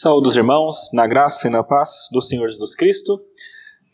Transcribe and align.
Saúde 0.00 0.28
os 0.28 0.36
irmãos, 0.36 0.92
na 0.92 1.08
graça 1.08 1.48
e 1.48 1.50
na 1.50 1.64
paz 1.64 2.06
do 2.12 2.22
Senhor 2.22 2.48
Jesus 2.48 2.76
Cristo. 2.76 3.18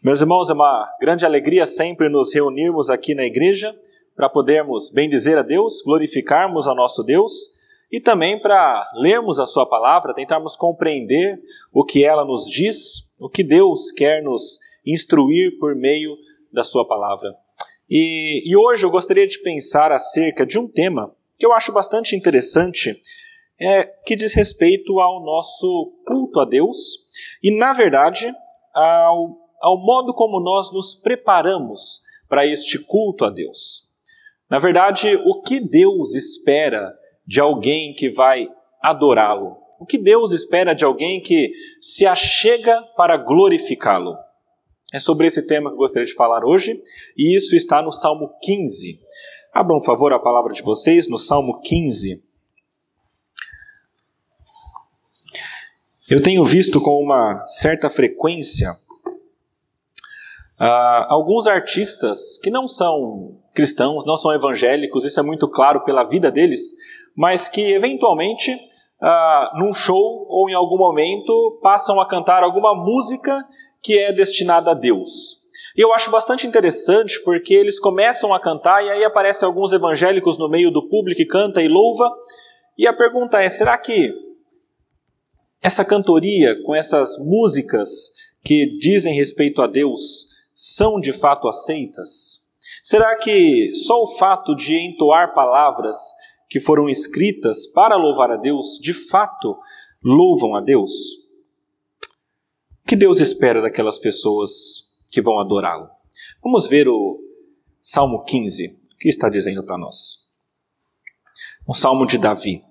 Meus 0.02 0.20
irmãos, 0.20 0.50
é 0.50 0.52
uma 0.52 0.86
grande 1.00 1.24
alegria 1.24 1.66
sempre 1.66 2.10
nos 2.10 2.30
reunirmos 2.34 2.90
aqui 2.90 3.14
na 3.14 3.24
igreja 3.24 3.74
para 4.14 4.28
podermos 4.28 4.90
bendizer 4.90 5.38
a 5.38 5.42
Deus, 5.42 5.80
glorificarmos 5.82 6.68
a 6.68 6.74
nosso 6.74 7.02
Deus 7.02 7.32
e 7.90 8.02
também 8.02 8.38
para 8.38 8.86
lermos 8.96 9.40
a 9.40 9.46
Sua 9.46 9.66
palavra, 9.66 10.12
tentarmos 10.12 10.56
compreender 10.56 11.40
o 11.72 11.82
que 11.82 12.04
ela 12.04 12.26
nos 12.26 12.50
diz, 12.50 13.18
o 13.18 13.30
que 13.30 13.42
Deus 13.42 13.90
quer 13.90 14.22
nos 14.22 14.58
instruir 14.86 15.58
por 15.58 15.74
meio 15.74 16.18
da 16.52 16.62
Sua 16.62 16.86
palavra. 16.86 17.34
E, 17.88 18.42
e 18.44 18.54
hoje 18.54 18.84
eu 18.84 18.90
gostaria 18.90 19.26
de 19.26 19.38
pensar 19.38 19.90
acerca 19.90 20.44
de 20.44 20.58
um 20.58 20.70
tema 20.70 21.16
que 21.38 21.46
eu 21.46 21.52
acho 21.54 21.72
bastante 21.72 22.14
interessante 22.14 22.94
é, 23.60 23.84
que 24.04 24.16
diz 24.16 24.34
respeito 24.34 24.98
ao 25.00 25.22
nosso 25.22 25.92
culto 26.06 26.40
a 26.40 26.44
Deus 26.44 26.76
e, 27.42 27.56
na 27.56 27.72
verdade, 27.72 28.30
ao, 28.74 29.36
ao 29.60 29.78
modo 29.78 30.12
como 30.12 30.40
nós 30.40 30.72
nos 30.72 30.94
preparamos 30.94 32.00
para 32.28 32.46
este 32.46 32.78
culto 32.78 33.24
a 33.24 33.30
Deus. 33.30 33.84
Na 34.50 34.58
verdade, 34.58 35.16
o 35.24 35.40
que 35.42 35.60
Deus 35.60 36.14
espera 36.14 36.92
de 37.26 37.40
alguém 37.40 37.94
que 37.94 38.10
vai 38.10 38.48
adorá-lo? 38.82 39.56
O 39.80 39.86
que 39.86 39.98
Deus 39.98 40.32
espera 40.32 40.74
de 40.74 40.84
alguém 40.84 41.20
que 41.20 41.52
se 41.80 42.06
achega 42.06 42.82
para 42.96 43.16
glorificá-lo? 43.16 44.16
É 44.92 44.98
sobre 44.98 45.26
esse 45.26 45.46
tema 45.46 45.70
que 45.70 45.74
eu 45.74 45.78
gostaria 45.78 46.06
de 46.06 46.14
falar 46.14 46.44
hoje, 46.44 46.72
e 47.16 47.36
isso 47.36 47.56
está 47.56 47.82
no 47.82 47.90
Salmo 47.90 48.32
15. 48.42 48.94
Abram, 49.52 49.78
por 49.78 49.86
favor, 49.86 50.12
a 50.12 50.18
palavra 50.18 50.52
de 50.52 50.62
vocês 50.62 51.08
no 51.08 51.18
Salmo 51.18 51.60
15. 51.62 52.33
Eu 56.14 56.22
tenho 56.22 56.44
visto 56.44 56.80
com 56.80 57.02
uma 57.02 57.44
certa 57.48 57.90
frequência 57.90 58.70
uh, 60.60 61.06
alguns 61.08 61.48
artistas 61.48 62.38
que 62.40 62.50
não 62.50 62.68
são 62.68 63.36
cristãos, 63.52 64.06
não 64.06 64.16
são 64.16 64.32
evangélicos, 64.32 65.04
isso 65.04 65.18
é 65.18 65.24
muito 65.24 65.48
claro 65.48 65.80
pela 65.80 66.04
vida 66.04 66.30
deles, 66.30 66.72
mas 67.16 67.48
que 67.48 67.60
eventualmente, 67.72 68.52
uh, 68.54 69.58
num 69.58 69.72
show 69.72 70.28
ou 70.28 70.48
em 70.48 70.54
algum 70.54 70.78
momento, 70.78 71.58
passam 71.60 72.00
a 72.00 72.06
cantar 72.06 72.44
alguma 72.44 72.76
música 72.76 73.44
que 73.82 73.98
é 73.98 74.12
destinada 74.12 74.70
a 74.70 74.74
Deus. 74.74 75.50
E 75.76 75.80
eu 75.80 75.92
acho 75.92 76.12
bastante 76.12 76.46
interessante 76.46 77.20
porque 77.24 77.54
eles 77.54 77.80
começam 77.80 78.32
a 78.32 78.38
cantar 78.38 78.84
e 78.84 78.88
aí 78.88 79.02
aparecem 79.02 79.44
alguns 79.48 79.72
evangélicos 79.72 80.38
no 80.38 80.48
meio 80.48 80.70
do 80.70 80.88
público 80.88 81.16
que 81.16 81.26
canta 81.26 81.60
e 81.60 81.66
louva. 81.66 82.08
E 82.78 82.86
a 82.86 82.92
pergunta 82.92 83.42
é: 83.42 83.48
será 83.48 83.76
que 83.76 84.14
essa 85.64 85.82
cantoria, 85.82 86.62
com 86.62 86.74
essas 86.74 87.16
músicas 87.20 88.12
que 88.44 88.76
dizem 88.76 89.14
respeito 89.14 89.62
a 89.62 89.66
Deus, 89.66 90.26
são 90.58 91.00
de 91.00 91.10
fato 91.10 91.48
aceitas? 91.48 92.52
Será 92.82 93.16
que 93.16 93.74
só 93.74 94.02
o 94.02 94.14
fato 94.18 94.54
de 94.54 94.76
entoar 94.76 95.32
palavras 95.32 95.96
que 96.50 96.60
foram 96.60 96.86
escritas 96.86 97.66
para 97.68 97.96
louvar 97.96 98.30
a 98.30 98.36
Deus, 98.36 98.78
de 98.78 98.92
fato 98.92 99.58
louvam 100.02 100.54
a 100.54 100.60
Deus? 100.60 100.92
O 102.82 102.86
que 102.86 102.94
Deus 102.94 103.18
espera 103.18 103.62
daquelas 103.62 103.96
pessoas 103.96 105.08
que 105.10 105.22
vão 105.22 105.40
adorá-lo? 105.40 105.88
Vamos 106.42 106.66
ver 106.66 106.88
o 106.88 107.18
Salmo 107.80 108.22
15, 108.26 108.66
o 108.66 108.98
que 108.98 109.08
está 109.08 109.30
dizendo 109.30 109.64
para 109.64 109.78
nós. 109.78 110.18
Um 111.66 111.72
salmo 111.72 112.06
de 112.06 112.18
Davi. 112.18 112.62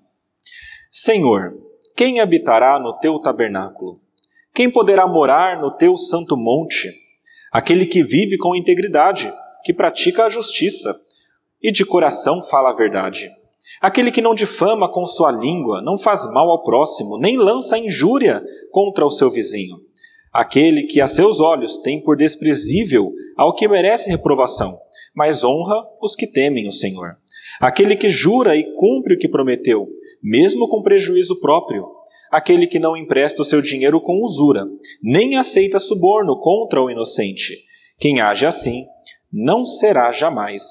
Senhor, 0.91 1.57
quem 1.95 2.19
habitará 2.19 2.79
no 2.79 2.93
teu 2.99 3.19
tabernáculo? 3.19 3.99
Quem 4.53 4.69
poderá 4.69 5.07
morar 5.07 5.61
no 5.61 5.71
teu 5.71 5.95
santo 5.95 6.35
monte? 6.35 6.89
Aquele 7.51 7.85
que 7.85 8.03
vive 8.03 8.37
com 8.37 8.55
integridade, 8.55 9.31
que 9.63 9.73
pratica 9.73 10.25
a 10.25 10.29
justiça 10.29 10.95
e 11.61 11.71
de 11.71 11.85
coração 11.85 12.43
fala 12.43 12.71
a 12.71 12.75
verdade. 12.75 13.29
Aquele 13.79 14.11
que 14.11 14.21
não 14.21 14.33
difama 14.33 14.89
com 14.91 15.05
sua 15.05 15.31
língua, 15.31 15.81
não 15.81 15.97
faz 15.97 16.25
mal 16.33 16.49
ao 16.49 16.63
próximo, 16.63 17.19
nem 17.19 17.37
lança 17.37 17.77
injúria 17.77 18.41
contra 18.71 19.05
o 19.05 19.11
seu 19.11 19.29
vizinho. 19.29 19.75
Aquele 20.31 20.83
que 20.83 20.99
a 20.99 21.05
seus 21.05 21.39
olhos 21.39 21.77
tem 21.77 22.01
por 22.01 22.17
desprezível 22.17 23.11
ao 23.37 23.53
que 23.53 23.67
merece 23.67 24.09
reprovação, 24.09 24.73
mas 25.15 25.43
honra 25.43 25.85
os 26.01 26.15
que 26.15 26.25
temem 26.25 26.67
o 26.67 26.71
Senhor. 26.71 27.09
Aquele 27.59 27.95
que 27.95 28.09
jura 28.09 28.55
e 28.55 28.63
cumpre 28.75 29.15
o 29.15 29.17
que 29.17 29.27
prometeu, 29.27 29.87
mesmo 30.21 30.67
com 30.67 30.81
prejuízo 30.81 31.39
próprio. 31.39 31.85
Aquele 32.31 32.65
que 32.65 32.79
não 32.79 32.97
empresta 32.97 33.41
o 33.41 33.45
seu 33.45 33.61
dinheiro 33.61 34.01
com 34.01 34.21
usura, 34.23 34.65
nem 35.01 35.37
aceita 35.37 35.79
suborno 35.79 36.39
contra 36.39 36.81
o 36.81 36.89
inocente. 36.89 37.55
Quem 37.99 38.21
age 38.21 38.45
assim 38.45 38.83
não 39.31 39.65
será 39.65 40.11
jamais 40.11 40.63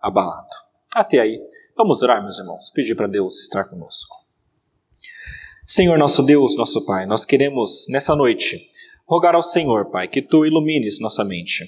abalado. 0.00 0.48
Até 0.94 1.20
aí, 1.20 1.38
vamos 1.76 2.02
orar, 2.02 2.22
meus 2.22 2.38
irmãos, 2.38 2.70
pedir 2.74 2.94
para 2.94 3.06
Deus 3.06 3.40
estar 3.40 3.64
conosco. 3.68 4.16
Senhor 5.66 5.96
nosso 5.96 6.22
Deus, 6.22 6.56
nosso 6.56 6.84
Pai, 6.84 7.06
nós 7.06 7.24
queremos 7.24 7.86
nessa 7.90 8.16
noite 8.16 8.58
rogar 9.06 9.34
ao 9.34 9.42
Senhor, 9.42 9.90
Pai, 9.90 10.08
que 10.08 10.20
tu 10.20 10.44
ilumines 10.44 10.98
nossa 11.00 11.24
mente. 11.24 11.64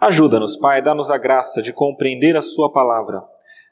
Ajuda-nos, 0.00 0.56
Pai, 0.56 0.80
dá-nos 0.80 1.10
a 1.10 1.18
graça 1.18 1.60
de 1.60 1.72
compreender 1.72 2.36
a 2.36 2.42
Sua 2.42 2.72
palavra. 2.72 3.22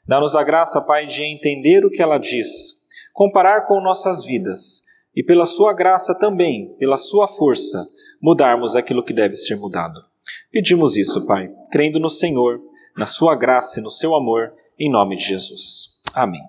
Dá-nos 0.07 0.35
a 0.35 0.43
graça, 0.43 0.81
Pai, 0.81 1.05
de 1.05 1.23
entender 1.23 1.85
o 1.85 1.89
que 1.89 2.01
ela 2.01 2.17
diz 2.17 2.85
comparar 3.15 3.61
com 3.65 3.79
nossas 3.79 4.25
vidas 4.25 4.83
e, 5.15 5.23
pela 5.23 5.45
Sua 5.45 5.73
graça 5.73 6.13
também, 6.19 6.75
pela 6.77 6.97
Sua 6.97 7.27
força, 7.27 7.81
mudarmos 8.21 8.75
aquilo 8.75 9.03
que 9.03 9.13
deve 9.13 9.37
ser 9.37 9.55
mudado. 9.55 10.03
Pedimos 10.51 10.97
isso, 10.97 11.25
Pai, 11.25 11.49
crendo 11.71 11.97
no 11.97 12.09
Senhor, 12.09 12.61
na 12.95 13.05
Sua 13.05 13.33
graça 13.33 13.79
e 13.79 13.83
no 13.83 13.89
Seu 13.89 14.13
amor, 14.13 14.53
em 14.77 14.91
nome 14.91 15.15
de 15.15 15.23
Jesus. 15.23 16.03
Amém. 16.13 16.41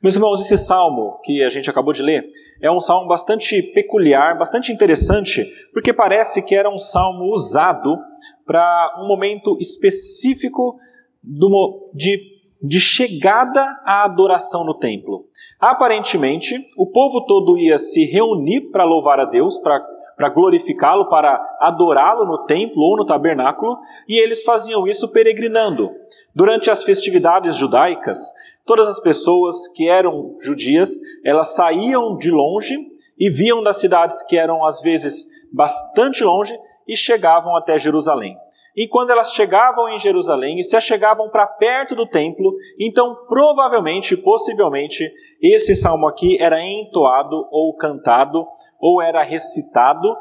Meus 0.00 0.14
irmãos, 0.14 0.40
esse 0.40 0.56
salmo 0.56 1.20
que 1.24 1.42
a 1.42 1.50
gente 1.50 1.68
acabou 1.68 1.92
de 1.92 2.02
ler 2.02 2.24
é 2.62 2.70
um 2.70 2.80
salmo 2.80 3.08
bastante 3.08 3.60
peculiar, 3.74 4.38
bastante 4.38 4.72
interessante, 4.72 5.44
porque 5.74 5.92
parece 5.92 6.40
que 6.42 6.54
era 6.54 6.70
um 6.70 6.78
salmo 6.78 7.24
usado 7.32 7.98
para 8.46 8.96
um 8.98 9.08
momento 9.08 9.58
específico 9.60 10.78
de 11.22 12.40
de 12.62 12.78
chegada 12.78 13.60
à 13.84 14.04
adoração 14.04 14.64
no 14.64 14.74
templo. 14.74 15.26
Aparentemente, 15.58 16.54
o 16.76 16.86
povo 16.86 17.24
todo 17.24 17.56
ia 17.56 17.78
se 17.78 18.04
reunir 18.04 18.70
para 18.70 18.84
louvar 18.84 19.18
a 19.18 19.24
Deus, 19.24 19.56
para 19.58 20.28
glorificá-lo, 20.28 21.08
para 21.08 21.40
adorá-lo 21.58 22.26
no 22.26 22.44
templo 22.44 22.82
ou 22.82 22.96
no 22.96 23.06
tabernáculo, 23.06 23.78
e 24.06 24.20
eles 24.20 24.42
faziam 24.42 24.86
isso 24.86 25.08
peregrinando. 25.08 25.90
Durante 26.34 26.70
as 26.70 26.82
festividades 26.82 27.56
judaicas, 27.56 28.32
todas 28.66 28.86
as 28.86 29.00
pessoas 29.00 29.66
que 29.68 29.88
eram 29.88 30.36
judias, 30.40 30.90
elas 31.24 31.54
saíam 31.54 32.16
de 32.18 32.30
longe 32.30 32.76
e 33.18 33.30
viam 33.30 33.62
das 33.62 33.78
cidades 33.78 34.22
que 34.22 34.36
eram 34.36 34.66
às 34.66 34.80
vezes 34.80 35.26
bastante 35.52 36.22
longe 36.22 36.58
e 36.86 36.94
chegavam 36.96 37.56
até 37.56 37.78
Jerusalém. 37.78 38.36
E 38.76 38.86
quando 38.88 39.10
elas 39.10 39.32
chegavam 39.32 39.88
em 39.88 39.98
Jerusalém 39.98 40.58
e 40.58 40.64
se 40.64 40.76
achegavam 40.76 41.28
para 41.28 41.46
perto 41.46 41.94
do 41.94 42.06
templo, 42.06 42.54
então 42.78 43.16
provavelmente, 43.28 44.16
possivelmente, 44.16 45.10
esse 45.42 45.74
salmo 45.74 46.06
aqui 46.06 46.40
era 46.40 46.62
entoado 46.62 47.48
ou 47.50 47.74
cantado 47.76 48.46
ou 48.78 49.02
era 49.02 49.22
recitado 49.22 50.16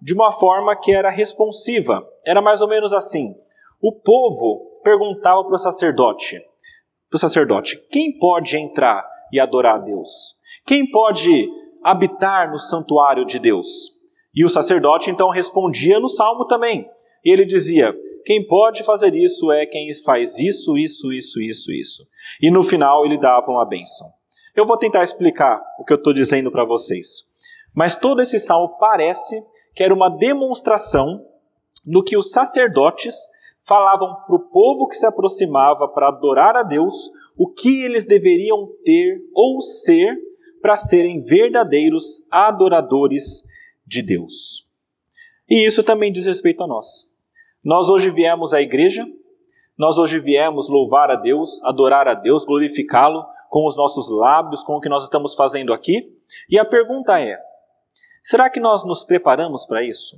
de 0.00 0.12
uma 0.12 0.32
forma 0.32 0.74
que 0.74 0.92
era 0.92 1.10
responsiva. 1.10 2.04
Era 2.26 2.42
mais 2.42 2.60
ou 2.60 2.68
menos 2.68 2.92
assim: 2.92 3.34
o 3.80 3.92
povo 3.92 4.80
perguntava 4.82 5.44
para 5.44 5.54
o 5.54 5.58
sacerdote, 5.58 6.40
para 7.08 7.16
o 7.16 7.20
sacerdote, 7.20 7.76
quem 7.90 8.18
pode 8.18 8.56
entrar 8.56 9.06
e 9.32 9.38
adorar 9.38 9.76
a 9.76 9.78
Deus? 9.78 10.34
Quem 10.66 10.90
pode 10.90 11.48
habitar 11.82 12.50
no 12.50 12.58
santuário 12.58 13.24
de 13.24 13.38
Deus? 13.38 13.90
E 14.34 14.44
o 14.44 14.48
sacerdote 14.48 15.10
então 15.10 15.28
respondia 15.28 16.00
no 16.00 16.08
salmo 16.08 16.46
também. 16.46 16.88
E 17.24 17.32
ele 17.32 17.44
dizia: 17.44 17.94
quem 18.24 18.46
pode 18.46 18.84
fazer 18.84 19.14
isso 19.14 19.50
é 19.50 19.66
quem 19.66 19.92
faz 20.04 20.38
isso, 20.38 20.76
isso, 20.78 21.12
isso, 21.12 21.40
isso, 21.40 21.72
isso. 21.72 22.06
E 22.40 22.50
no 22.50 22.62
final 22.62 23.04
ele 23.04 23.18
dava 23.18 23.50
uma 23.50 23.66
bênção. 23.66 24.06
Eu 24.54 24.66
vou 24.66 24.76
tentar 24.76 25.02
explicar 25.02 25.62
o 25.78 25.84
que 25.84 25.92
eu 25.92 25.96
estou 25.96 26.12
dizendo 26.12 26.50
para 26.50 26.64
vocês. 26.64 27.24
Mas 27.74 27.96
todo 27.96 28.20
esse 28.20 28.38
salmo 28.38 28.76
parece 28.78 29.42
que 29.74 29.82
era 29.82 29.94
uma 29.94 30.10
demonstração 30.10 31.24
do 31.84 32.02
que 32.02 32.16
os 32.16 32.30
sacerdotes 32.30 33.14
falavam 33.62 34.14
para 34.26 34.36
o 34.36 34.40
povo 34.50 34.86
que 34.86 34.96
se 34.96 35.06
aproximava 35.06 35.88
para 35.88 36.08
adorar 36.08 36.56
a 36.56 36.62
Deus 36.62 37.10
o 37.36 37.48
que 37.48 37.82
eles 37.82 38.04
deveriam 38.04 38.68
ter 38.84 39.22
ou 39.32 39.60
ser 39.60 40.16
para 40.60 40.76
serem 40.76 41.22
verdadeiros 41.22 42.24
adoradores 42.30 43.42
de 43.86 44.02
Deus. 44.02 44.66
E 45.48 45.66
isso 45.66 45.82
também 45.82 46.12
diz 46.12 46.26
respeito 46.26 46.62
a 46.62 46.66
nós. 46.66 47.11
Nós 47.64 47.88
hoje 47.88 48.10
viemos 48.10 48.52
à 48.52 48.60
igreja, 48.60 49.06
nós 49.78 49.96
hoje 49.96 50.18
viemos 50.18 50.68
louvar 50.68 51.10
a 51.10 51.14
Deus, 51.14 51.62
adorar 51.62 52.08
a 52.08 52.14
Deus, 52.14 52.44
glorificá-lo 52.44 53.24
com 53.48 53.66
os 53.66 53.76
nossos 53.76 54.08
lábios, 54.10 54.62
com 54.62 54.76
o 54.76 54.80
que 54.80 54.88
nós 54.88 55.04
estamos 55.04 55.34
fazendo 55.34 55.72
aqui. 55.72 56.12
E 56.50 56.58
a 56.58 56.64
pergunta 56.64 57.20
é: 57.20 57.38
Será 58.22 58.50
que 58.50 58.58
nós 58.58 58.84
nos 58.84 59.04
preparamos 59.04 59.64
para 59.64 59.84
isso? 59.84 60.16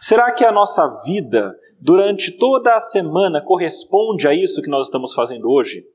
Será 0.00 0.32
que 0.32 0.44
a 0.44 0.52
nossa 0.52 0.86
vida 1.04 1.54
durante 1.80 2.30
toda 2.30 2.74
a 2.74 2.80
semana 2.80 3.42
corresponde 3.42 4.26
a 4.26 4.34
isso 4.34 4.62
que 4.62 4.70
nós 4.70 4.86
estamos 4.86 5.12
fazendo 5.12 5.50
hoje? 5.50 5.86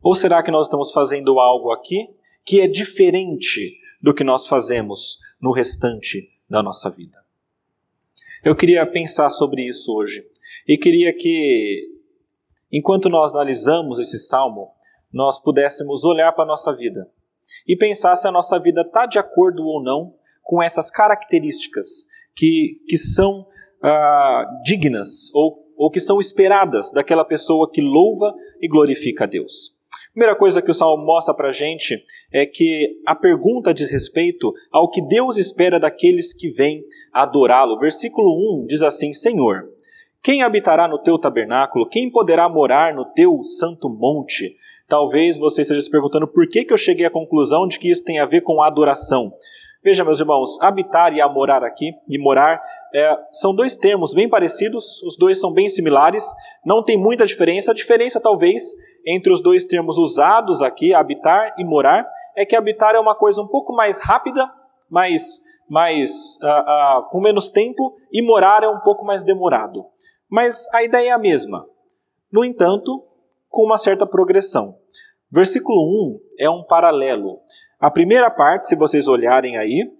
Ou 0.00 0.14
será 0.14 0.42
que 0.42 0.50
nós 0.50 0.66
estamos 0.66 0.92
fazendo 0.92 1.40
algo 1.40 1.72
aqui 1.72 2.08
que 2.44 2.60
é 2.60 2.68
diferente 2.68 3.76
do 4.00 4.14
que 4.14 4.22
nós 4.22 4.46
fazemos 4.46 5.18
no 5.40 5.50
restante 5.50 6.28
da 6.48 6.62
nossa 6.62 6.88
vida? 6.88 7.25
Eu 8.44 8.54
queria 8.54 8.86
pensar 8.86 9.30
sobre 9.30 9.62
isso 9.62 9.92
hoje 9.92 10.24
e 10.68 10.76
queria 10.76 11.12
que, 11.12 11.88
enquanto 12.72 13.08
nós 13.08 13.34
analisamos 13.34 13.98
esse 13.98 14.18
salmo, 14.18 14.70
nós 15.12 15.40
pudéssemos 15.42 16.04
olhar 16.04 16.32
para 16.32 16.44
a 16.44 16.48
nossa 16.48 16.74
vida 16.74 17.10
e 17.66 17.76
pensar 17.76 18.14
se 18.16 18.26
a 18.26 18.32
nossa 18.32 18.58
vida 18.58 18.82
está 18.82 19.06
de 19.06 19.18
acordo 19.18 19.62
ou 19.64 19.82
não 19.82 20.14
com 20.42 20.62
essas 20.62 20.90
características 20.90 21.86
que, 22.34 22.80
que 22.88 22.96
são 22.96 23.46
ah, 23.82 24.44
dignas 24.64 25.32
ou, 25.34 25.64
ou 25.76 25.90
que 25.90 26.00
são 26.00 26.20
esperadas 26.20 26.90
daquela 26.90 27.24
pessoa 27.24 27.70
que 27.70 27.80
louva 27.80 28.34
e 28.60 28.68
glorifica 28.68 29.24
a 29.24 29.26
Deus. 29.26 29.75
Primeira 30.16 30.34
coisa 30.34 30.62
que 30.62 30.70
o 30.70 30.74
Salmo 30.74 31.04
mostra 31.04 31.34
para 31.34 31.48
a 31.48 31.52
gente 31.52 32.02
é 32.32 32.46
que 32.46 33.02
a 33.06 33.14
pergunta 33.14 33.74
diz 33.74 33.90
respeito 33.90 34.50
ao 34.72 34.88
que 34.88 35.02
Deus 35.02 35.36
espera 35.36 35.78
daqueles 35.78 36.32
que 36.32 36.48
vêm 36.48 36.82
adorá-lo. 37.12 37.78
Versículo 37.78 38.62
1 38.62 38.66
diz 38.66 38.80
assim: 38.80 39.12
Senhor, 39.12 39.68
quem 40.22 40.42
habitará 40.42 40.88
no 40.88 40.96
teu 41.02 41.18
tabernáculo? 41.18 41.86
Quem 41.86 42.10
poderá 42.10 42.48
morar 42.48 42.94
no 42.94 43.04
teu 43.12 43.42
santo 43.42 43.90
monte? 43.90 44.56
Talvez 44.88 45.36
você 45.36 45.60
esteja 45.60 45.82
se 45.82 45.90
perguntando 45.90 46.26
por 46.26 46.48
que, 46.48 46.64
que 46.64 46.72
eu 46.72 46.78
cheguei 46.78 47.04
à 47.04 47.10
conclusão 47.10 47.68
de 47.68 47.78
que 47.78 47.90
isso 47.90 48.02
tem 48.02 48.18
a 48.18 48.24
ver 48.24 48.40
com 48.40 48.62
adoração. 48.62 49.34
Veja, 49.84 50.02
meus 50.02 50.18
irmãos, 50.18 50.58
habitar 50.62 51.12
e 51.14 51.22
morar 51.28 51.62
aqui, 51.62 51.92
e 52.08 52.18
morar, 52.18 52.62
é, 52.94 53.18
são 53.32 53.54
dois 53.54 53.76
termos 53.76 54.14
bem 54.14 54.30
parecidos, 54.30 55.02
os 55.02 55.18
dois 55.18 55.38
são 55.38 55.52
bem 55.52 55.68
similares, 55.68 56.24
não 56.64 56.82
tem 56.82 56.96
muita 56.96 57.26
diferença. 57.26 57.70
A 57.70 57.74
diferença, 57.74 58.18
talvez, 58.18 58.74
entre 59.06 59.32
os 59.32 59.40
dois 59.40 59.64
termos 59.64 59.96
usados 59.98 60.62
aqui, 60.62 60.92
habitar 60.92 61.54
e 61.58 61.64
morar, 61.64 62.06
é 62.34 62.44
que 62.44 62.56
habitar 62.56 62.94
é 62.94 62.98
uma 62.98 63.14
coisa 63.14 63.40
um 63.40 63.46
pouco 63.46 63.72
mais 63.72 64.00
rápida, 64.02 64.50
mais, 64.90 65.40
mais 65.68 66.36
uh, 66.42 67.00
uh, 67.00 67.08
com 67.10 67.20
menos 67.20 67.48
tempo, 67.48 67.96
e 68.12 68.20
morar 68.20 68.62
é 68.62 68.68
um 68.68 68.80
pouco 68.80 69.04
mais 69.04 69.22
demorado. 69.24 69.86
Mas 70.28 70.66
a 70.74 70.82
ideia 70.82 71.10
é 71.10 71.12
a 71.12 71.18
mesma. 71.18 71.64
No 72.32 72.44
entanto, 72.44 73.04
com 73.48 73.64
uma 73.64 73.78
certa 73.78 74.06
progressão. 74.06 74.76
Versículo 75.30 76.18
1 76.38 76.44
é 76.44 76.50
um 76.50 76.64
paralelo. 76.64 77.40
A 77.80 77.90
primeira 77.90 78.30
parte, 78.30 78.66
se 78.66 78.76
vocês 78.76 79.08
olharem 79.08 79.56
aí, 79.56 79.90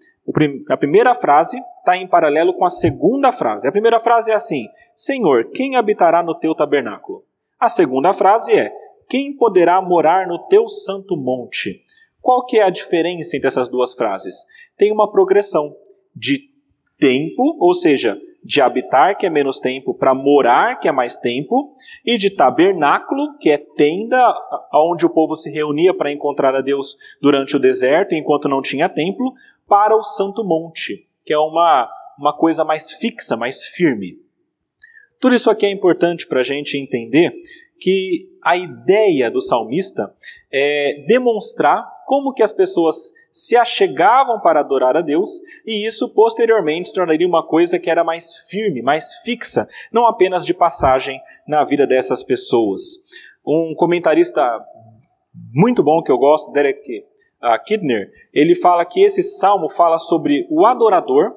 a 0.69 0.77
primeira 0.77 1.15
frase 1.15 1.59
está 1.79 1.97
em 1.97 2.07
paralelo 2.07 2.55
com 2.55 2.65
a 2.65 2.71
segunda 2.71 3.31
frase. 3.31 3.69
A 3.69 3.73
primeira 3.73 4.01
frase 4.01 4.31
é 4.31 4.35
assim: 4.35 4.67
Senhor, 4.95 5.51
quem 5.53 5.77
habitará 5.77 6.23
no 6.23 6.35
teu 6.35 6.55
tabernáculo? 6.55 7.25
A 7.61 7.69
segunda 7.69 8.13
frase 8.13 8.53
é: 8.53 8.73
Quem 9.09 9.37
poderá 9.37 9.81
morar 9.81 10.27
no 10.27 10.39
teu 10.49 10.69
santo 10.69 11.17
monte? 11.17 11.83
Qual 12.21 12.45
que 12.45 12.59
é 12.59 12.63
a 12.63 12.71
diferença 12.71 13.37
entre 13.37 13.47
essas 13.47 13.69
duas 13.69 13.95
frases? 13.95 14.35
Tem 14.77 14.93
uma 14.93 15.11
progressão 15.11 15.77
de 16.15 16.51
tempo, 16.99 17.57
ou 17.61 17.73
seja, 17.73 18.19
de 18.43 18.61
habitar, 18.61 19.17
que 19.17 19.27
é 19.27 19.31
menos 19.31 19.59
tempo, 19.59 19.95
para 19.95 20.15
morar, 20.15 20.79
que 20.79 20.89
é 20.89 20.93
mais 20.93 21.17
tempo, 21.17 21.75
e 22.05 22.17
de 22.17 22.31
tabernáculo, 22.31 23.37
que 23.39 23.51
é 23.51 23.59
tenda, 23.59 24.35
onde 24.73 25.05
o 25.05 25.11
povo 25.11 25.35
se 25.35 25.51
reunia 25.51 25.93
para 25.93 26.13
encontrar 26.13 26.55
a 26.55 26.61
Deus 26.61 26.97
durante 27.21 27.57
o 27.57 27.61
deserto, 27.61 28.15
enquanto 28.15 28.49
não 28.49 28.63
tinha 28.63 28.89
templo, 28.89 29.33
para 29.69 29.97
o 29.97 30.03
Santo 30.03 30.45
Monte, 30.45 31.09
que 31.25 31.33
é 31.33 31.39
uma, 31.39 31.91
uma 32.19 32.37
coisa 32.37 32.65
mais 32.65 32.93
fixa, 32.93 33.37
mais 33.37 33.65
firme. 33.65 34.19
Tudo 35.21 35.35
isso 35.35 35.51
aqui 35.51 35.67
é 35.67 35.71
importante 35.71 36.27
para 36.27 36.41
a 36.41 36.45
gente 36.45 36.79
entender 36.79 37.35
que 37.79 38.29
a 38.43 38.57
ideia 38.57 39.31
do 39.31 39.41
salmista 39.41 40.15
é 40.53 41.05
demonstrar 41.07 41.85
como 42.07 42.33
que 42.33 42.43
as 42.43 42.53
pessoas 42.53 43.13
se 43.31 43.57
achegavam 43.57 44.41
para 44.41 44.61
adorar 44.61 44.97
a 44.97 45.03
Deus, 45.03 45.41
e 45.67 45.87
isso 45.87 46.09
posteriormente 46.15 46.89
se 46.89 46.95
tornaria 46.95 47.27
uma 47.27 47.47
coisa 47.47 47.79
que 47.79 47.91
era 47.91 48.03
mais 48.03 48.35
firme, 48.49 48.81
mais 48.81 49.17
fixa, 49.25 49.69
não 49.93 50.07
apenas 50.07 50.45
de 50.45 50.55
passagem 50.55 51.21
na 51.47 51.65
vida 51.65 51.87
dessas 51.87 52.23
pessoas. 52.23 52.81
Um 53.47 53.75
comentarista 53.75 54.43
muito 55.53 55.83
bom 55.83 56.03
que 56.03 56.11
eu 56.11 56.17
gosto, 56.17 56.51
Derek 56.53 57.05
uh, 57.43 57.65
Kidner, 57.65 58.11
ele 58.33 58.55
fala 58.55 58.85
que 58.85 59.03
esse 59.03 59.23
salmo 59.23 59.69
fala 59.69 59.99
sobre 59.99 60.47
o 60.51 60.65
adorador 60.65 61.35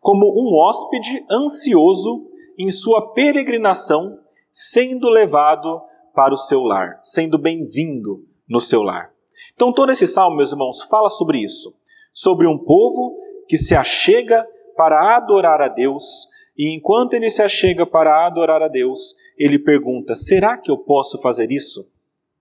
como 0.00 0.26
um 0.26 0.54
hóspede 0.56 1.24
ansioso 1.30 2.28
em 2.58 2.70
sua 2.70 3.12
peregrinação, 3.12 4.18
sendo 4.58 5.08
levado 5.08 5.80
para 6.12 6.34
o 6.34 6.36
seu 6.36 6.64
lar, 6.64 6.98
sendo 7.04 7.38
bem-vindo 7.38 8.26
no 8.48 8.60
seu 8.60 8.82
lar. 8.82 9.12
Então, 9.54 9.72
todo 9.72 9.92
esse 9.92 10.04
salmo, 10.04 10.36
meus 10.36 10.50
irmãos, 10.50 10.82
fala 10.82 11.08
sobre 11.08 11.38
isso. 11.38 11.72
Sobre 12.12 12.44
um 12.48 12.58
povo 12.58 13.16
que 13.46 13.56
se 13.56 13.76
achega 13.76 14.44
para 14.76 15.16
adorar 15.16 15.60
a 15.60 15.68
Deus, 15.68 16.26
e 16.56 16.74
enquanto 16.74 17.14
ele 17.14 17.30
se 17.30 17.40
achega 17.40 17.86
para 17.86 18.26
adorar 18.26 18.60
a 18.60 18.66
Deus, 18.66 19.14
ele 19.38 19.60
pergunta: 19.60 20.16
será 20.16 20.58
que 20.58 20.72
eu 20.72 20.78
posso 20.78 21.20
fazer 21.20 21.52
isso? 21.52 21.88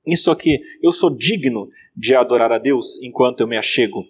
Isso 0.08 0.32
aqui, 0.32 0.60
eu 0.82 0.92
sou 0.92 1.16
digno 1.16 1.70
de 1.96 2.16
adorar 2.16 2.52
a 2.52 2.58
Deus 2.58 3.00
enquanto 3.04 3.42
eu 3.42 3.48
me 3.48 3.58
achego. 3.58 4.04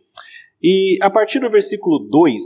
E 0.63 0.97
a 1.01 1.09
partir 1.09 1.39
do 1.39 1.49
versículo 1.49 1.99
2, 2.09 2.41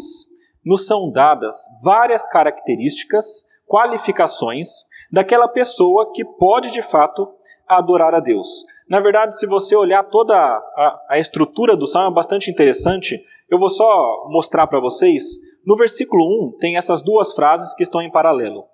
nos 0.65 0.87
são 0.87 1.11
dadas 1.11 1.55
várias 1.83 2.27
características, 2.27 3.45
qualificações 3.67 4.89
daquela 5.11 5.47
pessoa 5.47 6.11
que 6.13 6.23
pode 6.23 6.71
de 6.71 6.81
fato 6.81 7.27
adorar 7.67 8.13
a 8.13 8.19
Deus. 8.19 8.65
Na 8.89 8.99
verdade, 8.99 9.37
se 9.37 9.47
você 9.47 9.75
olhar 9.75 10.03
toda 10.03 10.35
a, 10.35 11.05
a 11.09 11.19
estrutura 11.19 11.75
do 11.75 11.87
salmo, 11.87 12.11
é 12.11 12.15
bastante 12.15 12.49
interessante. 12.49 13.23
Eu 13.49 13.59
vou 13.59 13.69
só 13.69 14.27
mostrar 14.29 14.67
para 14.67 14.79
vocês. 14.79 15.37
No 15.65 15.75
versículo 15.77 16.23
1 16.47 16.57
tem 16.59 16.77
essas 16.77 17.01
duas 17.01 17.33
frases 17.33 17.73
que 17.73 17.83
estão 17.83 18.01
em 18.01 18.11
paralelo. 18.11 18.65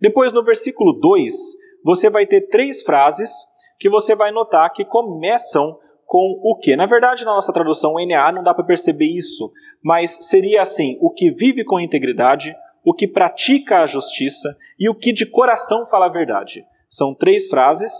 Depois, 0.00 0.32
no 0.32 0.42
versículo 0.42 0.92
2, 0.92 1.34
você 1.84 2.10
vai 2.10 2.26
ter 2.26 2.48
três 2.48 2.82
frases 2.82 3.30
que 3.78 3.88
você 3.88 4.14
vai 4.14 4.30
notar 4.30 4.72
que 4.72 4.84
começam 4.84 5.78
com 6.06 6.40
o 6.42 6.58
que? 6.58 6.76
Na 6.76 6.86
verdade, 6.86 7.24
na 7.24 7.34
nossa 7.34 7.52
tradução 7.52 7.94
NA 8.06 8.32
não 8.32 8.42
dá 8.42 8.52
para 8.52 8.64
perceber 8.64 9.06
isso, 9.06 9.50
mas 9.82 10.18
seria 10.20 10.62
assim: 10.62 10.98
o 11.00 11.10
que 11.10 11.30
vive 11.30 11.64
com 11.64 11.80
integridade, 11.80 12.54
o 12.84 12.92
que 12.92 13.08
pratica 13.08 13.78
a 13.78 13.86
justiça 13.86 14.54
e 14.78 14.88
o 14.88 14.94
que 14.94 15.12
de 15.12 15.24
coração 15.24 15.86
fala 15.86 16.06
a 16.06 16.12
verdade. 16.12 16.64
São 16.88 17.14
três 17.14 17.48
frases 17.48 17.92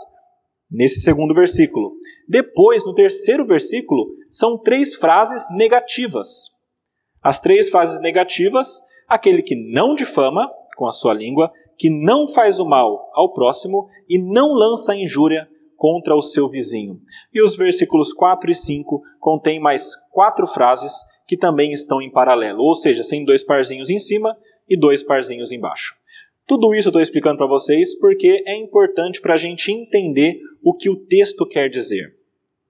nesse 0.70 1.00
segundo 1.00 1.34
versículo. 1.34 1.92
Depois, 2.28 2.84
no 2.84 2.94
terceiro 2.94 3.46
versículo, 3.46 4.14
são 4.30 4.58
três 4.58 4.94
frases 4.94 5.46
negativas. 5.56 6.50
As 7.22 7.40
três 7.40 7.70
frases 7.70 8.00
negativas: 8.00 8.80
aquele 9.08 9.42
que 9.42 9.56
não 9.72 9.94
difama 9.94 10.50
com 10.76 10.86
a 10.86 10.92
sua 10.92 11.14
língua, 11.14 11.50
que 11.78 11.88
não 11.88 12.26
faz 12.26 12.58
o 12.58 12.66
mal 12.66 13.10
ao 13.14 13.32
próximo 13.32 13.88
e 14.08 14.18
não 14.18 14.52
lança 14.52 14.94
injúria 14.94 15.48
contra 15.76 16.14
o 16.14 16.22
seu 16.22 16.48
vizinho. 16.48 17.00
E 17.32 17.42
os 17.42 17.56
versículos 17.56 18.12
4 18.12 18.50
e 18.50 18.54
5 18.54 19.02
contêm 19.18 19.60
mais 19.60 19.94
quatro 20.12 20.46
frases 20.46 20.92
que 21.26 21.36
também 21.36 21.72
estão 21.72 22.02
em 22.02 22.10
paralelo, 22.10 22.62
ou 22.62 22.74
seja, 22.74 23.02
sem 23.02 23.24
dois 23.24 23.42
parzinhos 23.42 23.90
em 23.90 23.98
cima 23.98 24.36
e 24.68 24.78
dois 24.78 25.02
parzinhos 25.02 25.52
embaixo. 25.52 25.94
Tudo 26.46 26.74
isso 26.74 26.88
eu 26.88 26.90
estou 26.90 27.00
explicando 27.00 27.38
para 27.38 27.46
vocês 27.46 27.98
porque 27.98 28.42
é 28.46 28.56
importante 28.56 29.20
para 29.20 29.32
a 29.32 29.36
gente 29.36 29.72
entender 29.72 30.40
o 30.62 30.74
que 30.74 30.90
o 30.90 30.96
texto 30.96 31.46
quer 31.46 31.70
dizer. 31.70 32.14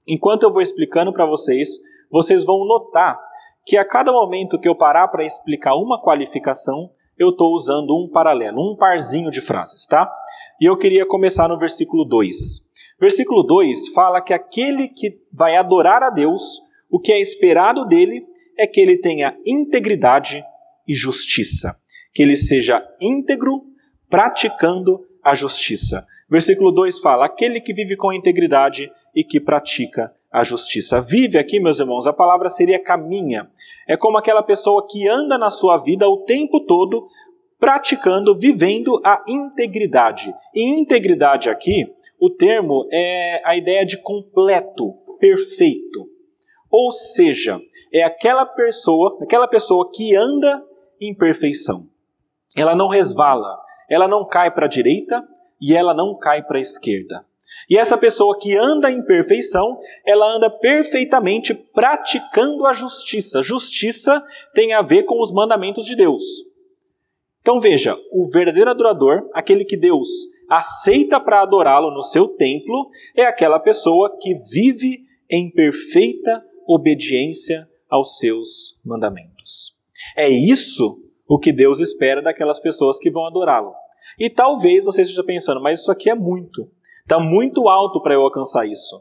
Enquanto 0.06 0.44
eu 0.44 0.52
vou 0.52 0.62
explicando 0.62 1.12
para 1.12 1.26
vocês, 1.26 1.80
vocês 2.10 2.44
vão 2.44 2.64
notar 2.64 3.18
que 3.66 3.76
a 3.76 3.84
cada 3.84 4.12
momento 4.12 4.60
que 4.60 4.68
eu 4.68 4.76
parar 4.76 5.08
para 5.08 5.24
explicar 5.24 5.74
uma 5.74 6.00
qualificação, 6.00 6.90
eu 7.18 7.30
estou 7.30 7.52
usando 7.52 7.96
um 7.96 8.08
paralelo, 8.08 8.60
um 8.60 8.76
parzinho 8.76 9.30
de 9.30 9.40
frases, 9.40 9.86
tá? 9.86 10.08
E 10.60 10.66
eu 10.66 10.76
queria 10.76 11.04
começar 11.04 11.48
no 11.48 11.58
versículo 11.58 12.04
2. 12.04 12.36
Versículo 13.00 13.42
2 13.42 13.88
fala 13.88 14.20
que 14.20 14.32
aquele 14.32 14.88
que 14.88 15.18
vai 15.32 15.56
adorar 15.56 16.02
a 16.02 16.10
Deus, 16.10 16.60
o 16.88 17.00
que 17.00 17.10
é 17.10 17.20
esperado 17.20 17.84
dele 17.86 18.24
é 18.56 18.68
que 18.68 18.80
ele 18.80 18.98
tenha 18.98 19.36
integridade 19.44 20.44
e 20.86 20.94
justiça 20.94 21.74
que 22.14 22.23
ele 22.23 22.37
seja 22.37 22.87
íntegro, 23.00 23.64
praticando 24.09 25.04
a 25.23 25.35
justiça. 25.35 26.06
Versículo 26.30 26.71
2 26.71 27.00
fala: 27.00 27.26
aquele 27.26 27.61
que 27.61 27.75
vive 27.75 27.97
com 27.97 28.12
integridade 28.12 28.90
e 29.14 29.25
que 29.25 29.40
pratica 29.40 30.14
a 30.30 30.42
justiça. 30.42 31.00
Vive 31.00 31.38
aqui, 31.38 31.61
meus 31.61 31.78
irmãos, 31.78 32.06
a 32.06 32.12
palavra 32.12 32.49
seria 32.49 32.83
caminha. 32.83 33.49
É 33.87 33.97
como 33.97 34.18
aquela 34.18 34.42
pessoa 34.42 34.87
que 34.88 35.09
anda 35.09 35.38
na 35.38 35.50
sua 35.50 35.76
vida 35.76 36.09
o 36.09 36.25
tempo 36.25 36.61
todo 36.61 37.06
praticando, 37.59 38.37
vivendo 38.37 39.00
a 39.04 39.25
integridade. 39.28 40.35
E 40.54 40.64
integridade 40.64 41.49
aqui, 41.49 41.87
o 42.21 42.28
termo 42.28 42.87
é 42.92 43.42
a 43.44 43.56
ideia 43.56 43.87
de 43.87 43.97
completo, 43.97 44.92
perfeito. 45.18 46.09
Ou 46.71 46.90
seja, 46.90 47.61
é 47.92 48.02
aquela 48.02 48.44
pessoa, 48.44 49.16
aquela 49.23 49.47
pessoa 49.47 49.88
que 49.94 50.16
anda 50.16 50.62
em 51.00 51.14
perfeição. 51.14 51.88
Ela 52.56 52.75
não 52.75 52.88
resvala, 52.88 53.58
ela 53.88 54.06
não 54.06 54.25
cai 54.25 54.50
para 54.50 54.66
a 54.66 54.68
direita 54.68 55.26
e 55.61 55.75
ela 55.75 55.94
não 55.94 56.16
cai 56.16 56.42
para 56.42 56.58
a 56.58 56.61
esquerda. 56.61 57.25
E 57.68 57.78
essa 57.78 57.96
pessoa 57.96 58.38
que 58.38 58.56
anda 58.56 58.90
em 58.90 59.02
perfeição, 59.02 59.78
ela 60.04 60.26
anda 60.26 60.50
perfeitamente 60.50 61.54
praticando 61.54 62.66
a 62.66 62.73
justiça. 62.73 63.42
Justiça 63.42 64.23
tem 64.52 64.73
a 64.73 64.82
ver 64.82 65.04
com 65.04 65.20
os 65.20 65.32
mandamentos 65.32 65.87
de 65.87 65.96
Deus. 65.96 66.23
Então 67.40 67.61
veja, 67.61 67.96
o 68.11 68.30
verdadeiro 68.30 68.70
adorador, 68.70 69.28
aquele 69.32 69.64
que 69.64 69.76
Deus 69.76 70.08
aceita 70.49 71.20
para 71.20 71.42
adorá-lo 71.42 71.90
no 71.90 72.02
seu 72.02 72.28
templo, 72.28 72.90
é 73.16 73.25
aquela 73.25 73.58
pessoa 73.58 74.16
que 74.20 74.34
vive 74.50 75.04
em 75.30 75.50
perfeita 75.50 76.44
obediência 76.66 77.68
aos 77.88 78.18
seus 78.18 78.80
mandamentos. 78.84 79.75
É 80.16 80.28
isso 80.28 81.03
o 81.26 81.38
que 81.38 81.52
Deus 81.52 81.81
espera 81.81 82.23
daquelas 82.23 82.61
pessoas 82.61 82.99
que 82.99 83.11
vão 83.11 83.26
adorá-lo. 83.26 83.73
E 84.19 84.31
talvez 84.31 84.85
você 84.85 85.02
esteja 85.02 85.25
pensando, 85.25 85.61
mas 85.61 85.81
isso 85.81 85.90
aqui 85.90 86.11
é 86.11 86.14
muito. 86.14 86.69
Está 87.02 87.19
muito 87.19 87.69
alto 87.69 88.00
para 88.00 88.14
eu 88.14 88.23
alcançar 88.23 88.66
isso. 88.66 88.97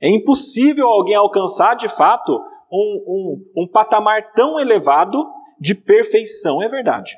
É 0.00 0.08
impossível 0.08 0.86
alguém 0.86 1.14
alcançar, 1.14 1.74
de 1.74 1.88
fato, 1.88 2.32
um, 2.70 3.04
um, 3.56 3.62
um 3.62 3.68
patamar 3.68 4.32
tão 4.32 4.58
elevado 4.58 5.24
de 5.60 5.74
perfeição. 5.74 6.62
É 6.62 6.68
verdade. 6.68 7.16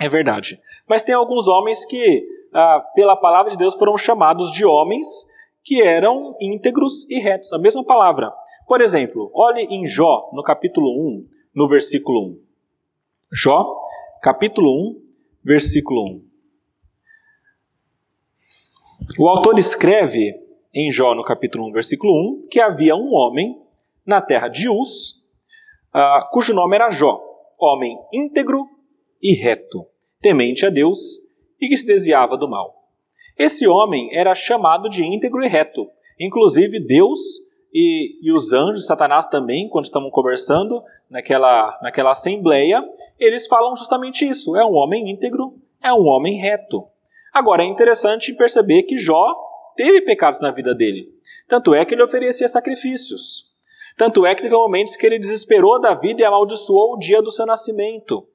É 0.00 0.08
verdade. 0.08 0.60
Mas 0.88 1.02
tem 1.02 1.14
alguns 1.14 1.48
homens 1.48 1.84
que, 1.84 2.24
ah, 2.52 2.84
pela 2.94 3.16
palavra 3.16 3.50
de 3.50 3.56
Deus, 3.56 3.74
foram 3.74 3.96
chamados 3.96 4.50
de 4.50 4.64
homens 4.64 5.06
que 5.62 5.82
eram 5.82 6.34
íntegros 6.40 7.08
e 7.08 7.20
retos. 7.20 7.52
A 7.52 7.58
mesma 7.58 7.84
palavra. 7.84 8.32
Por 8.66 8.80
exemplo, 8.80 9.30
olhe 9.34 9.62
em 9.70 9.86
Jó, 9.86 10.30
no 10.32 10.42
capítulo 10.42 10.88
1, 10.88 11.26
no 11.54 11.68
versículo 11.68 12.30
1. 12.30 12.49
Jó, 13.32 13.64
capítulo 14.20 14.90
1, 14.90 15.02
versículo 15.44 16.02
1. 16.04 16.30
O 19.20 19.28
autor 19.28 19.56
escreve 19.56 20.34
em 20.74 20.90
Jó, 20.90 21.14
no 21.14 21.22
capítulo 21.22 21.68
1, 21.68 21.72
versículo 21.72 22.12
1, 22.42 22.48
que 22.50 22.60
havia 22.60 22.96
um 22.96 23.14
homem 23.14 23.56
na 24.04 24.20
terra 24.20 24.48
de 24.48 24.68
Uz, 24.68 25.12
uh, 25.94 26.28
cujo 26.32 26.52
nome 26.52 26.74
era 26.74 26.90
Jó, 26.90 27.22
homem 27.56 27.96
íntegro 28.12 28.68
e 29.22 29.32
reto, 29.32 29.86
temente 30.20 30.66
a 30.66 30.68
Deus 30.68 30.98
e 31.60 31.68
que 31.68 31.76
se 31.76 31.86
desviava 31.86 32.36
do 32.36 32.48
mal. 32.50 32.82
Esse 33.38 33.64
homem 33.68 34.12
era 34.12 34.34
chamado 34.34 34.88
de 34.88 35.04
íntegro 35.04 35.44
e 35.44 35.48
reto. 35.48 35.88
Inclusive, 36.18 36.80
Deus 36.80 37.20
e, 37.72 38.18
e 38.22 38.32
os 38.32 38.52
anjos, 38.52 38.86
Satanás 38.86 39.26
também, 39.26 39.68
quando 39.68 39.84
estavam 39.84 40.10
conversando 40.10 40.82
naquela, 41.08 41.78
naquela 41.82 42.12
assembleia, 42.12 42.82
eles 43.18 43.46
falam 43.46 43.76
justamente 43.76 44.28
isso: 44.28 44.56
é 44.56 44.64
um 44.64 44.74
homem 44.74 45.10
íntegro, 45.10 45.54
é 45.82 45.92
um 45.92 46.06
homem 46.06 46.40
reto. 46.40 46.84
Agora, 47.32 47.62
é 47.62 47.66
interessante 47.66 48.32
perceber 48.32 48.82
que 48.82 48.98
Jó 48.98 49.34
teve 49.76 50.00
pecados 50.00 50.40
na 50.40 50.50
vida 50.50 50.74
dele. 50.74 51.08
Tanto 51.48 51.74
é 51.74 51.84
que 51.84 51.94
ele 51.94 52.02
oferecia 52.02 52.48
sacrifícios. 52.48 53.48
Tanto 53.96 54.24
é 54.24 54.34
que 54.34 54.42
teve 54.42 54.54
momentos 54.54 54.96
que 54.96 55.06
ele 55.06 55.18
desesperou 55.18 55.80
da 55.80 55.94
vida 55.94 56.22
e 56.22 56.24
amaldiçoou 56.24 56.94
o 56.94 56.98
dia 56.98 57.22
do 57.22 57.30
seu 57.30 57.46
nascimento. 57.46 58.26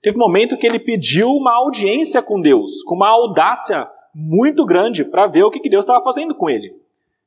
Teve 0.00 0.16
momento 0.16 0.56
que 0.56 0.66
ele 0.66 0.78
pediu 0.78 1.28
uma 1.28 1.54
audiência 1.56 2.22
com 2.22 2.40
Deus, 2.40 2.82
com 2.84 2.94
uma 2.94 3.08
audácia 3.08 3.88
muito 4.14 4.64
grande 4.64 5.04
para 5.04 5.26
ver 5.26 5.42
o 5.42 5.50
que 5.50 5.68
Deus 5.68 5.84
estava 5.84 6.02
fazendo 6.04 6.34
com 6.34 6.48
ele. 6.48 6.74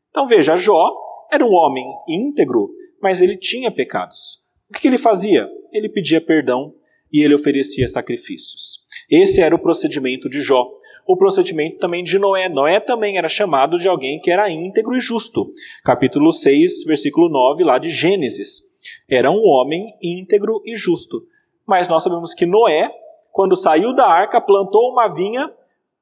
Então 0.09 0.25
veja, 0.25 0.55
Jó 0.55 0.93
era 1.31 1.45
um 1.45 1.53
homem 1.53 1.85
íntegro, 2.07 2.69
mas 3.01 3.21
ele 3.21 3.37
tinha 3.37 3.71
pecados. 3.71 4.39
O 4.69 4.73
que 4.73 4.87
ele 4.87 4.97
fazia? 4.97 5.49
Ele 5.71 5.89
pedia 5.89 6.21
perdão 6.21 6.73
e 7.11 7.23
ele 7.23 7.35
oferecia 7.35 7.87
sacrifícios. 7.87 8.79
Esse 9.09 9.41
era 9.41 9.55
o 9.55 9.59
procedimento 9.59 10.29
de 10.29 10.41
Jó 10.41 10.67
o 11.07 11.17
procedimento 11.17 11.77
também 11.77 12.03
de 12.03 12.17
Noé. 12.17 12.47
Noé 12.47 12.79
também 12.79 13.17
era 13.17 13.27
chamado 13.27 13.77
de 13.77 13.87
alguém 13.87 14.19
que 14.19 14.31
era 14.31 14.49
íntegro 14.49 14.95
e 14.95 14.99
justo. 14.99 15.51
Capítulo 15.83 16.31
6, 16.31 16.83
versículo 16.85 17.29
9, 17.29 17.63
lá 17.63 17.77
de 17.77 17.89
Gênesis. 17.89 18.61
Era 19.09 19.29
um 19.29 19.43
homem 19.45 19.93
íntegro 20.01 20.61
e 20.65 20.75
justo. 20.75 21.23
Mas 21.65 21.87
nós 21.87 22.03
sabemos 22.03 22.33
que 22.33 22.45
Noé, 22.45 22.89
quando 23.31 23.55
saiu 23.55 23.93
da 23.93 24.07
arca, 24.07 24.39
plantou 24.41 24.91
uma 24.91 25.13
vinha, 25.13 25.51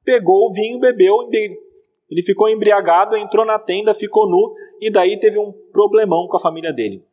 pegou 0.04 0.48
o 0.48 0.54
vinho, 0.54 0.80
bebeu, 0.80 1.28
ele 2.10 2.24
ficou 2.24 2.50
embriagado, 2.50 3.16
entrou 3.16 3.46
na 3.46 3.60
tenda, 3.60 3.94
ficou 3.94 4.30
nu 4.30 4.54
e 4.80 4.92
daí 4.92 5.20
teve 5.20 5.38
um 5.38 5.52
problemão 5.72 6.28
com 6.28 6.38
a 6.38 6.40
família 6.40 6.74
dele. 6.74 7.04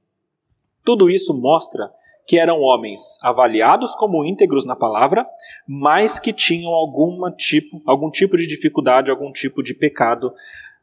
Tudo 0.85 1.11
isso 1.11 1.35
mostra 1.35 1.91
que 2.27 2.39
eram 2.39 2.61
homens 2.61 3.19
avaliados 3.23 3.95
como 3.95 4.25
íntegros 4.25 4.65
na 4.65 4.75
palavra, 4.75 5.27
mas 5.67 6.19
que 6.19 6.33
tinham 6.33 6.73
alguma 6.73 7.31
tipo, 7.31 7.81
algum 7.87 8.11
tipo 8.11 8.37
de 8.37 8.47
dificuldade, 8.47 9.11
algum 9.11 9.33
tipo 9.33 9.63
de 9.63 9.75
pecado. 9.75 10.33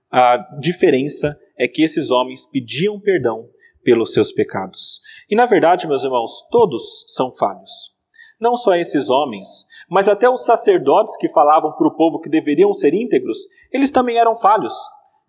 A 0.10 0.38
diferença 0.60 1.38
é 1.58 1.68
que 1.68 1.84
esses 1.84 2.12
homens 2.12 2.46
pediam 2.46 3.00
perdão 3.00 3.50
pelos 3.84 4.14
seus 4.14 4.32
pecados. 4.32 5.02
E 5.30 5.36
na 5.36 5.46
verdade, 5.46 5.88
meus 5.88 6.04
irmãos, 6.04 6.48
todos 6.50 7.04
são 7.08 7.32
falhos. 7.34 7.92
Não 8.40 8.56
só 8.56 8.76
esses 8.76 9.10
homens, 9.10 9.66
mas 9.90 10.08
até 10.08 10.30
os 10.30 10.46
sacerdotes 10.46 11.18
que 11.18 11.30
falavam 11.30 11.74
para 11.74 11.88
o 11.88 11.96
povo 11.96 12.20
que 12.20 12.30
deveriam 12.30 12.74
ser 12.74 12.94
íntegros, 12.94 13.40
eles 13.72 13.92
também 13.92 14.18
eram 14.18 14.36
falhos. 14.36 14.74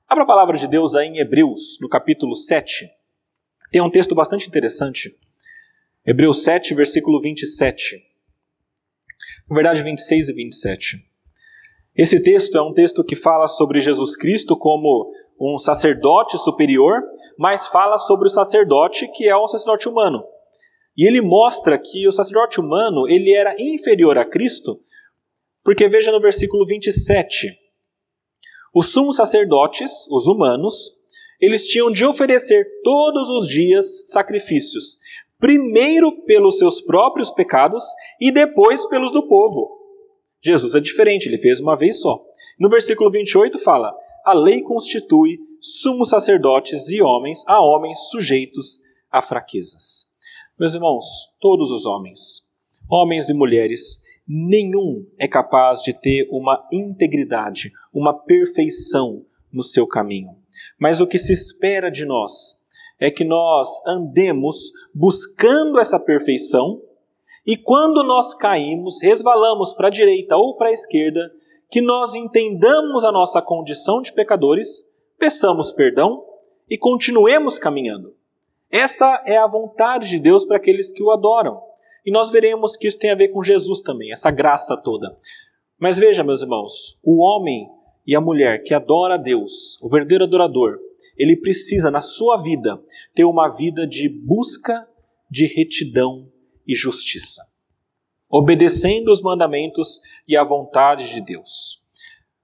Abra 0.06 0.24
a 0.24 0.26
palavra 0.26 0.58
de 0.58 0.68
Deus 0.68 0.94
aí 0.94 1.08
em 1.08 1.18
Hebreus, 1.18 1.78
no 1.80 1.88
capítulo 1.88 2.34
7. 2.36 2.88
Tem 3.72 3.80
um 3.80 3.90
texto 3.90 4.14
bastante 4.14 4.46
interessante. 4.46 5.16
Hebreus 6.06 6.42
7, 6.42 6.74
versículo 6.74 7.20
27. 7.22 8.02
Na 9.48 9.54
verdade, 9.54 9.82
26 9.82 10.28
e 10.28 10.32
27. 10.34 10.98
Esse 11.96 12.22
texto 12.22 12.58
é 12.58 12.62
um 12.62 12.74
texto 12.74 13.02
que 13.02 13.16
fala 13.16 13.48
sobre 13.48 13.80
Jesus 13.80 14.14
Cristo 14.14 14.58
como 14.58 15.10
um 15.40 15.56
sacerdote 15.56 16.36
superior, 16.36 17.02
mas 17.38 17.66
fala 17.66 17.96
sobre 17.96 18.28
o 18.28 18.30
sacerdote 18.30 19.10
que 19.10 19.26
é 19.26 19.36
um 19.36 19.48
sacerdote 19.48 19.88
humano. 19.88 20.22
E 20.96 21.08
ele 21.08 21.22
mostra 21.22 21.78
que 21.78 22.06
o 22.06 22.12
sacerdote 22.12 22.60
humano 22.60 23.08
ele 23.08 23.34
era 23.34 23.56
inferior 23.58 24.18
a 24.18 24.24
Cristo, 24.24 24.78
porque 25.64 25.88
veja 25.88 26.12
no 26.12 26.20
versículo 26.20 26.66
27. 26.66 27.63
Os 28.74 28.88
sumos 28.88 29.14
sacerdotes, 29.16 30.04
os 30.10 30.26
humanos, 30.26 30.90
eles 31.40 31.68
tinham 31.68 31.92
de 31.92 32.04
oferecer 32.04 32.66
todos 32.82 33.30
os 33.30 33.46
dias 33.46 34.02
sacrifícios, 34.06 34.98
primeiro 35.38 36.10
pelos 36.24 36.58
seus 36.58 36.80
próprios 36.80 37.30
pecados 37.30 37.84
e 38.20 38.32
depois 38.32 38.84
pelos 38.86 39.12
do 39.12 39.28
povo. 39.28 39.78
Jesus 40.42 40.74
é 40.74 40.80
diferente, 40.80 41.28
ele 41.28 41.38
fez 41.38 41.60
uma 41.60 41.76
vez 41.76 42.00
só. 42.00 42.20
No 42.58 42.68
versículo 42.68 43.10
28 43.12 43.60
fala: 43.60 43.94
A 44.24 44.34
lei 44.34 44.60
constitui 44.60 45.38
sumos 45.60 46.08
sacerdotes 46.08 46.88
e 46.88 47.00
homens 47.00 47.44
a 47.46 47.60
homens 47.62 48.10
sujeitos 48.10 48.80
a 49.10 49.22
fraquezas. 49.22 50.06
Meus 50.58 50.74
irmãos, 50.74 51.04
todos 51.40 51.70
os 51.70 51.86
homens, 51.86 52.42
homens 52.90 53.28
e 53.28 53.34
mulheres, 53.34 54.00
nenhum 54.26 55.06
é 55.18 55.28
capaz 55.28 55.82
de 55.82 55.92
ter 55.92 56.26
uma 56.30 56.66
integridade, 56.72 57.72
uma 57.92 58.12
perfeição 58.12 59.24
no 59.52 59.62
seu 59.62 59.86
caminho. 59.86 60.36
Mas 60.78 61.00
o 61.00 61.06
que 61.06 61.18
se 61.18 61.32
espera 61.32 61.90
de 61.90 62.04
nós 62.04 62.64
é 62.98 63.10
que 63.10 63.24
nós 63.24 63.68
andemos 63.86 64.72
buscando 64.94 65.78
essa 65.78 65.98
perfeição 65.98 66.80
e 67.46 67.56
quando 67.56 68.02
nós 68.02 68.32
caímos, 68.34 69.02
resvalamos 69.02 69.74
para 69.74 69.88
a 69.88 69.90
direita 69.90 70.36
ou 70.36 70.56
para 70.56 70.68
a 70.68 70.72
esquerda, 70.72 71.30
que 71.70 71.82
nós 71.82 72.14
entendamos 72.14 73.04
a 73.04 73.12
nossa 73.12 73.42
condição 73.42 74.00
de 74.00 74.12
pecadores, 74.12 74.82
peçamos 75.18 75.70
perdão 75.72 76.24
e 76.70 76.78
continuemos 76.78 77.58
caminhando. 77.58 78.14
Essa 78.70 79.22
é 79.26 79.36
a 79.36 79.46
vontade 79.46 80.08
de 80.08 80.18
Deus 80.18 80.44
para 80.44 80.56
aqueles 80.56 80.90
que 80.90 81.02
o 81.02 81.10
adoram. 81.10 81.62
E 82.04 82.10
nós 82.10 82.30
veremos 82.30 82.76
que 82.76 82.86
isso 82.86 82.98
tem 82.98 83.10
a 83.10 83.14
ver 83.14 83.28
com 83.28 83.42
Jesus 83.42 83.80
também, 83.80 84.12
essa 84.12 84.30
graça 84.30 84.76
toda. 84.76 85.16
Mas 85.78 85.96
veja, 85.96 86.22
meus 86.22 86.42
irmãos, 86.42 86.98
o 87.02 87.22
homem 87.22 87.66
e 88.06 88.14
a 88.14 88.20
mulher 88.20 88.62
que 88.62 88.74
adora 88.74 89.14
a 89.14 89.18
Deus, 89.18 89.80
o 89.82 89.88
verdadeiro 89.88 90.24
adorador, 90.24 90.78
ele 91.16 91.36
precisa, 91.36 91.90
na 91.90 92.00
sua 92.00 92.36
vida, 92.36 92.80
ter 93.14 93.24
uma 93.24 93.48
vida 93.48 93.86
de 93.86 94.08
busca 94.08 94.86
de 95.30 95.46
retidão 95.46 96.30
e 96.66 96.74
justiça, 96.74 97.42
obedecendo 98.28 99.10
os 99.10 99.20
mandamentos 99.20 100.00
e 100.26 100.36
a 100.36 100.44
vontade 100.44 101.12
de 101.12 101.20
Deus. 101.20 101.78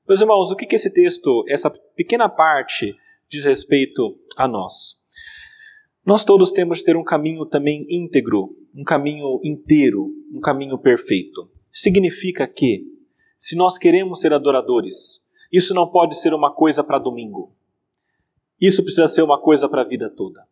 Meus 0.09 0.21
irmãos, 0.21 0.51
o 0.51 0.57
que, 0.57 0.75
esse 0.75 0.91
texto, 0.91 1.45
essa 1.49 1.71
pequena 1.95 2.29
parte, 2.29 2.95
diz 3.29 3.45
respeito 3.45 4.19
a 4.37 4.49
nós? 4.49 5.00
Nós 6.05 6.25
todos 6.25 6.51
temos 6.51 6.79
de 6.79 6.85
ter 6.85 6.97
um 6.97 7.05
caminho 7.05 7.45
também 7.45 7.87
íntegro, 7.89 8.57
um 8.75 8.83
caminho 8.83 9.41
inteiro, 9.45 10.11
um 10.35 10.41
caminho 10.41 10.79
perfeito. 10.79 11.51
Significa 11.73 12.49
que, 12.49 12.85
se 13.39 13.55
nós 13.55 13.77
queremos 13.77 14.21
ser 14.21 14.33
adoradores, 14.33 15.21
isso 15.53 15.75
não 15.75 15.89
pode 15.89 16.15
ser 16.17 16.33
uma 16.33 16.53
coisa 16.53 16.83
para 16.83 16.99
domingo. 16.99 17.53
Isso 18.61 18.83
precisa 18.83 19.09
ser 19.09 19.23
uma 19.23 19.41
coisa 19.41 19.69
para 19.69 19.83
a 19.83 19.87
vida 19.87 20.09
toda. 20.09 20.47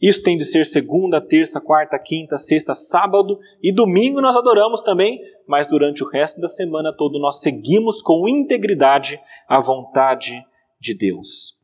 Isso 0.00 0.22
tem 0.22 0.36
de 0.36 0.44
ser 0.44 0.66
segunda, 0.66 1.20
terça, 1.20 1.60
quarta, 1.60 1.98
quinta, 1.98 2.36
sexta, 2.36 2.74
sábado 2.74 3.38
e 3.62 3.72
domingo 3.72 4.20
nós 4.20 4.36
adoramos 4.36 4.82
também, 4.82 5.20
mas 5.46 5.66
durante 5.66 6.02
o 6.02 6.08
resto 6.08 6.40
da 6.40 6.48
semana 6.48 6.92
todo 6.92 7.18
nós 7.18 7.40
seguimos 7.40 8.02
com 8.02 8.28
integridade 8.28 9.20
a 9.48 9.60
vontade 9.60 10.44
de 10.80 10.94
Deus. 10.94 11.54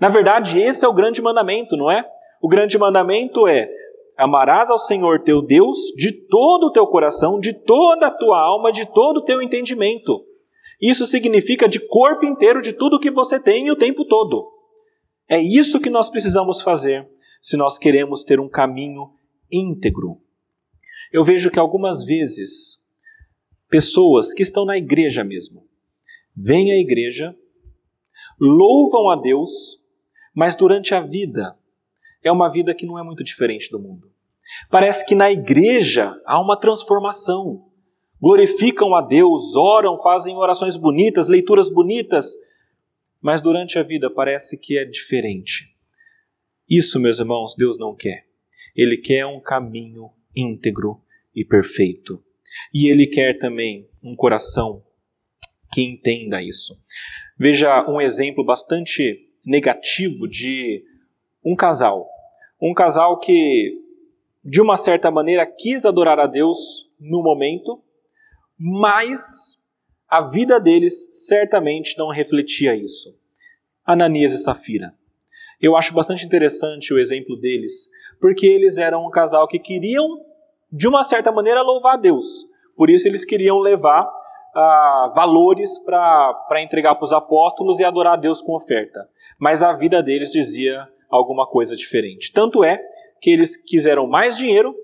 Na 0.00 0.08
verdade, 0.08 0.58
esse 0.58 0.84
é 0.84 0.88
o 0.88 0.94
grande 0.94 1.20
mandamento, 1.20 1.76
não 1.76 1.90
é? 1.90 2.06
O 2.40 2.48
grande 2.48 2.78
mandamento 2.78 3.46
é: 3.46 3.70
amarás 4.16 4.70
ao 4.70 4.78
Senhor 4.78 5.22
teu 5.22 5.42
Deus 5.42 5.76
de 5.96 6.12
todo 6.12 6.64
o 6.64 6.72
teu 6.72 6.86
coração, 6.86 7.38
de 7.38 7.52
toda 7.52 8.06
a 8.06 8.10
tua 8.10 8.40
alma, 8.40 8.72
de 8.72 8.86
todo 8.86 9.18
o 9.18 9.24
teu 9.24 9.42
entendimento. 9.42 10.24
Isso 10.80 11.04
significa 11.04 11.68
de 11.68 11.78
corpo 11.78 12.24
inteiro, 12.24 12.62
de 12.62 12.72
tudo 12.72 12.98
que 12.98 13.10
você 13.10 13.38
tem 13.38 13.70
o 13.70 13.76
tempo 13.76 14.04
todo. 14.06 14.50
É 15.28 15.38
isso 15.38 15.78
que 15.78 15.90
nós 15.90 16.08
precisamos 16.08 16.62
fazer 16.62 17.08
se 17.42 17.56
nós 17.56 17.78
queremos 17.78 18.24
ter 18.24 18.40
um 18.40 18.48
caminho 18.48 19.10
íntegro. 19.52 20.18
Eu 21.12 21.24
vejo 21.24 21.50
que 21.50 21.58
algumas 21.58 22.04
vezes 22.04 22.80
pessoas 23.68 24.32
que 24.32 24.42
estão 24.42 24.64
na 24.64 24.76
igreja 24.76 25.22
mesmo, 25.22 25.64
vêm 26.34 26.72
à 26.72 26.76
igreja, 26.76 27.36
louvam 28.38 29.10
a 29.10 29.16
Deus, 29.16 29.78
mas 30.34 30.56
durante 30.56 30.94
a 30.94 31.00
vida 31.00 31.56
é 32.22 32.30
uma 32.30 32.50
vida 32.50 32.74
que 32.74 32.86
não 32.86 32.98
é 32.98 33.02
muito 33.02 33.24
diferente 33.24 33.70
do 33.70 33.78
mundo. 33.78 34.10
Parece 34.68 35.06
que 35.06 35.14
na 35.14 35.30
igreja 35.30 36.14
há 36.26 36.40
uma 36.40 36.56
transformação. 36.56 37.66
Glorificam 38.20 38.94
a 38.94 39.00
Deus, 39.00 39.56
oram, 39.56 39.96
fazem 39.96 40.36
orações 40.36 40.76
bonitas, 40.76 41.28
leituras 41.28 41.68
bonitas, 41.68 42.34
mas 43.20 43.40
durante 43.40 43.78
a 43.78 43.82
vida 43.82 44.10
parece 44.10 44.58
que 44.58 44.76
é 44.76 44.84
diferente. 44.84 45.68
Isso, 46.68 47.00
meus 47.00 47.18
irmãos, 47.18 47.54
Deus 47.56 47.78
não 47.78 47.94
quer. 47.94 48.26
Ele 48.76 48.96
quer 48.96 49.26
um 49.26 49.40
caminho 49.40 50.10
íntegro 50.36 51.00
e 51.34 51.44
perfeito. 51.44 52.22
E 52.72 52.90
Ele 52.90 53.06
quer 53.06 53.38
também 53.38 53.88
um 54.02 54.14
coração 54.14 54.84
que 55.72 55.82
entenda 55.82 56.42
isso. 56.42 56.74
Veja 57.38 57.88
um 57.88 58.00
exemplo 58.00 58.44
bastante 58.44 59.28
negativo 59.44 60.28
de 60.28 60.84
um 61.44 61.56
casal. 61.56 62.08
Um 62.60 62.74
casal 62.74 63.18
que, 63.18 63.78
de 64.44 64.60
uma 64.60 64.76
certa 64.76 65.10
maneira, 65.10 65.46
quis 65.46 65.84
adorar 65.84 66.18
a 66.18 66.26
Deus 66.26 66.86
no 66.98 67.22
momento, 67.22 67.82
mas 68.58 69.58
a 70.08 70.22
vida 70.22 70.60
deles 70.60 71.08
certamente 71.26 71.96
não 71.96 72.08
refletia 72.08 72.74
isso. 72.74 73.08
Ananias 73.84 74.32
e 74.32 74.38
Safira. 74.38 74.94
Eu 75.60 75.76
acho 75.76 75.94
bastante 75.94 76.24
interessante 76.24 76.92
o 76.92 76.98
exemplo 76.98 77.36
deles, 77.36 77.88
porque 78.20 78.46
eles 78.46 78.78
eram 78.78 79.06
um 79.06 79.10
casal 79.10 79.46
que 79.46 79.58
queriam, 79.58 80.06
de 80.70 80.88
uma 80.88 81.04
certa 81.04 81.32
maneira, 81.32 81.62
louvar 81.62 81.94
a 81.94 82.00
Deus. 82.00 82.46
Por 82.76 82.90
isso 82.90 83.08
eles 83.08 83.24
queriam 83.24 83.58
levar 83.58 84.10
ah, 84.54 85.12
valores 85.14 85.78
para 85.78 86.62
entregar 86.62 86.94
para 86.94 87.04
os 87.04 87.12
apóstolos 87.12 87.78
e 87.78 87.84
adorar 87.84 88.14
a 88.14 88.20
Deus 88.20 88.40
com 88.40 88.54
oferta 88.54 89.08
mas 89.40 89.62
a 89.62 89.72
vida 89.72 90.02
deles 90.02 90.30
dizia 90.30 90.86
alguma 91.10 91.46
coisa 91.46 91.74
diferente. 91.74 92.32
Tanto 92.32 92.62
é 92.64 92.80
que 93.20 93.30
eles 93.30 93.56
quiseram 93.56 94.06
mais 94.06 94.36
dinheiro 94.36 94.74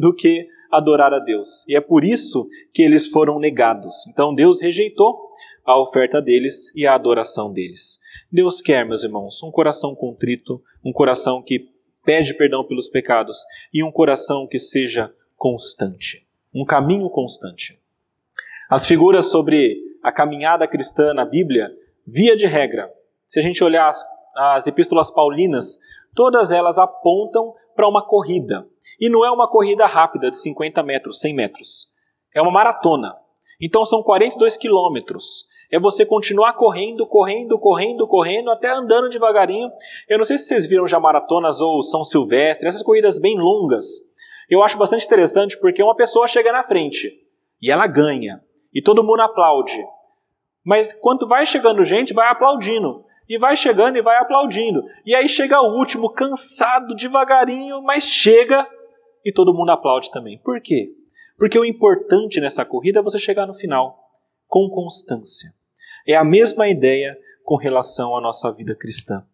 do 0.00 0.14
que 0.14 0.48
adorar 0.70 1.12
a 1.12 1.18
Deus. 1.18 1.66
E 1.68 1.76
é 1.76 1.80
por 1.80 2.04
isso 2.04 2.48
que 2.72 2.82
eles 2.82 3.06
foram 3.06 3.38
negados. 3.38 4.06
Então 4.08 4.34
Deus 4.34 4.60
rejeitou 4.60 5.30
a 5.64 5.80
oferta 5.80 6.20
deles 6.20 6.74
e 6.74 6.86
a 6.86 6.94
adoração 6.94 7.52
deles. 7.52 8.00
Deus 8.30 8.60
quer, 8.60 8.84
meus 8.84 9.04
irmãos, 9.04 9.42
um 9.42 9.50
coração 9.50 9.94
contrito, 9.94 10.62
um 10.84 10.92
coração 10.92 11.42
que 11.42 11.68
pede 12.04 12.34
perdão 12.34 12.64
pelos 12.64 12.88
pecados 12.88 13.38
e 13.72 13.82
um 13.82 13.92
coração 13.92 14.46
que 14.46 14.58
seja 14.58 15.12
constante, 15.36 16.26
um 16.54 16.64
caminho 16.64 17.08
constante. 17.10 17.78
As 18.68 18.86
figuras 18.86 19.26
sobre 19.26 19.78
a 20.02 20.10
caminhada 20.10 20.66
cristã 20.66 21.14
na 21.14 21.24
Bíblia, 21.24 21.70
via 22.06 22.34
de 22.34 22.46
regra, 22.46 22.92
se 23.26 23.38
a 23.38 23.42
gente 23.42 23.62
olhar 23.62 23.88
as, 23.88 24.02
as 24.34 24.66
epístolas 24.66 25.10
paulinas, 25.10 25.78
todas 26.14 26.50
elas 26.50 26.78
apontam 26.78 27.54
para 27.74 27.88
uma 27.88 28.06
corrida. 28.06 28.66
E 29.00 29.08
não 29.08 29.24
é 29.24 29.30
uma 29.30 29.48
corrida 29.48 29.86
rápida 29.86 30.30
de 30.30 30.38
50 30.38 30.82
metros, 30.82 31.20
100 31.20 31.34
metros. 31.34 31.88
É 32.34 32.40
uma 32.40 32.50
maratona. 32.50 33.16
Então 33.60 33.84
são 33.84 34.02
42 34.02 34.56
quilômetros. 34.56 35.46
É 35.70 35.80
você 35.80 36.04
continuar 36.04 36.52
correndo, 36.52 37.06
correndo, 37.06 37.58
correndo, 37.58 38.06
correndo, 38.06 38.50
até 38.50 38.68
andando 38.68 39.08
devagarinho. 39.08 39.70
Eu 40.08 40.18
não 40.18 40.24
sei 40.24 40.36
se 40.36 40.44
vocês 40.44 40.66
viram 40.66 40.86
já 40.86 41.00
maratonas 41.00 41.60
ou 41.60 41.82
São 41.82 42.04
Silvestre, 42.04 42.68
essas 42.68 42.82
corridas 42.82 43.18
bem 43.18 43.38
longas. 43.38 43.86
Eu 44.50 44.62
acho 44.62 44.76
bastante 44.76 45.06
interessante 45.06 45.58
porque 45.58 45.82
uma 45.82 45.96
pessoa 45.96 46.28
chega 46.28 46.52
na 46.52 46.62
frente 46.62 47.10
e 47.60 47.70
ela 47.70 47.86
ganha. 47.86 48.42
E 48.74 48.82
todo 48.82 49.02
mundo 49.02 49.20
aplaude. 49.20 49.82
Mas 50.64 50.92
quando 50.92 51.26
vai 51.26 51.46
chegando 51.46 51.84
gente, 51.84 52.12
vai 52.12 52.28
aplaudindo 52.28 53.04
e 53.32 53.38
vai 53.38 53.56
chegando 53.56 53.96
e 53.96 54.02
vai 54.02 54.18
aplaudindo. 54.18 54.84
E 55.06 55.14
aí 55.14 55.26
chega 55.26 55.58
o 55.58 55.78
último, 55.78 56.10
cansado, 56.10 56.94
devagarinho, 56.94 57.80
mas 57.80 58.04
chega 58.04 58.68
e 59.24 59.32
todo 59.32 59.54
mundo 59.54 59.70
aplaude 59.70 60.10
também. 60.10 60.38
Por 60.44 60.60
quê? 60.60 60.92
Porque 61.38 61.58
o 61.58 61.64
importante 61.64 62.42
nessa 62.42 62.62
corrida 62.62 62.98
é 62.98 63.02
você 63.02 63.18
chegar 63.18 63.46
no 63.46 63.54
final 63.54 63.98
com 64.46 64.68
constância. 64.68 65.48
É 66.06 66.14
a 66.14 66.22
mesma 66.22 66.68
ideia 66.68 67.18
com 67.42 67.56
relação 67.56 68.14
à 68.14 68.20
nossa 68.20 68.52
vida 68.52 68.74
cristã. 68.74 69.24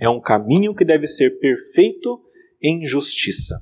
É 0.00 0.08
um 0.08 0.20
caminho 0.20 0.72
que 0.72 0.84
deve 0.84 1.08
ser 1.08 1.40
perfeito 1.40 2.22
em 2.62 2.86
justiça. 2.86 3.56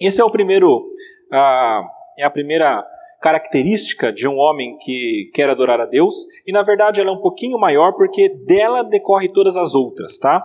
Esse 0.00 0.20
é 0.20 0.24
o 0.24 0.30
primeiro, 0.32 0.92
ah, 1.32 1.88
é 2.18 2.24
a 2.24 2.30
primeira 2.30 2.84
característica 3.20 4.12
de 4.12 4.26
um 4.26 4.36
homem 4.36 4.76
que 4.78 5.30
quer 5.34 5.50
adorar 5.50 5.80
a 5.80 5.84
Deus, 5.84 6.14
e 6.46 6.52
na 6.52 6.62
verdade 6.62 7.00
ela 7.00 7.10
é 7.10 7.12
um 7.12 7.20
pouquinho 7.20 7.58
maior 7.58 7.92
porque 7.92 8.28
dela 8.46 8.82
decorre 8.82 9.28
todas 9.28 9.56
as 9.56 9.74
outras, 9.74 10.18
tá? 10.18 10.44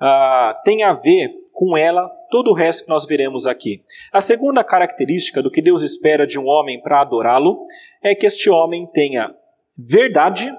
Ah, 0.00 0.60
tem 0.64 0.82
a 0.82 0.94
ver 0.94 1.30
com 1.52 1.76
ela 1.76 2.08
todo 2.30 2.50
o 2.50 2.54
resto 2.54 2.84
que 2.84 2.90
nós 2.90 3.06
veremos 3.06 3.46
aqui. 3.46 3.82
A 4.12 4.20
segunda 4.20 4.62
característica 4.62 5.42
do 5.42 5.50
que 5.50 5.62
Deus 5.62 5.82
espera 5.82 6.26
de 6.26 6.38
um 6.38 6.46
homem 6.46 6.80
para 6.80 7.00
adorá-lo 7.00 7.64
é 8.02 8.14
que 8.14 8.26
este 8.26 8.50
homem 8.50 8.86
tenha 8.92 9.34
verdade 9.76 10.52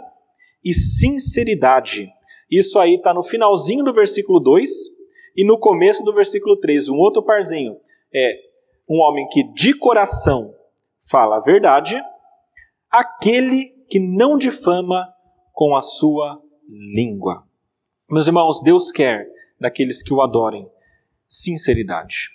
e 0.63 0.73
sinceridade. 0.73 2.09
Isso 2.49 2.79
aí 2.79 2.95
está 2.95 3.13
no 3.13 3.23
finalzinho 3.23 3.83
do 3.83 3.93
versículo 3.93 4.39
2 4.39 4.71
e 5.37 5.45
no 5.45 5.57
começo 5.59 6.03
do 6.03 6.13
versículo 6.13 6.57
3. 6.57 6.89
Um 6.89 6.97
outro 6.97 7.23
parzinho 7.23 7.77
é 8.13 8.33
um 8.89 8.99
homem 8.99 9.27
que 9.29 9.43
de 9.53 9.73
coração 9.73 10.53
fala 11.09 11.37
a 11.37 11.41
verdade, 11.41 11.99
aquele 12.89 13.65
que 13.89 13.99
não 13.99 14.37
difama 14.37 15.07
com 15.53 15.75
a 15.75 15.81
sua 15.81 16.41
língua. 16.67 17.43
Meus 18.09 18.27
irmãos, 18.27 18.61
Deus 18.61 18.91
quer 18.91 19.27
daqueles 19.59 20.03
que 20.03 20.13
o 20.13 20.21
adorem 20.21 20.69
sinceridade. 21.27 22.29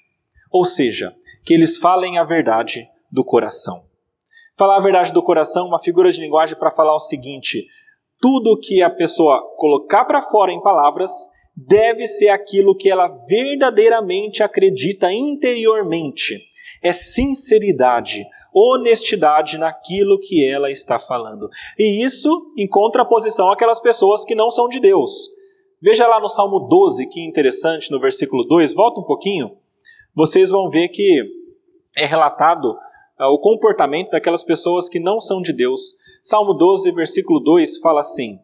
Ou 0.51 0.65
seja, 0.65 1.15
que 1.45 1.55
eles 1.55 1.79
falem 1.79 2.19
a 2.19 2.25
verdade 2.25 2.89
do 3.11 3.25
coração. 3.25 3.85
Falar 4.57 4.77
a 4.77 4.83
verdade 4.83 5.13
do 5.13 5.23
coração 5.23 5.67
é 5.67 5.69
uma 5.69 5.81
figura 5.81 6.11
de 6.11 6.21
linguagem 6.21 6.57
para 6.57 6.71
falar 6.71 6.95
o 6.95 7.01
seguinte: 7.01 7.67
tudo 8.21 8.59
que 8.59 8.83
a 8.83 8.91
pessoa 8.91 9.43
colocar 9.57 10.05
para 10.05 10.23
fora 10.23 10.53
em 10.53 10.61
palavras 10.61 11.11
deve 11.57 12.07
ser 12.07 12.29
aquilo 12.29 12.77
que 12.77 12.91
ela 12.91 13.09
verdadeiramente 13.29 14.43
acredita 14.43 15.13
interiormente. 15.13 16.41
É 16.83 16.93
sinceridade, 16.93 18.25
honestidade 18.55 19.59
naquilo 19.59 20.19
que 20.21 20.49
ela 20.49 20.71
está 20.71 20.99
falando. 20.99 21.49
E 21.79 22.05
isso 22.05 22.31
em 22.57 22.69
contraposição 22.69 23.51
àquelas 23.51 23.81
pessoas 23.81 24.25
que 24.25 24.35
não 24.35 24.51
são 24.51 24.69
de 24.69 24.79
Deus. 24.79 25.29
Veja 25.83 26.07
lá 26.07 26.21
no 26.21 26.29
Salmo 26.29 26.61
12, 26.61 27.07
que 27.09 27.21
interessante, 27.21 27.91
no 27.91 28.01
versículo 28.01 28.45
2, 28.45 28.73
volta 28.73 29.01
um 29.01 29.05
pouquinho. 29.05 29.57
Vocês 30.15 30.51
vão 30.51 30.71
ver 30.71 30.89
que 30.89 31.23
é 31.97 32.07
relatado 32.07 32.65
uh, 33.21 33.27
o 33.27 33.39
comportamento 33.39 34.11
daquelas 34.11 34.45
pessoas 34.45 34.89
que 34.89 35.01
não 35.01 35.19
são 35.19 35.43
de 35.43 35.53
Deus. 35.53 35.95
Salmo 36.23 36.55
12, 36.55 36.91
versículo 36.93 37.41
2 37.41 37.79
fala 37.79 38.01
assim: 38.01 38.39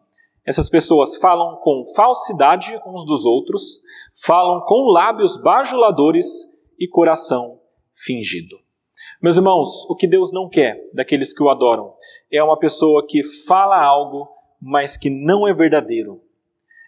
Essas 0.45 0.69
pessoas 0.69 1.15
falam 1.15 1.55
com 1.63 1.83
falsidade 1.95 2.79
uns 2.85 3.05
dos 3.05 3.25
outros, 3.25 3.79
falam 4.23 4.61
com 4.61 4.91
lábios 4.91 5.35
bajuladores 5.41 6.45
e 6.79 6.87
coração 6.87 7.59
fingido. 7.95 8.57
Meus 9.21 9.37
irmãos, 9.37 9.85
o 9.87 9.95
que 9.95 10.07
Deus 10.07 10.31
não 10.31 10.49
quer 10.49 10.89
daqueles 10.91 11.31
que 11.31 11.43
o 11.43 11.49
adoram 11.49 11.93
é 12.31 12.41
uma 12.41 12.57
pessoa 12.57 13.05
que 13.07 13.23
fala 13.23 13.79
algo, 13.79 14.27
mas 14.59 14.97
que 14.97 15.11
não 15.11 15.47
é 15.47 15.53
verdadeiro. 15.53 16.19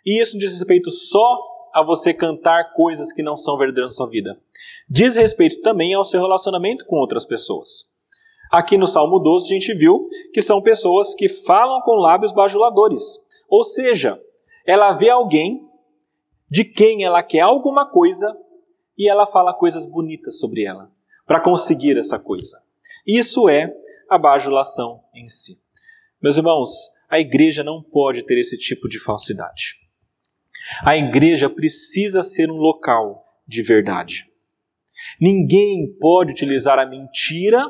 E 0.03 0.19
isso 0.19 0.39
diz 0.39 0.51
respeito 0.51 0.89
só 0.89 1.39
a 1.71 1.83
você 1.83 2.11
cantar 2.11 2.73
coisas 2.73 3.13
que 3.13 3.21
não 3.21 3.37
são 3.37 3.55
verdadeiras 3.55 3.91
na 3.91 3.97
sua 3.97 4.09
vida. 4.09 4.35
Diz 4.89 5.15
respeito 5.15 5.61
também 5.61 5.93
ao 5.93 6.03
seu 6.03 6.19
relacionamento 6.19 6.85
com 6.85 6.95
outras 6.95 7.23
pessoas. 7.23 7.93
Aqui 8.51 8.79
no 8.79 8.87
Salmo 8.87 9.19
12 9.19 9.45
a 9.45 9.53
gente 9.53 9.73
viu 9.75 10.09
que 10.33 10.41
são 10.41 10.59
pessoas 10.59 11.13
que 11.13 11.29
falam 11.29 11.81
com 11.81 11.93
lábios 11.93 12.31
bajuladores. 12.31 13.19
Ou 13.47 13.63
seja, 13.63 14.19
ela 14.65 14.93
vê 14.93 15.11
alguém 15.11 15.69
de 16.49 16.65
quem 16.65 17.03
ela 17.03 17.21
quer 17.21 17.41
alguma 17.41 17.85
coisa 17.85 18.35
e 18.97 19.07
ela 19.07 19.27
fala 19.27 19.53
coisas 19.53 19.85
bonitas 19.85 20.39
sobre 20.39 20.63
ela, 20.63 20.91
para 21.25 21.41
conseguir 21.41 21.97
essa 21.97 22.19
coisa. 22.19 22.57
Isso 23.05 23.49
é 23.49 23.73
a 24.09 24.17
bajulação 24.17 25.01
em 25.13 25.27
si. 25.27 25.57
Meus 26.21 26.37
irmãos, 26.37 26.69
a 27.09 27.19
igreja 27.19 27.63
não 27.63 27.81
pode 27.81 28.23
ter 28.23 28.39
esse 28.39 28.57
tipo 28.57 28.87
de 28.87 28.99
falsidade. 28.99 29.75
A 30.83 30.95
igreja 30.95 31.49
precisa 31.49 32.21
ser 32.21 32.49
um 32.49 32.55
local 32.55 33.23
de 33.47 33.61
verdade. 33.61 34.25
Ninguém 35.19 35.93
pode 35.99 36.31
utilizar 36.31 36.79
a 36.79 36.85
mentira 36.85 37.63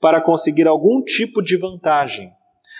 para 0.00 0.20
conseguir 0.20 0.68
algum 0.68 1.02
tipo 1.02 1.42
de 1.42 1.56
vantagem. 1.56 2.30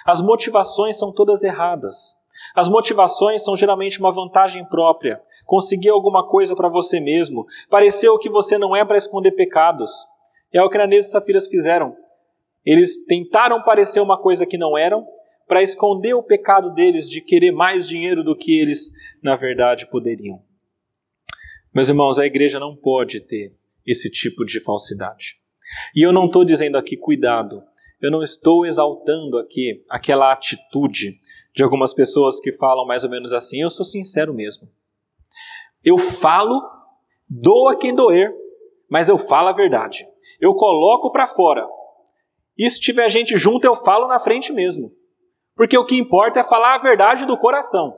As 0.04 0.20
motivações 0.20 0.98
são 0.98 1.12
todas 1.12 1.42
erradas. 1.42 2.14
As 2.54 2.68
motivações 2.68 3.42
são 3.42 3.56
geralmente 3.56 3.98
uma 3.98 4.12
vantagem 4.12 4.64
própria, 4.66 5.20
conseguir 5.46 5.88
alguma 5.88 6.28
coisa 6.28 6.54
para 6.54 6.68
você 6.68 7.00
mesmo, 7.00 7.46
parecer 7.70 8.08
o 8.08 8.18
que 8.18 8.28
você 8.28 8.58
não 8.58 8.76
é 8.76 8.84
para 8.84 8.98
esconder 8.98 9.30
pecados. 9.32 9.90
É 10.52 10.60
o 10.62 10.68
que 10.68 10.76
Ananias 10.76 11.06
e 11.06 11.10
Safiras 11.10 11.46
fizeram. 11.46 11.96
Eles 12.64 13.02
tentaram 13.06 13.62
parecer 13.62 14.00
uma 14.00 14.20
coisa 14.20 14.44
que 14.44 14.58
não 14.58 14.76
eram, 14.76 15.06
para 15.46 15.62
esconder 15.62 16.12
o 16.14 16.22
pecado 16.22 16.74
deles 16.74 17.08
de 17.08 17.20
querer 17.20 17.52
mais 17.52 17.86
dinheiro 17.86 18.24
do 18.24 18.36
que 18.36 18.58
eles, 18.58 18.90
na 19.22 19.36
verdade, 19.36 19.88
poderiam. 19.88 20.42
Meus 21.72 21.88
irmãos, 21.88 22.18
a 22.18 22.26
igreja 22.26 22.58
não 22.58 22.74
pode 22.74 23.20
ter 23.20 23.54
esse 23.86 24.10
tipo 24.10 24.44
de 24.44 24.60
falsidade. 24.60 25.36
E 25.94 26.04
eu 26.04 26.12
não 26.12 26.26
estou 26.26 26.44
dizendo 26.44 26.76
aqui 26.76 26.96
cuidado, 26.96 27.62
eu 28.00 28.10
não 28.10 28.22
estou 28.22 28.66
exaltando 28.66 29.38
aqui 29.38 29.84
aquela 29.88 30.32
atitude 30.32 31.20
de 31.54 31.62
algumas 31.62 31.94
pessoas 31.94 32.40
que 32.40 32.52
falam 32.52 32.84
mais 32.84 33.04
ou 33.04 33.10
menos 33.10 33.32
assim, 33.32 33.62
eu 33.62 33.70
sou 33.70 33.84
sincero 33.84 34.34
mesmo. 34.34 34.68
Eu 35.84 35.98
falo, 35.98 36.60
doa 37.28 37.76
quem 37.76 37.94
doer, 37.94 38.34
mas 38.90 39.08
eu 39.08 39.18
falo 39.18 39.48
a 39.48 39.52
verdade. 39.52 40.06
Eu 40.40 40.54
coloco 40.54 41.10
para 41.10 41.26
fora. 41.26 41.66
E 42.56 42.68
se 42.70 42.80
tiver 42.80 43.08
gente 43.08 43.36
junto, 43.36 43.66
eu 43.66 43.74
falo 43.74 44.06
na 44.06 44.18
frente 44.18 44.52
mesmo. 44.52 44.90
Porque 45.54 45.76
o 45.76 45.84
que 45.84 45.96
importa 45.96 46.40
é 46.40 46.44
falar 46.44 46.74
a 46.74 46.82
verdade 46.82 47.24
do 47.24 47.38
coração. 47.38 47.96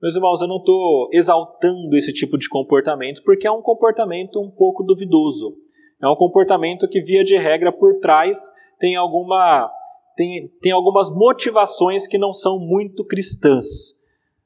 Meus 0.00 0.14
irmãos, 0.14 0.42
eu 0.42 0.48
não 0.48 0.58
estou 0.58 1.08
exaltando 1.12 1.96
esse 1.96 2.12
tipo 2.12 2.36
de 2.36 2.48
comportamento, 2.48 3.22
porque 3.24 3.46
é 3.46 3.50
um 3.50 3.62
comportamento 3.62 4.40
um 4.40 4.50
pouco 4.50 4.82
duvidoso. 4.82 5.56
É 6.02 6.06
um 6.06 6.16
comportamento 6.16 6.86
que, 6.88 7.00
via 7.00 7.24
de 7.24 7.36
regra, 7.38 7.72
por 7.72 7.98
trás 7.98 8.38
tem, 8.78 8.94
alguma, 8.94 9.70
tem, 10.14 10.48
tem 10.60 10.72
algumas 10.72 11.10
motivações 11.10 12.06
que 12.06 12.18
não 12.18 12.32
são 12.32 12.58
muito 12.58 13.04
cristãs. 13.04 13.94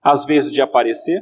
Às 0.00 0.24
vezes 0.24 0.52
de 0.52 0.62
aparecer, 0.62 1.20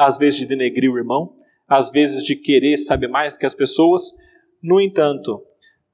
às 0.00 0.16
vezes 0.16 0.38
de 0.38 0.46
denegrir 0.46 0.90
o 0.90 0.96
irmão, 0.96 1.36
às 1.68 1.90
vezes 1.90 2.22
de 2.24 2.34
querer 2.34 2.78
saber 2.78 3.06
mais 3.06 3.36
que 3.36 3.44
as 3.44 3.52
pessoas. 3.54 4.10
No 4.62 4.80
entanto, 4.80 5.44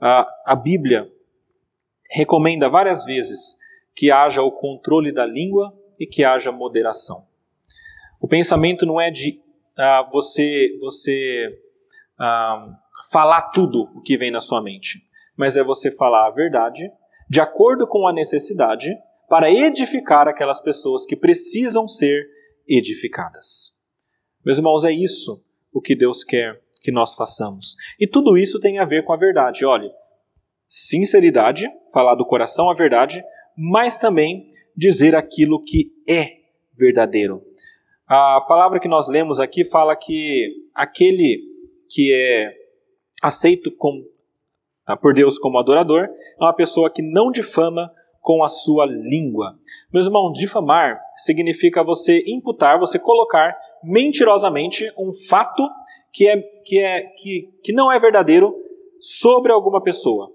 a, 0.01 0.25
a 0.47 0.55
Bíblia 0.55 1.11
recomenda 2.09 2.69
várias 2.69 3.05
vezes 3.05 3.57
que 3.97 4.13
haja 4.13 4.43
o 4.43 4.53
controle 4.53 5.13
da 5.13 5.27
língua 5.27 5.77
e 5.99 6.07
que 6.07 6.23
haja 6.23 6.53
moderação. 6.53 7.27
O 8.21 8.29
pensamento 8.29 8.87
não 8.87 9.01
é 9.01 9.11
de 9.11 9.41
ah, 9.77 10.09
você, 10.13 10.79
você 10.81 11.59
ah, 12.17 12.79
falar 13.11 13.51
tudo 13.51 13.91
o 13.97 14.03
que 14.03 14.17
vem 14.17 14.31
na 14.31 14.41
sua 14.41 14.63
mente, 14.63 15.01
mas 15.37 15.57
é 15.57 15.65
você 15.65 15.91
falar 15.91 16.29
a 16.29 16.31
verdade 16.31 16.89
de 17.29 17.41
acordo 17.41 17.89
com 17.89 18.07
a 18.07 18.13
necessidade 18.13 18.89
para 19.29 19.51
edificar 19.51 20.29
aquelas 20.29 20.61
pessoas 20.61 21.05
que 21.05 21.17
precisam 21.17 21.89
ser 21.89 22.25
edificadas. 22.69 23.76
Meus 24.47 24.59
irmãos, 24.59 24.85
é 24.85 24.93
isso 24.93 25.43
o 25.73 25.81
que 25.81 25.97
Deus 25.97 26.23
quer 26.23 26.63
que 26.81 26.93
nós 26.93 27.15
façamos. 27.15 27.75
E 27.99 28.07
tudo 28.07 28.39
isso 28.39 28.61
tem 28.61 28.79
a 28.79 28.85
ver 28.85 29.05
com 29.05 29.13
a 29.13 29.17
verdade. 29.17 29.65
Olhe, 29.65 29.91
sinceridade, 30.69 31.67
falar 31.93 32.15
do 32.15 32.25
coração 32.25 32.71
a 32.71 32.75
verdade, 32.75 33.25
mas 33.59 33.99
também 33.99 34.49
dizer 34.77 35.17
aquilo 35.17 35.61
que 35.61 35.93
é 36.09 36.43
verdadeiro. 36.79 37.43
A 38.07 38.41
palavra 38.43 38.79
que 38.79 38.87
nós 38.87 39.09
lemos 39.09 39.41
aqui 39.41 39.65
fala 39.65 39.97
que 39.97 40.55
aquele 40.73 41.43
que 41.91 42.13
é 42.13 42.55
aceito 43.21 43.73
com, 43.73 44.05
por 45.03 45.13
Deus 45.13 45.41
como 45.41 45.59
adorador 45.59 46.05
é 46.05 46.45
uma 46.45 46.55
pessoa 46.55 46.89
que 46.89 47.03
não 47.03 47.33
difama 47.33 47.91
com 48.27 48.43
a 48.43 48.49
sua 48.49 48.85
língua. 48.87 49.57
Meus 49.95 50.07
irmãos, 50.07 50.33
difamar 50.33 51.01
significa 51.15 51.85
você 51.85 52.25
imputar, 52.27 52.77
você 52.77 52.99
colocar 52.99 53.57
mentirosamente 53.85 54.85
um 54.99 55.13
fato 55.29 55.63
que, 56.13 56.27
é, 56.27 56.37
que, 56.65 56.81
é, 56.81 57.03
que, 57.03 57.49
que 57.63 57.73
não 57.73 57.91
é 57.91 58.01
verdadeiro 58.01 58.53
sobre 58.99 59.53
alguma 59.53 59.81
pessoa. 59.81 60.33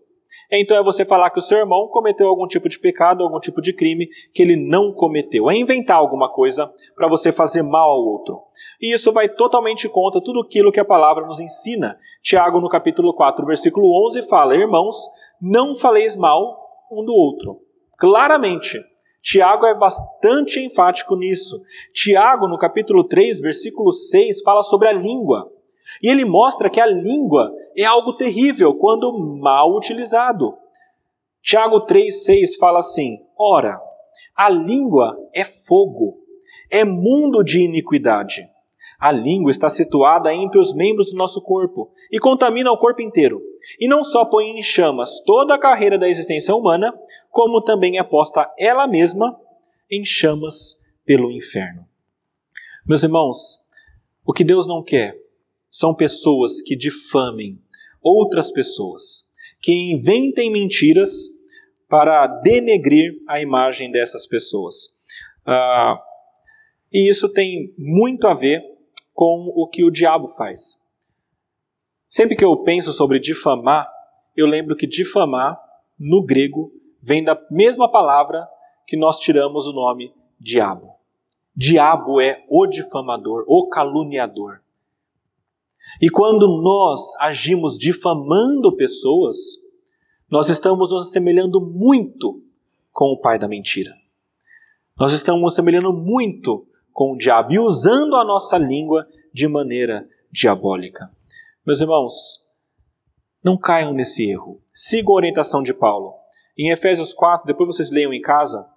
Então 0.50 0.78
é 0.78 0.82
você 0.82 1.04
falar 1.04 1.32
que 1.32 1.40
o 1.40 1.42
seu 1.42 1.58
irmão 1.58 1.90
cometeu 1.90 2.30
algum 2.30 2.48
tipo 2.48 2.70
de 2.70 2.80
pecado, 2.80 3.26
algum 3.26 3.42
tipo 3.42 3.62
de 3.62 3.74
crime 3.74 4.08
que 4.34 4.42
ele 4.42 4.56
não 4.56 4.94
cometeu. 4.94 5.52
É 5.52 5.58
inventar 5.58 5.98
alguma 5.98 6.32
coisa 6.32 6.74
para 6.96 7.10
você 7.10 7.30
fazer 7.30 7.62
mal 7.62 7.90
ao 7.90 8.06
outro. 8.06 8.42
E 8.80 8.94
isso 8.94 9.12
vai 9.12 9.28
totalmente 9.28 9.90
contra 9.90 10.22
tudo 10.22 10.40
aquilo 10.40 10.72
que 10.72 10.80
a 10.80 10.86
palavra 10.86 11.26
nos 11.26 11.42
ensina. 11.42 12.00
Tiago, 12.24 12.62
no 12.62 12.70
capítulo 12.70 13.14
4, 13.14 13.46
versículo 13.46 13.88
11, 14.08 14.30
fala: 14.30 14.56
Irmãos, 14.56 14.96
não 15.42 15.76
faleis 15.76 16.16
mal 16.16 16.62
um 16.90 17.04
do 17.04 17.14
outro. 17.14 17.71
Claramente. 18.02 18.84
Tiago 19.22 19.68
é 19.68 19.78
bastante 19.78 20.60
enfático 20.60 21.16
nisso. 21.16 21.62
Tiago, 21.94 22.48
no 22.48 22.58
capítulo 22.58 23.04
3, 23.04 23.40
versículo 23.40 23.92
6, 23.92 24.42
fala 24.42 24.64
sobre 24.64 24.88
a 24.88 24.92
língua. 24.92 25.48
E 26.02 26.10
ele 26.10 26.26
mostra 26.26 26.68
que 26.68 26.82
a 26.82 26.88
língua 26.88 27.54
é 27.78 27.86
algo 27.86 28.16
terrível 28.16 28.74
quando 28.74 29.16
mal 29.40 29.78
utilizado. 29.78 30.58
Tiago 31.44 31.86
3,6 31.86 32.58
fala 32.60 32.80
assim: 32.80 33.20
Ora, 33.38 33.80
a 34.36 34.50
língua 34.50 35.16
é 35.32 35.46
fogo, 35.46 36.18
é 36.72 36.84
mundo 36.84 37.44
de 37.44 37.62
iniquidade. 37.62 38.50
A 39.02 39.12
língua 39.12 39.50
está 39.50 39.68
situada 39.68 40.32
entre 40.32 40.62
os 40.62 40.76
membros 40.76 41.10
do 41.10 41.18
nosso 41.18 41.42
corpo 41.42 41.92
e 42.12 42.20
contamina 42.20 42.72
o 42.72 42.78
corpo 42.78 43.02
inteiro. 43.02 43.42
E 43.80 43.88
não 43.88 44.04
só 44.04 44.26
põe 44.26 44.52
em 44.52 44.62
chamas 44.62 45.20
toda 45.26 45.56
a 45.56 45.60
carreira 45.60 45.98
da 45.98 46.08
existência 46.08 46.54
humana, 46.54 46.94
como 47.32 47.64
também 47.64 47.98
é 47.98 48.04
posta 48.04 48.48
ela 48.60 48.86
mesma 48.86 49.36
em 49.90 50.06
chamas 50.06 50.80
pelo 51.04 51.32
inferno. 51.32 51.84
Meus 52.86 53.02
irmãos, 53.02 53.60
o 54.24 54.32
que 54.32 54.44
Deus 54.44 54.68
não 54.68 54.84
quer 54.84 55.18
são 55.72 55.96
pessoas 55.96 56.62
que 56.62 56.76
difamem 56.76 57.60
outras 58.04 58.52
pessoas, 58.52 59.24
que 59.60 59.94
inventem 59.94 60.52
mentiras 60.52 61.28
para 61.90 62.28
denegrir 62.28 63.16
a 63.28 63.42
imagem 63.42 63.92
dessas 63.92 64.28
pessoas. 64.28 64.76
Ah, 65.44 66.00
e 66.94 67.10
isso 67.10 67.28
tem 67.30 67.74
muito 67.80 68.28
a 68.28 68.36
ver 68.36 68.71
com 69.14 69.52
o 69.56 69.68
que 69.68 69.84
o 69.84 69.92
diabo 69.92 70.28
faz. 70.28 70.80
Sempre 72.10 72.36
que 72.36 72.44
eu 72.44 72.58
penso 72.58 72.92
sobre 72.92 73.20
difamar, 73.20 73.90
eu 74.36 74.46
lembro 74.46 74.76
que 74.76 74.88
difamar, 74.88 75.60
no 76.00 76.24
grego, 76.24 76.72
vem 77.02 77.24
da 77.24 77.40
mesma 77.50 77.90
palavra 77.90 78.48
que 78.88 78.98
nós 78.98 79.20
tiramos 79.20 79.68
o 79.68 79.74
nome 79.74 80.14
diabo. 80.40 80.96
Diabo 81.56 82.20
é 82.20 82.44
o 82.50 82.66
difamador, 82.66 83.44
o 83.48 83.70
caluniador. 83.70 84.62
E 86.02 86.10
quando 86.10 86.48
nós 86.62 87.16
agimos 87.20 87.78
difamando 87.78 88.76
pessoas, 88.76 89.38
nós 90.30 90.50
estamos 90.50 90.92
nos 90.92 91.08
assemelhando 91.08 91.60
muito 91.62 92.42
com 92.92 93.06
o 93.06 93.20
pai 93.20 93.38
da 93.38 93.48
mentira. 93.48 93.94
Nós 94.98 95.12
estamos 95.12 95.42
nos 95.42 95.54
assemelhando 95.54 95.94
muito 95.94 96.68
com 96.94 97.14
o 97.14 97.18
diabo 97.18 97.54
e 97.54 97.60
usando 97.60 98.16
a 98.16 98.24
nossa 98.24 98.58
língua 98.58 99.08
de 99.34 99.48
maneira 99.48 100.08
diabólica. 100.32 101.10
Meus 101.66 101.82
irmãos, 101.82 102.42
não 103.44 103.58
caiam 103.58 103.94
nesse 103.94 104.30
erro. 104.30 104.62
Sigam 104.74 105.14
a 105.14 105.18
orientação 105.18 105.64
de 105.64 105.74
Paulo. 105.74 106.14
Em 106.58 106.72
Efésios 106.72 107.14
4, 107.14 107.46
depois 107.46 107.76
vocês 107.76 107.92
leiam 107.92 108.14
em 108.14 108.22
casa, 108.22 108.68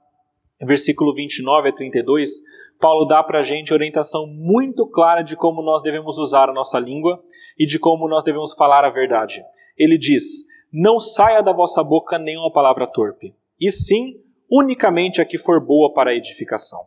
versículo 0.63 1.15
29 1.15 1.69
a 1.69 1.73
32, 1.73 2.41
Paulo 2.81 3.07
dá 3.07 3.23
para 3.23 3.41
a 3.41 3.43
gente 3.43 3.73
orientação 3.73 4.27
muito 4.27 4.87
clara 4.87 5.23
de 5.23 5.37
como 5.37 5.63
nós 5.63 5.83
devemos 5.83 6.19
usar 6.19 6.49
a 6.49 6.53
nossa 6.53 6.79
língua 6.79 7.23
e 7.59 7.67
de 7.67 7.79
como 7.79 8.09
nós 8.09 8.25
devemos 8.25 8.55
falar 8.55 8.85
a 8.85 8.91
verdade. 8.91 9.43
Ele 9.77 9.99
diz: 9.99 10.45
Não 10.73 10.99
saia 10.99 11.43
da 11.43 11.53
vossa 11.53 11.83
boca 11.83 12.19
nenhuma 12.19 12.53
palavra 12.53 12.87
torpe, 12.87 13.35
e 13.61 13.71
sim 13.71 14.15
unicamente 14.51 15.21
a 15.21 15.25
que 15.25 15.39
for 15.39 15.65
boa 15.65 15.93
para 15.93 16.11
a 16.11 16.15
edificação, 16.15 16.81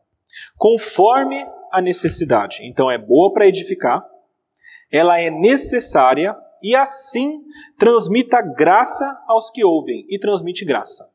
conforme 0.57 1.45
a 1.71 1.81
necessidade. 1.81 2.59
Então 2.63 2.89
é 2.89 2.97
boa 2.97 3.33
para 3.33 3.47
edificar, 3.47 4.05
ela 4.91 5.19
é 5.19 5.29
necessária 5.29 6.35
e 6.61 6.75
assim 6.75 7.43
transmita 7.77 8.41
graça 8.41 9.05
aos 9.27 9.49
que 9.49 9.63
ouvem 9.63 10.05
e 10.09 10.17
transmite 10.17 10.65
graça. 10.65 11.07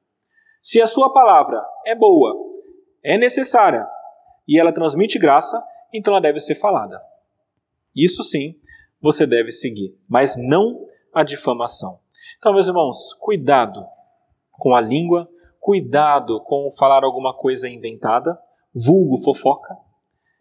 Se 0.60 0.80
a 0.80 0.86
sua 0.86 1.12
palavra 1.12 1.60
é 1.86 1.94
boa, 1.94 2.34
é 3.02 3.18
necessária 3.18 3.86
e 4.46 4.58
ela 4.58 4.72
transmite 4.72 5.18
graça, 5.18 5.62
então 5.92 6.14
ela 6.14 6.20
deve 6.20 6.38
ser 6.38 6.54
falada. 6.54 7.00
Isso 7.94 8.22
sim 8.22 8.54
você 9.00 9.26
deve 9.26 9.50
seguir, 9.50 9.98
mas 10.08 10.36
não 10.36 10.86
a 11.12 11.24
difamação. 11.24 11.98
Então, 12.38 12.52
meus 12.52 12.68
irmãos, 12.68 13.12
cuidado 13.14 13.84
com 14.52 14.74
a 14.74 14.80
língua, 14.80 15.28
cuidado 15.60 16.40
com 16.40 16.70
falar 16.70 17.04
alguma 17.04 17.34
coisa 17.34 17.68
inventada, 17.68 18.38
vulgo 18.74 19.18
fofoca, 19.22 19.76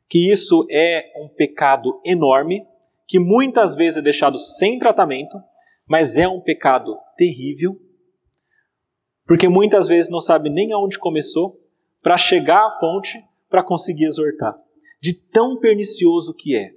que 0.09 0.31
isso 0.31 0.65
é 0.69 1.11
um 1.17 1.27
pecado 1.29 2.01
enorme, 2.05 2.65
que 3.07 3.19
muitas 3.19 3.75
vezes 3.75 3.97
é 3.97 4.01
deixado 4.01 4.37
sem 4.37 4.79
tratamento, 4.79 5.37
mas 5.87 6.17
é 6.17 6.27
um 6.27 6.39
pecado 6.39 6.97
terrível, 7.17 7.75
porque 9.25 9.47
muitas 9.47 9.87
vezes 9.87 10.09
não 10.09 10.19
sabe 10.19 10.49
nem 10.49 10.71
aonde 10.73 10.99
começou 10.99 11.57
para 12.01 12.17
chegar 12.17 12.65
à 12.65 12.71
fonte 12.71 13.23
para 13.49 13.63
conseguir 13.63 14.05
exortar, 14.05 14.55
de 15.01 15.13
tão 15.13 15.59
pernicioso 15.59 16.33
que 16.33 16.55
é. 16.55 16.71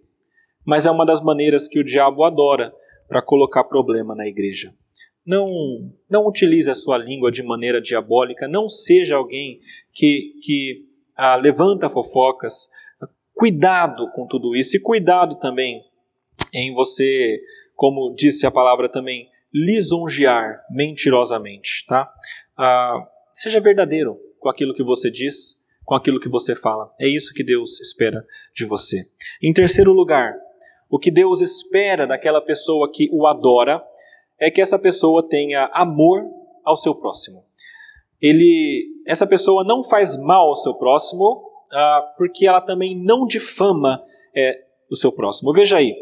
Mas 0.64 0.86
é 0.86 0.90
uma 0.90 1.06
das 1.06 1.20
maneiras 1.20 1.68
que 1.68 1.78
o 1.78 1.84
diabo 1.84 2.24
adora 2.24 2.74
para 3.08 3.22
colocar 3.22 3.64
problema 3.64 4.14
na 4.14 4.26
igreja. 4.26 4.74
Não, 5.24 5.48
não 6.10 6.26
utilize 6.26 6.70
a 6.70 6.74
sua 6.74 6.98
língua 6.98 7.30
de 7.30 7.42
maneira 7.42 7.80
diabólica, 7.80 8.46
não 8.46 8.68
seja 8.68 9.16
alguém 9.16 9.60
que, 9.92 10.34
que 10.42 10.84
ah, 11.16 11.36
levanta 11.36 11.90
fofocas. 11.90 12.68
Cuidado 13.34 14.10
com 14.12 14.26
tudo 14.26 14.54
isso 14.54 14.76
e 14.76 14.80
cuidado 14.80 15.36
também 15.38 15.82
em 16.52 16.72
você, 16.72 17.40
como 17.74 18.14
disse 18.14 18.46
a 18.46 18.50
palavra 18.50 18.88
também, 18.88 19.28
lisonjear 19.52 20.64
mentirosamente, 20.70 21.84
tá? 21.86 22.12
Ah, 22.56 23.06
seja 23.32 23.60
verdadeiro 23.60 24.18
com 24.38 24.48
aquilo 24.48 24.74
que 24.74 24.82
você 24.82 25.10
diz, 25.10 25.56
com 25.84 25.94
aquilo 25.94 26.20
que 26.20 26.28
você 26.28 26.54
fala. 26.54 26.92
É 27.00 27.08
isso 27.08 27.32
que 27.32 27.44
Deus 27.44 27.80
espera 27.80 28.24
de 28.54 28.64
você. 28.64 29.04
Em 29.42 29.52
terceiro 29.52 29.92
lugar, 29.92 30.34
o 30.90 30.98
que 30.98 31.10
Deus 31.10 31.40
espera 31.40 32.06
daquela 32.06 32.40
pessoa 32.40 32.90
que 32.92 33.08
o 33.12 33.26
adora 33.26 33.82
é 34.38 34.50
que 34.50 34.60
essa 34.60 34.78
pessoa 34.78 35.28
tenha 35.28 35.70
amor 35.72 36.22
ao 36.64 36.76
seu 36.76 36.94
próximo. 36.94 37.43
Ele, 38.24 38.86
essa 39.06 39.26
pessoa 39.26 39.62
não 39.62 39.84
faz 39.84 40.16
mal 40.16 40.48
ao 40.48 40.56
seu 40.56 40.74
próximo, 40.74 41.42
ah, 41.70 42.14
porque 42.16 42.46
ela 42.46 42.60
também 42.60 42.96
não 42.96 43.26
difama 43.26 44.02
é, 44.34 44.64
o 44.90 44.96
seu 44.96 45.12
próximo. 45.12 45.52
Veja 45.52 45.76
aí, 45.76 45.94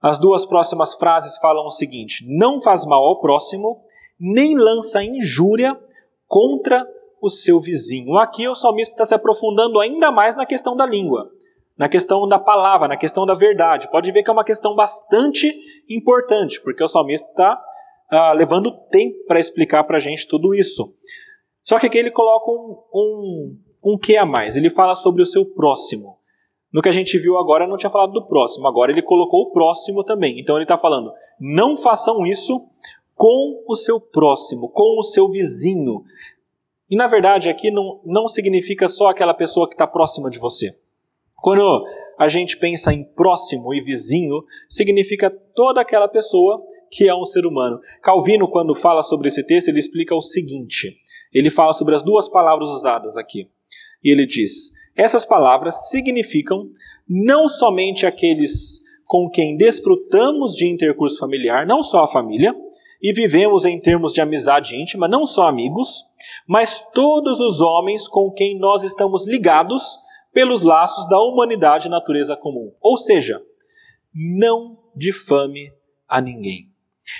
as 0.00 0.18
duas 0.18 0.46
próximas 0.46 0.94
frases 0.94 1.36
falam 1.36 1.66
o 1.66 1.70
seguinte: 1.70 2.24
não 2.26 2.58
faz 2.60 2.86
mal 2.86 3.04
ao 3.04 3.20
próximo, 3.20 3.84
nem 4.18 4.56
lança 4.56 5.04
injúria 5.04 5.78
contra 6.26 6.86
o 7.20 7.28
seu 7.28 7.60
vizinho. 7.60 8.16
Aqui 8.16 8.48
o 8.48 8.54
salmista 8.54 8.94
está 8.94 9.04
se 9.04 9.14
aprofundando 9.14 9.78
ainda 9.78 10.10
mais 10.10 10.34
na 10.34 10.46
questão 10.46 10.74
da 10.74 10.86
língua 10.86 11.30
na 11.76 11.88
questão 11.88 12.28
da 12.28 12.38
palavra, 12.38 12.86
na 12.86 12.96
questão 12.96 13.26
da 13.26 13.34
verdade. 13.34 13.90
Pode 13.90 14.12
ver 14.12 14.22
que 14.22 14.30
é 14.30 14.32
uma 14.32 14.44
questão 14.44 14.74
bastante 14.74 15.52
importante, 15.88 16.60
porque 16.60 16.82
o 16.82 16.88
salmista 16.88 17.28
está 17.28 17.60
ah, 18.12 18.32
levando 18.32 18.70
tempo 18.90 19.24
para 19.26 19.40
explicar 19.40 19.84
para 19.84 19.96
a 19.96 20.00
gente 20.00 20.28
tudo 20.28 20.54
isso. 20.54 20.94
Só 21.64 21.78
que 21.78 21.86
aqui 21.86 21.96
ele 21.96 22.10
coloca 22.10 22.50
um, 22.50 22.76
um, 22.94 23.58
um 23.82 23.98
que 23.98 24.18
a 24.18 24.26
mais. 24.26 24.54
Ele 24.54 24.68
fala 24.68 24.94
sobre 24.94 25.22
o 25.22 25.26
seu 25.26 25.46
próximo. 25.46 26.18
No 26.70 26.82
que 26.82 26.90
a 26.90 26.92
gente 26.92 27.18
viu 27.18 27.38
agora, 27.38 27.66
não 27.66 27.78
tinha 27.78 27.88
falado 27.88 28.12
do 28.12 28.26
próximo. 28.26 28.66
Agora 28.66 28.92
ele 28.92 29.00
colocou 29.00 29.44
o 29.44 29.50
próximo 29.50 30.04
também. 30.04 30.38
Então 30.38 30.56
ele 30.56 30.64
está 30.64 30.76
falando: 30.76 31.10
não 31.40 31.74
façam 31.74 32.26
isso 32.26 32.60
com 33.14 33.64
o 33.66 33.74
seu 33.74 33.98
próximo, 33.98 34.68
com 34.68 34.98
o 34.98 35.02
seu 35.02 35.30
vizinho. 35.30 36.02
E 36.90 36.96
na 36.96 37.06
verdade 37.06 37.48
aqui 37.48 37.70
não, 37.70 37.98
não 38.04 38.28
significa 38.28 38.88
só 38.88 39.08
aquela 39.08 39.32
pessoa 39.32 39.66
que 39.66 39.74
está 39.74 39.86
próxima 39.86 40.28
de 40.28 40.38
você. 40.38 40.70
Quando 41.36 41.86
a 42.18 42.28
gente 42.28 42.58
pensa 42.58 42.92
em 42.92 43.04
próximo 43.04 43.72
e 43.72 43.80
vizinho, 43.80 44.44
significa 44.68 45.30
toda 45.54 45.80
aquela 45.80 46.08
pessoa 46.08 46.62
que 46.92 47.08
é 47.08 47.14
um 47.14 47.24
ser 47.24 47.46
humano. 47.46 47.80
Calvino, 48.02 48.46
quando 48.46 48.74
fala 48.74 49.02
sobre 49.02 49.28
esse 49.28 49.42
texto, 49.42 49.68
ele 49.68 49.78
explica 49.78 50.14
o 50.14 50.20
seguinte: 50.20 50.94
ele 51.32 51.48
fala 51.48 51.72
sobre 51.72 51.94
as 51.94 52.02
duas 52.02 52.28
palavras 52.28 52.68
usadas 52.68 53.16
aqui. 53.16 53.48
E 54.04 54.10
ele 54.10 54.26
diz: 54.26 54.70
essas 54.94 55.24
palavras 55.24 55.88
significam 55.88 56.68
não 57.08 57.48
somente 57.48 58.04
aqueles 58.04 58.82
com 59.06 59.28
quem 59.28 59.56
desfrutamos 59.56 60.54
de 60.54 60.66
intercurso 60.66 61.18
familiar, 61.18 61.66
não 61.66 61.82
só 61.82 62.04
a 62.04 62.08
família, 62.08 62.54
e 63.00 63.12
vivemos 63.12 63.64
em 63.64 63.80
termos 63.80 64.12
de 64.12 64.20
amizade 64.20 64.76
íntima, 64.76 65.08
não 65.08 65.26
só 65.26 65.48
amigos, 65.48 66.04
mas 66.46 66.80
todos 66.94 67.40
os 67.40 67.60
homens 67.60 68.06
com 68.06 68.30
quem 68.30 68.58
nós 68.58 68.82
estamos 68.84 69.26
ligados 69.26 69.98
pelos 70.32 70.62
laços 70.62 71.08
da 71.08 71.18
humanidade 71.20 71.88
e 71.88 71.90
natureza 71.90 72.36
comum. 72.36 72.72
Ou 72.80 72.96
seja, 72.96 73.42
não 74.14 74.78
difame 74.94 75.72
a 76.08 76.20
ninguém. 76.20 76.71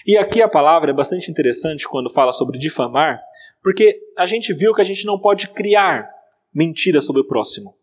E 0.06 0.16
aqui 0.16 0.40
a 0.40 0.48
palavra 0.48 0.90
é 0.90 0.94
bastante 0.94 1.30
interessante 1.30 1.88
quando 1.88 2.10
fala 2.10 2.32
sobre 2.32 2.58
difamar, 2.58 3.20
porque 3.62 4.00
a 4.16 4.26
gente 4.26 4.52
viu 4.52 4.74
que 4.74 4.80
a 4.80 4.84
gente 4.84 5.04
não 5.04 5.18
pode 5.18 5.48
criar 5.48 6.08
mentira 6.54 7.00
sobre 7.00 7.22
o 7.22 7.26
próximo. 7.26 7.76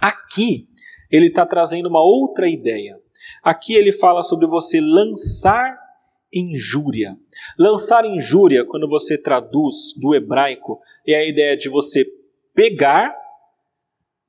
Aqui 0.00 0.68
ele 1.10 1.26
está 1.26 1.44
trazendo 1.44 1.88
uma 1.88 2.02
outra 2.02 2.48
ideia. 2.48 2.98
Aqui 3.42 3.74
ele 3.74 3.92
fala 3.92 4.22
sobre 4.22 4.46
você 4.46 4.80
lançar 4.80 5.78
injúria. 6.32 7.16
Lançar 7.58 8.04
injúria, 8.04 8.64
quando 8.64 8.88
você 8.88 9.20
traduz 9.20 9.94
do 10.00 10.14
hebraico, 10.14 10.80
é 11.06 11.14
a 11.16 11.28
ideia 11.28 11.56
de 11.56 11.68
você 11.68 12.04
pegar 12.54 13.14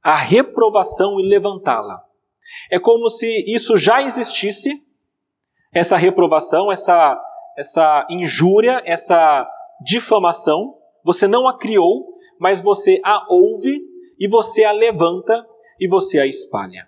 a 0.03 0.15
reprovação 0.15 1.19
e 1.19 1.27
levantá-la. 1.27 2.03
É 2.69 2.79
como 2.79 3.09
se 3.09 3.45
isso 3.47 3.77
já 3.77 4.01
existisse, 4.01 4.71
essa 5.73 5.97
reprovação, 5.97 6.71
essa, 6.71 7.19
essa 7.57 8.07
injúria, 8.09 8.81
essa 8.85 9.49
difamação, 9.83 10.77
você 11.03 11.27
não 11.27 11.47
a 11.47 11.57
criou, 11.57 12.15
mas 12.39 12.61
você 12.61 12.99
a 13.03 13.25
ouve 13.29 13.81
e 14.19 14.27
você 14.27 14.63
a 14.63 14.71
levanta 14.71 15.45
e 15.79 15.87
você 15.87 16.19
a 16.19 16.25
espalha. 16.25 16.87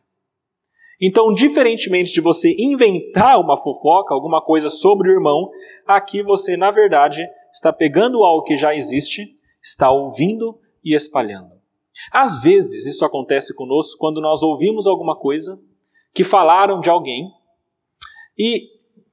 Então, 1.02 1.34
diferentemente 1.34 2.14
de 2.14 2.22
você 2.22 2.56
inventar 2.58 3.40
uma 3.40 3.58
fofoca, 3.58 4.14
alguma 4.14 4.42
coisa 4.42 4.70
sobre 4.70 5.10
o 5.10 5.14
irmão, 5.14 5.50
aqui 5.86 6.22
você, 6.24 6.56
na 6.56 6.72
verdade, 6.72 7.26
está 7.52 7.74
pegando 7.74 8.24
algo 8.24 8.44
que 8.44 8.56
já 8.56 8.74
existe, 8.74 9.36
está 9.62 9.92
ouvindo 9.92 10.58
e 10.84 10.96
espalhando. 10.96 11.52
Às 12.12 12.42
vezes 12.42 12.86
isso 12.86 13.06
acontece 13.06 13.54
conosco 13.54 13.98
quando 14.00 14.22
nós 14.22 14.42
ouvimos 14.44 14.88
alguma 14.88 15.18
coisa 15.18 15.60
que 16.14 16.24
falaram 16.24 16.80
de 16.80 16.90
alguém 16.90 17.32
e, 18.38 18.70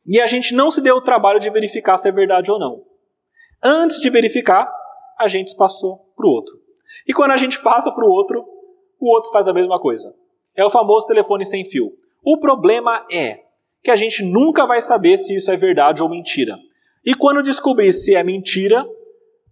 e 0.06 0.20
a 0.20 0.26
gente 0.26 0.54
não 0.54 0.70
se 0.70 0.80
deu 0.80 0.96
o 0.96 1.02
trabalho 1.02 1.38
de 1.38 1.50
verificar 1.50 1.96
se 1.96 2.08
é 2.08 2.12
verdade 2.12 2.50
ou 2.50 2.58
não. 2.58 2.84
Antes 3.62 4.00
de 4.00 4.08
verificar, 4.10 4.70
a 5.18 5.28
gente 5.28 5.54
passou 5.54 5.98
para 6.16 6.26
o 6.26 6.30
outro. 6.30 6.58
E 7.06 7.12
quando 7.12 7.32
a 7.32 7.36
gente 7.36 7.62
passa 7.62 7.92
para 7.92 8.04
o 8.04 8.10
outro, 8.10 8.44
o 8.98 9.14
outro 9.14 9.30
faz 9.30 9.48
a 9.48 9.52
mesma 9.52 9.78
coisa. 9.78 10.14
É 10.56 10.64
o 10.64 10.70
famoso 10.70 11.06
telefone 11.06 11.44
sem 11.44 11.64
fio. 11.64 11.92
O 12.22 12.38
problema 12.38 13.06
é 13.10 13.44
que 13.82 13.90
a 13.90 13.96
gente 13.96 14.22
nunca 14.24 14.66
vai 14.66 14.80
saber 14.80 15.16
se 15.16 15.34
isso 15.34 15.50
é 15.50 15.56
verdade 15.56 16.02
ou 16.02 16.08
mentira. 16.08 16.58
E 17.04 17.14
quando 17.14 17.42
descobrir 17.42 17.92
se 17.92 18.14
é 18.14 18.22
mentira, 18.22 18.86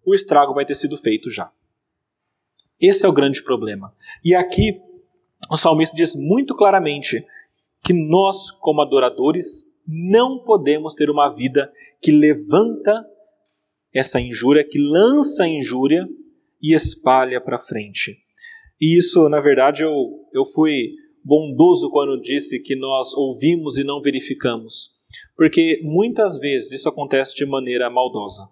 o 0.04 0.14
estrago 0.14 0.54
vai 0.54 0.64
ter 0.64 0.74
sido 0.74 0.96
feito 0.96 1.30
já. 1.30 1.50
Esse 2.80 3.04
é 3.04 3.08
o 3.08 3.12
grande 3.12 3.42
problema. 3.42 3.94
E 4.24 4.34
aqui 4.34 4.80
o 5.50 5.56
salmista 5.56 5.96
diz 5.96 6.14
muito 6.14 6.54
claramente 6.54 7.26
que 7.82 7.92
nós, 7.92 8.50
como 8.50 8.82
adoradores, 8.82 9.64
não 9.88 10.44
podemos 10.44 10.94
ter 10.94 11.08
uma 11.08 11.30
vida 11.30 11.72
que 12.02 12.12
levanta 12.12 13.02
essa 13.92 14.20
injúria, 14.20 14.62
que 14.62 14.78
lança 14.78 15.44
a 15.44 15.48
injúria 15.48 16.06
e 16.62 16.74
espalha 16.74 17.40
para 17.40 17.58
frente. 17.58 18.18
E 18.78 18.98
isso, 18.98 19.26
na 19.30 19.40
verdade, 19.40 19.82
eu, 19.82 19.92
eu 20.34 20.44
fui 20.44 20.94
bondoso 21.24 21.90
quando 21.90 22.20
disse 22.20 22.60
que 22.60 22.76
nós 22.76 23.14
ouvimos 23.14 23.78
e 23.78 23.84
não 23.84 24.02
verificamos, 24.02 24.90
porque 25.34 25.80
muitas 25.82 26.38
vezes 26.38 26.72
isso 26.72 26.88
acontece 26.88 27.34
de 27.34 27.46
maneira 27.46 27.88
maldosa. 27.88 28.48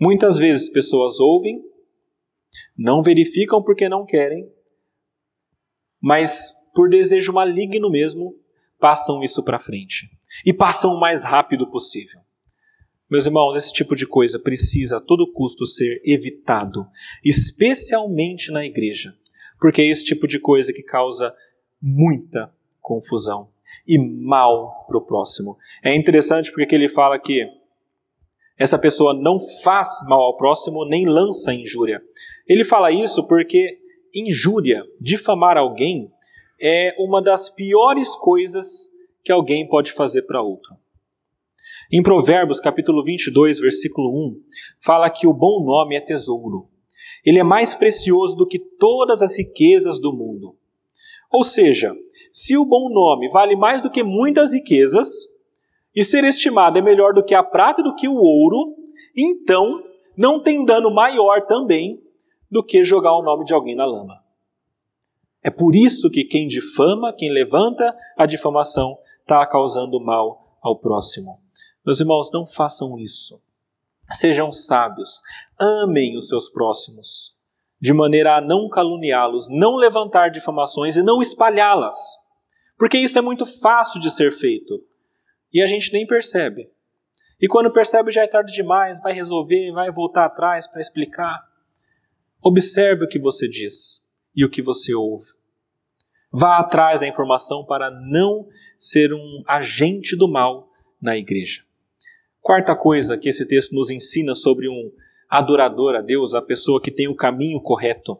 Muitas 0.00 0.38
vezes 0.38 0.70
pessoas 0.70 1.20
ouvem, 1.20 1.62
não 2.76 3.02
verificam 3.02 3.62
porque 3.62 3.86
não 3.88 4.06
querem, 4.06 4.50
mas 6.00 6.52
por 6.74 6.88
desejo 6.88 7.32
maligno 7.32 7.90
mesmo, 7.90 8.34
passam 8.80 9.22
isso 9.22 9.42
para 9.44 9.58
frente. 9.58 10.10
E 10.44 10.52
passam 10.52 10.92
o 10.92 11.00
mais 11.00 11.24
rápido 11.24 11.66
possível. 11.70 12.20
Meus 13.10 13.26
irmãos, 13.26 13.56
esse 13.56 13.72
tipo 13.72 13.94
de 13.94 14.06
coisa 14.06 14.38
precisa 14.38 14.98
a 14.98 15.00
todo 15.00 15.30
custo 15.32 15.66
ser 15.66 16.00
evitado, 16.04 16.86
especialmente 17.24 18.52
na 18.52 18.64
igreja, 18.64 19.14
porque 19.58 19.82
é 19.82 19.86
esse 19.86 20.04
tipo 20.04 20.28
de 20.28 20.38
coisa 20.38 20.72
que 20.72 20.82
causa 20.82 21.34
muita 21.82 22.52
confusão 22.80 23.48
e 23.86 23.98
mal 23.98 24.86
para 24.86 24.98
o 24.98 25.00
próximo. 25.00 25.58
É 25.82 25.94
interessante 25.94 26.52
porque 26.52 26.74
ele 26.74 26.88
fala 26.88 27.18
que 27.18 27.44
essa 28.56 28.78
pessoa 28.78 29.12
não 29.12 29.40
faz 29.40 29.88
mal 30.06 30.20
ao 30.20 30.36
próximo 30.36 30.84
nem 30.84 31.04
lança 31.04 31.52
injúria. 31.52 32.00
Ele 32.46 32.62
fala 32.62 32.92
isso 32.92 33.26
porque 33.26 33.78
injúria, 34.14 34.84
difamar 35.00 35.56
alguém, 35.56 36.12
é 36.60 36.94
uma 36.98 37.22
das 37.22 37.48
piores 37.48 38.14
coisas 38.16 38.90
que 39.24 39.32
alguém 39.32 39.66
pode 39.68 39.92
fazer 39.92 40.22
para 40.22 40.42
outro. 40.42 40.74
Em 41.92 42.02
Provérbios, 42.02 42.60
capítulo 42.60 43.02
22, 43.02 43.58
versículo 43.58 44.10
1, 44.28 44.40
fala 44.80 45.10
que 45.10 45.26
o 45.26 45.34
bom 45.34 45.64
nome 45.64 45.96
é 45.96 46.00
tesouro. 46.00 46.68
Ele 47.24 47.38
é 47.38 47.42
mais 47.42 47.74
precioso 47.74 48.36
do 48.36 48.46
que 48.46 48.58
todas 48.58 49.22
as 49.22 49.36
riquezas 49.36 49.98
do 49.98 50.12
mundo. 50.12 50.56
Ou 51.32 51.42
seja, 51.42 51.94
se 52.30 52.56
o 52.56 52.64
bom 52.64 52.88
nome 52.88 53.28
vale 53.28 53.56
mais 53.56 53.82
do 53.82 53.90
que 53.90 54.04
muitas 54.04 54.52
riquezas, 54.52 55.08
e 55.94 56.04
ser 56.04 56.22
estimado 56.24 56.78
é 56.78 56.82
melhor 56.82 57.12
do 57.12 57.24
que 57.24 57.34
a 57.34 57.42
prata 57.42 57.80
e 57.80 57.84
do 57.84 57.94
que 57.94 58.08
o 58.08 58.14
ouro, 58.14 58.76
então 59.16 59.82
não 60.16 60.40
tem 60.40 60.64
dano 60.64 60.90
maior 60.90 61.46
também 61.46 62.00
do 62.50 62.62
que 62.62 62.84
jogar 62.84 63.16
o 63.16 63.22
nome 63.22 63.44
de 63.44 63.52
alguém 63.52 63.74
na 63.74 63.84
lama. 63.84 64.19
É 65.42 65.50
por 65.50 65.74
isso 65.74 66.10
que 66.10 66.24
quem 66.24 66.46
difama, 66.46 67.14
quem 67.16 67.32
levanta 67.32 67.96
a 68.16 68.26
difamação, 68.26 68.98
está 69.20 69.46
causando 69.46 69.98
mal 69.98 70.58
ao 70.62 70.78
próximo. 70.78 71.40
Meus 71.84 72.00
irmãos, 72.00 72.30
não 72.30 72.46
façam 72.46 72.98
isso. 72.98 73.40
Sejam 74.12 74.52
sábios, 74.52 75.22
amem 75.58 76.18
os 76.18 76.28
seus 76.28 76.48
próximos, 76.48 77.34
de 77.80 77.94
maneira 77.94 78.36
a 78.36 78.40
não 78.40 78.68
caluniá-los, 78.68 79.48
não 79.48 79.76
levantar 79.76 80.30
difamações 80.30 80.96
e 80.96 81.02
não 81.02 81.22
espalhá-las. 81.22 81.96
Porque 82.76 82.98
isso 82.98 83.18
é 83.18 83.22
muito 83.22 83.46
fácil 83.46 84.00
de 84.00 84.10
ser 84.10 84.32
feito 84.32 84.84
e 85.52 85.62
a 85.62 85.66
gente 85.66 85.92
nem 85.92 86.06
percebe. 86.06 86.70
E 87.40 87.48
quando 87.48 87.72
percebe 87.72 88.10
já 88.10 88.22
é 88.24 88.26
tarde 88.26 88.52
demais, 88.52 89.00
vai 89.00 89.14
resolver, 89.14 89.72
vai 89.72 89.90
voltar 89.90 90.26
atrás 90.26 90.66
para 90.66 90.80
explicar. 90.80 91.40
Observe 92.42 93.04
o 93.04 93.08
que 93.08 93.18
você 93.18 93.48
diz 93.48 93.99
e 94.34 94.44
o 94.44 94.50
que 94.50 94.62
você 94.62 94.94
ouve. 94.94 95.26
Vá 96.32 96.58
atrás 96.58 97.00
da 97.00 97.06
informação 97.06 97.64
para 97.64 97.90
não 97.90 98.46
ser 98.78 99.12
um 99.12 99.42
agente 99.46 100.16
do 100.16 100.28
mal 100.28 100.70
na 101.00 101.16
igreja. 101.16 101.62
Quarta 102.40 102.74
coisa 102.74 103.18
que 103.18 103.28
esse 103.28 103.46
texto 103.46 103.74
nos 103.74 103.90
ensina 103.90 104.34
sobre 104.34 104.68
um 104.68 104.92
adorador 105.28 105.94
a 105.94 106.00
Deus, 106.00 106.34
a 106.34 106.40
pessoa 106.40 106.80
que 106.80 106.90
tem 106.90 107.08
o 107.08 107.14
caminho 107.14 107.60
correto. 107.60 108.18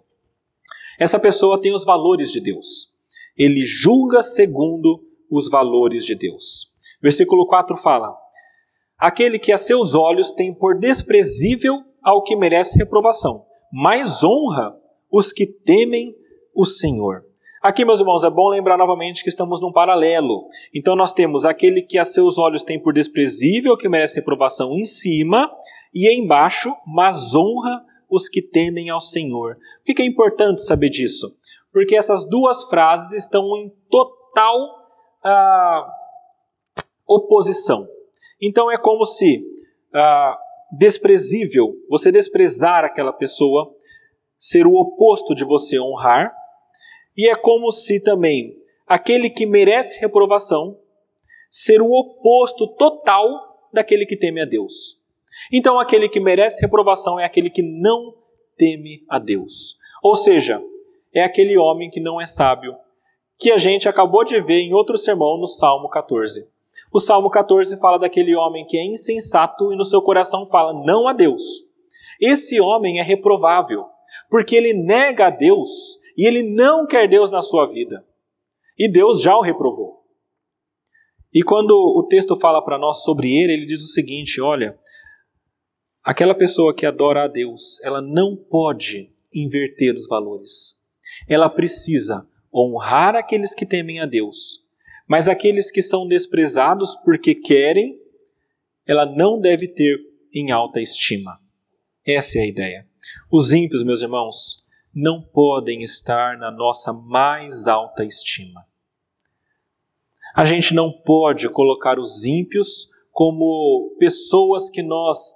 Essa 0.98 1.18
pessoa 1.18 1.60
tem 1.60 1.72
os 1.72 1.84
valores 1.84 2.30
de 2.30 2.40
Deus. 2.40 2.92
Ele 3.36 3.64
julga 3.64 4.22
segundo 4.22 5.02
os 5.30 5.48
valores 5.48 6.04
de 6.04 6.14
Deus. 6.14 6.68
Versículo 7.00 7.46
4 7.46 7.76
fala: 7.76 8.14
Aquele 8.98 9.38
que 9.38 9.52
a 9.52 9.56
seus 9.56 9.94
olhos 9.94 10.32
tem 10.32 10.52
por 10.52 10.78
desprezível 10.78 11.82
ao 12.02 12.22
que 12.22 12.36
merece 12.36 12.78
reprovação, 12.78 13.46
mas 13.72 14.22
honra 14.22 14.79
os 15.10 15.32
que 15.32 15.46
temem 15.46 16.14
o 16.54 16.64
Senhor. 16.64 17.24
Aqui, 17.62 17.84
meus 17.84 18.00
irmãos, 18.00 18.24
é 18.24 18.30
bom 18.30 18.48
lembrar 18.48 18.78
novamente 18.78 19.22
que 19.22 19.28
estamos 19.28 19.60
num 19.60 19.70
paralelo. 19.70 20.46
Então, 20.74 20.96
nós 20.96 21.12
temos 21.12 21.44
aquele 21.44 21.82
que 21.82 21.98
a 21.98 22.06
seus 22.06 22.38
olhos 22.38 22.62
tem 22.62 22.80
por 22.80 22.94
desprezível, 22.94 23.76
que 23.76 23.88
merece 23.88 24.16
reprovação 24.16 24.72
em 24.78 24.84
cima, 24.84 25.50
e 25.94 26.10
embaixo, 26.10 26.74
mas 26.86 27.34
honra 27.34 27.84
os 28.08 28.30
que 28.30 28.40
temem 28.40 28.88
ao 28.88 29.00
Senhor. 29.00 29.58
Por 29.84 29.94
que 29.94 30.00
é 30.00 30.06
importante 30.06 30.62
saber 30.62 30.88
disso? 30.88 31.30
Porque 31.70 31.94
essas 31.94 32.26
duas 32.26 32.64
frases 32.64 33.12
estão 33.12 33.44
em 33.58 33.70
total 33.90 34.56
ah, 35.22 35.86
oposição. 37.06 37.86
Então, 38.40 38.70
é 38.70 38.78
como 38.78 39.04
se 39.04 39.44
ah, 39.94 40.38
desprezível, 40.72 41.74
você 41.88 42.10
desprezar 42.10 42.84
aquela 42.84 43.12
pessoa, 43.12 43.70
ser 44.40 44.66
o 44.66 44.74
oposto 44.74 45.34
de 45.34 45.44
você 45.44 45.78
honrar, 45.78 46.34
e 47.16 47.28
é 47.28 47.36
como 47.36 47.70
se 47.70 48.02
também 48.02 48.56
aquele 48.86 49.28
que 49.28 49.44
merece 49.44 50.00
reprovação 50.00 50.78
ser 51.50 51.82
o 51.82 51.90
oposto 51.90 52.66
total 52.66 53.68
daquele 53.72 54.06
que 54.06 54.16
teme 54.16 54.40
a 54.40 54.46
Deus. 54.46 54.96
Então, 55.52 55.78
aquele 55.78 56.08
que 56.08 56.18
merece 56.18 56.60
reprovação 56.60 57.20
é 57.20 57.24
aquele 57.24 57.50
que 57.50 57.62
não 57.62 58.14
teme 58.56 59.04
a 59.08 59.18
Deus. 59.18 59.76
Ou 60.02 60.14
seja, 60.14 60.62
é 61.12 61.22
aquele 61.22 61.58
homem 61.58 61.90
que 61.90 62.00
não 62.00 62.20
é 62.20 62.26
sábio, 62.26 62.76
que 63.38 63.50
a 63.50 63.58
gente 63.58 63.88
acabou 63.88 64.24
de 64.24 64.40
ver 64.40 64.60
em 64.60 64.72
outro 64.72 64.96
sermão 64.96 65.38
no 65.38 65.46
Salmo 65.46 65.88
14. 65.88 66.46
O 66.92 67.00
Salmo 67.00 67.30
14 67.30 67.78
fala 67.78 67.98
daquele 67.98 68.34
homem 68.34 68.64
que 68.66 68.76
é 68.76 68.84
insensato 68.84 69.72
e 69.72 69.76
no 69.76 69.84
seu 69.84 70.02
coração 70.02 70.46
fala 70.46 70.72
não 70.72 71.06
a 71.06 71.12
Deus. 71.12 71.42
Esse 72.20 72.60
homem 72.60 72.98
é 72.98 73.02
reprovável, 73.02 73.86
porque 74.30 74.54
ele 74.54 74.72
nega 74.72 75.26
a 75.26 75.30
Deus 75.30 75.68
e 76.16 76.26
ele 76.26 76.42
não 76.42 76.86
quer 76.86 77.08
Deus 77.08 77.30
na 77.30 77.42
sua 77.42 77.66
vida. 77.66 78.06
E 78.78 78.90
Deus 78.90 79.20
já 79.20 79.36
o 79.36 79.42
reprovou. 79.42 80.00
E 81.32 81.42
quando 81.42 81.72
o 81.72 82.06
texto 82.08 82.38
fala 82.38 82.64
para 82.64 82.78
nós 82.78 83.02
sobre 83.02 83.28
ele, 83.28 83.52
ele 83.52 83.66
diz 83.66 83.82
o 83.82 83.88
seguinte: 83.88 84.40
olha, 84.40 84.78
aquela 86.02 86.34
pessoa 86.34 86.74
que 86.74 86.86
adora 86.86 87.24
a 87.24 87.28
Deus, 87.28 87.80
ela 87.82 88.00
não 88.00 88.36
pode 88.36 89.12
inverter 89.34 89.94
os 89.94 90.08
valores. 90.08 90.80
Ela 91.28 91.48
precisa 91.48 92.26
honrar 92.52 93.14
aqueles 93.14 93.54
que 93.54 93.66
temem 93.66 94.00
a 94.00 94.06
Deus, 94.06 94.60
mas 95.06 95.28
aqueles 95.28 95.70
que 95.70 95.82
são 95.82 96.08
desprezados 96.08 96.96
porque 97.04 97.34
querem, 97.34 98.00
ela 98.86 99.06
não 99.06 99.40
deve 99.40 99.68
ter 99.68 99.98
em 100.34 100.50
alta 100.50 100.80
estima. 100.80 101.38
Essa 102.04 102.38
é 102.38 102.42
a 102.42 102.48
ideia. 102.48 102.89
Os 103.30 103.52
ímpios, 103.52 103.82
meus 103.82 104.02
irmãos, 104.02 104.64
não 104.94 105.22
podem 105.22 105.82
estar 105.82 106.36
na 106.38 106.50
nossa 106.50 106.92
mais 106.92 107.66
alta 107.66 108.04
estima. 108.04 108.66
A 110.34 110.44
gente 110.44 110.74
não 110.74 110.92
pode 110.92 111.48
colocar 111.48 111.98
os 111.98 112.24
ímpios 112.24 112.88
como 113.12 113.96
pessoas 113.98 114.70
que 114.70 114.82
nós 114.82 115.34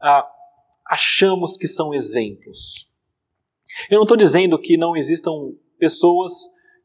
ah, 0.00 0.26
achamos 0.86 1.56
que 1.56 1.66
são 1.66 1.94
exemplos. 1.94 2.86
Eu 3.90 3.96
não 3.96 4.02
estou 4.02 4.16
dizendo 4.16 4.58
que 4.58 4.76
não 4.76 4.96
existam 4.96 5.32
pessoas 5.78 6.32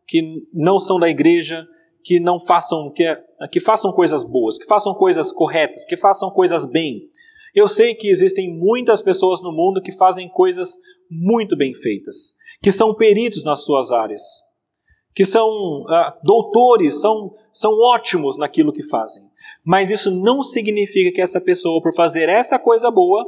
que 0.07 0.47
não 0.53 0.79
são 0.79 0.99
da 0.99 1.09
igreja, 1.09 1.67
que 2.03 2.19
não 2.19 2.39
façam 2.39 2.91
que, 2.91 3.03
que 3.51 3.59
façam 3.59 3.91
coisas 3.91 4.23
boas, 4.23 4.57
que 4.57 4.65
façam 4.65 4.93
coisas 4.95 5.31
corretas, 5.31 5.85
que 5.85 5.97
façam 5.97 6.31
coisas 6.31 6.65
bem. 6.65 7.09
Eu 7.53 7.67
sei 7.67 7.95
que 7.95 8.09
existem 8.09 8.53
muitas 8.53 9.01
pessoas 9.01 9.41
no 9.41 9.51
mundo 9.51 9.81
que 9.81 9.91
fazem 9.91 10.29
coisas 10.29 10.75
muito 11.09 11.57
bem 11.57 11.73
feitas, 11.73 12.33
que 12.61 12.71
são 12.71 12.93
peritos 12.93 13.43
nas 13.43 13.63
suas 13.63 13.91
áreas, 13.91 14.21
que 15.15 15.25
são 15.25 15.85
ah, 15.89 16.17
doutores, 16.23 17.01
são, 17.01 17.35
são 17.51 17.71
ótimos 17.79 18.37
naquilo 18.37 18.73
que 18.73 18.83
fazem. 18.83 19.23
Mas 19.65 19.91
isso 19.91 20.11
não 20.11 20.43
significa 20.43 21.11
que 21.11 21.21
essa 21.21 21.41
pessoa, 21.41 21.81
por 21.81 21.93
fazer 21.95 22.29
essa 22.29 22.59
coisa 22.59 22.91
boa, 22.91 23.25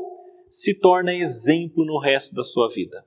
se 0.50 0.74
torna 0.74 1.14
exemplo 1.14 1.86
no 1.86 2.00
resto 2.00 2.36
da 2.36 2.44
sua 2.44 2.70
vida. 2.70 3.06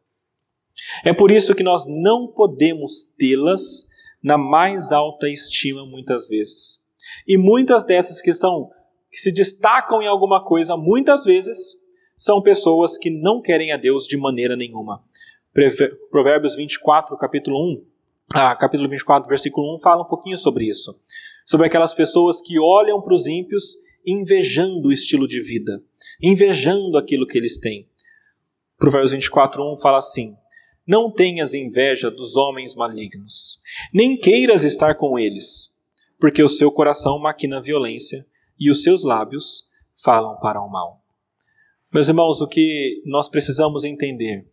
É 1.05 1.13
por 1.13 1.31
isso 1.31 1.55
que 1.55 1.63
nós 1.63 1.85
não 1.87 2.27
podemos 2.27 3.05
tê-las 3.17 3.87
na 4.23 4.39
mais 4.39 4.91
alta 4.91 5.29
estima 5.29 5.87
muitas 5.87 6.27
vezes. 6.27 6.79
E 7.27 7.37
muitas 7.37 7.85
dessas 7.85 8.21
que 8.21 8.33
são 8.33 8.71
que 9.15 9.21
se 9.21 9.31
destacam 9.31 10.03
em 10.03 10.09
alguma 10.09 10.45
coisa, 10.45 10.77
muitas 10.77 11.23
vezes 11.23 11.77
são 12.17 12.43
pessoas 12.43 12.99
que 12.99 13.11
não 13.11 13.41
querem 13.41 13.71
a 13.71 13.77
Deus 13.77 14.09
de 14.09 14.17
maneira 14.17 14.57
nenhuma. 14.57 15.05
Provérbios 16.11 16.57
24, 16.57 17.17
capítulo 17.17 17.57
1, 17.75 17.85
ah, 18.35 18.57
capítulo 18.57 18.89
24, 18.89 19.29
versículo 19.29 19.73
1, 19.77 19.79
fala 19.79 20.03
um 20.03 20.09
pouquinho 20.09 20.37
sobre 20.37 20.69
isso. 20.69 20.93
Sobre 21.47 21.69
aquelas 21.69 21.95
pessoas 21.95 22.43
que 22.43 22.59
olham 22.59 23.01
para 23.01 23.15
os 23.15 23.29
ímpios 23.29 23.77
invejando 24.05 24.89
o 24.89 24.93
estilo 24.93 25.29
de 25.29 25.41
vida, 25.41 25.81
invejando 26.21 26.99
aquilo 26.99 27.25
que 27.25 27.39
eles 27.39 27.57
têm. 27.57 27.89
Provérbios 28.77 29.13
24, 29.13 29.63
1 29.63 29.77
fala 29.77 29.99
assim: 29.99 30.35
Não 30.85 31.09
tenhas 31.09 31.55
inveja 31.55 32.11
dos 32.11 32.35
homens 32.35 32.75
malignos, 32.75 33.61
nem 33.93 34.17
queiras 34.17 34.65
estar 34.65 34.97
com 34.97 35.17
eles, 35.17 35.69
porque 36.19 36.43
o 36.43 36.49
seu 36.49 36.73
coração 36.73 37.21
maquina 37.21 37.63
violência 37.63 38.27
e 38.59 38.71
os 38.71 38.83
seus 38.83 39.05
lábios 39.05 39.71
falam 39.97 40.37
para 40.37 40.61
o 40.61 40.69
mal. 40.69 41.03
Meus 41.93 42.09
irmãos, 42.09 42.41
o 42.41 42.49
que 42.49 43.03
nós 43.07 43.29
precisamos 43.29 43.85
entender 43.85 44.47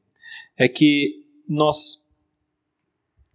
é 0.57 0.67
que 0.67 1.25
nós 1.47 1.97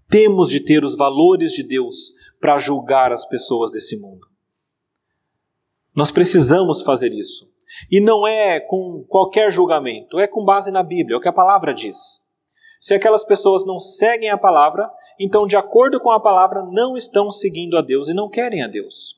temos 0.09 0.49
de 0.49 0.61
ter 0.61 0.85
os 0.85 0.97
valores 0.97 1.53
de 1.53 1.63
Deus 1.63 2.13
para 2.41 2.59
julgar 2.59 3.13
as 3.13 3.27
pessoas 3.27 3.71
desse 3.71 3.99
mundo. 3.99 4.27
Nós 5.95 6.11
precisamos 6.11 6.83
fazer 6.83 7.13
isso. 7.13 7.51
E 7.91 8.01
não 8.01 8.27
é 8.27 8.61
com 8.61 9.05
qualquer 9.09 9.51
julgamento, 9.51 10.19
é 10.19 10.27
com 10.27 10.45
base 10.45 10.71
na 10.71 10.83
Bíblia, 10.83 11.15
é 11.15 11.19
o 11.19 11.21
que 11.21 11.29
a 11.29 11.33
palavra 11.33 11.75
diz. 11.75 12.21
Se 12.81 12.95
aquelas 12.95 13.25
pessoas 13.25 13.67
não 13.67 13.79
seguem 13.79 14.31
a 14.31 14.39
palavra, 14.39 14.89
então, 15.19 15.47
de 15.47 15.57
acordo 15.57 15.99
com 16.01 16.11
a 16.11 16.21
palavra, 16.21 16.63
não 16.71 16.97
estão 16.97 17.31
seguindo 17.31 17.77
a 17.77 17.83
Deus 17.83 18.09
e 18.09 18.15
não 18.15 18.29
querem 18.29 18.63
a 18.63 18.69
Deus. 18.69 19.17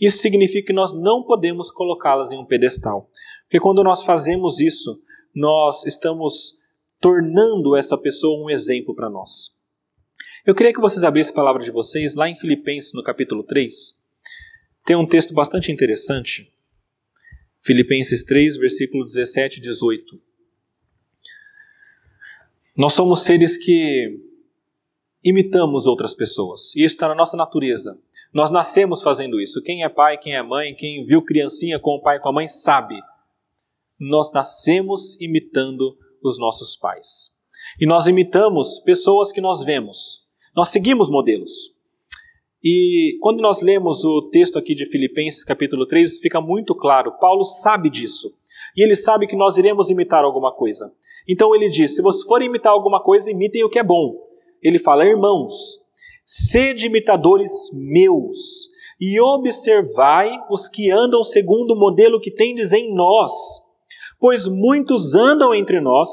Isso 0.00 0.18
significa 0.18 0.66
que 0.66 0.72
nós 0.72 0.92
não 0.92 1.22
podemos 1.22 1.70
colocá-las 1.70 2.32
em 2.32 2.38
um 2.38 2.44
pedestal. 2.44 3.10
Porque 3.44 3.60
quando 3.60 3.82
nós 3.82 4.02
fazemos 4.02 4.60
isso, 4.60 5.00
nós 5.34 5.84
estamos 5.86 6.54
tornando 7.00 7.76
essa 7.76 7.96
pessoa 7.96 8.44
um 8.44 8.50
exemplo 8.50 8.94
para 8.94 9.10
nós. 9.10 9.56
Eu 10.44 10.54
queria 10.54 10.72
que 10.72 10.80
vocês 10.80 11.02
abrissem 11.02 11.32
a 11.32 11.36
palavra 11.36 11.62
de 11.62 11.70
vocês 11.70 12.14
lá 12.14 12.28
em 12.28 12.36
Filipenses, 12.36 12.92
no 12.94 13.02
capítulo 13.02 13.42
3. 13.42 13.72
Tem 14.84 14.94
um 14.94 15.06
texto 15.06 15.34
bastante 15.34 15.72
interessante, 15.72 16.52
Filipenses 17.60 18.22
3, 18.22 18.56
versículo 18.56 19.04
17 19.04 19.58
e 19.58 19.60
18. 19.60 20.22
Nós 22.78 22.92
somos 22.92 23.22
seres 23.22 23.56
que 23.56 24.20
imitamos 25.24 25.88
outras 25.88 26.14
pessoas, 26.14 26.72
e 26.76 26.84
isso 26.84 26.94
está 26.94 27.08
na 27.08 27.14
nossa 27.14 27.36
natureza. 27.36 28.00
Nós 28.32 28.50
nascemos 28.50 29.02
fazendo 29.02 29.40
isso. 29.40 29.62
Quem 29.62 29.84
é 29.84 29.88
pai, 29.88 30.18
quem 30.18 30.34
é 30.34 30.42
mãe, 30.42 30.74
quem 30.74 31.04
viu 31.04 31.22
criancinha 31.22 31.78
com 31.78 31.92
o 31.96 32.02
pai 32.02 32.20
com 32.20 32.28
a 32.28 32.32
mãe 32.32 32.48
sabe. 32.48 32.96
Nós 33.98 34.32
nascemos 34.32 35.18
imitando 35.20 35.96
os 36.22 36.38
nossos 36.38 36.76
pais. 36.76 37.30
E 37.80 37.86
nós 37.86 38.06
imitamos 38.06 38.80
pessoas 38.80 39.32
que 39.32 39.40
nós 39.40 39.62
vemos. 39.62 40.20
Nós 40.54 40.68
seguimos 40.68 41.08
modelos. 41.08 41.50
E 42.62 43.16
quando 43.20 43.40
nós 43.40 43.60
lemos 43.60 44.04
o 44.04 44.28
texto 44.30 44.58
aqui 44.58 44.74
de 44.74 44.86
Filipenses, 44.86 45.44
capítulo 45.44 45.86
3, 45.86 46.18
fica 46.18 46.40
muito 46.40 46.74
claro. 46.74 47.12
Paulo 47.18 47.44
sabe 47.44 47.88
disso. 47.88 48.30
E 48.76 48.82
ele 48.82 48.96
sabe 48.96 49.26
que 49.26 49.36
nós 49.36 49.56
iremos 49.56 49.88
imitar 49.88 50.24
alguma 50.24 50.52
coisa. 50.52 50.92
Então 51.28 51.54
ele 51.54 51.68
diz: 51.68 51.94
se 51.94 52.02
vocês 52.02 52.24
forem 52.24 52.48
imitar 52.48 52.72
alguma 52.72 53.02
coisa, 53.02 53.30
imitem 53.30 53.64
o 53.64 53.70
que 53.70 53.78
é 53.78 53.84
bom. 53.84 54.14
Ele 54.62 54.78
fala: 54.78 55.06
irmãos, 55.06 55.78
sede 56.26 56.86
imitadores 56.86 57.70
meus, 57.72 58.68
e 59.00 59.20
observai 59.20 60.28
os 60.50 60.68
que 60.68 60.90
andam 60.90 61.22
segundo 61.22 61.72
o 61.72 61.78
modelo 61.78 62.20
que 62.20 62.32
tendes 62.32 62.72
em 62.72 62.92
nós. 62.92 63.30
Pois 64.18 64.48
muitos 64.48 65.14
andam 65.14 65.54
entre 65.54 65.80
nós 65.80 66.08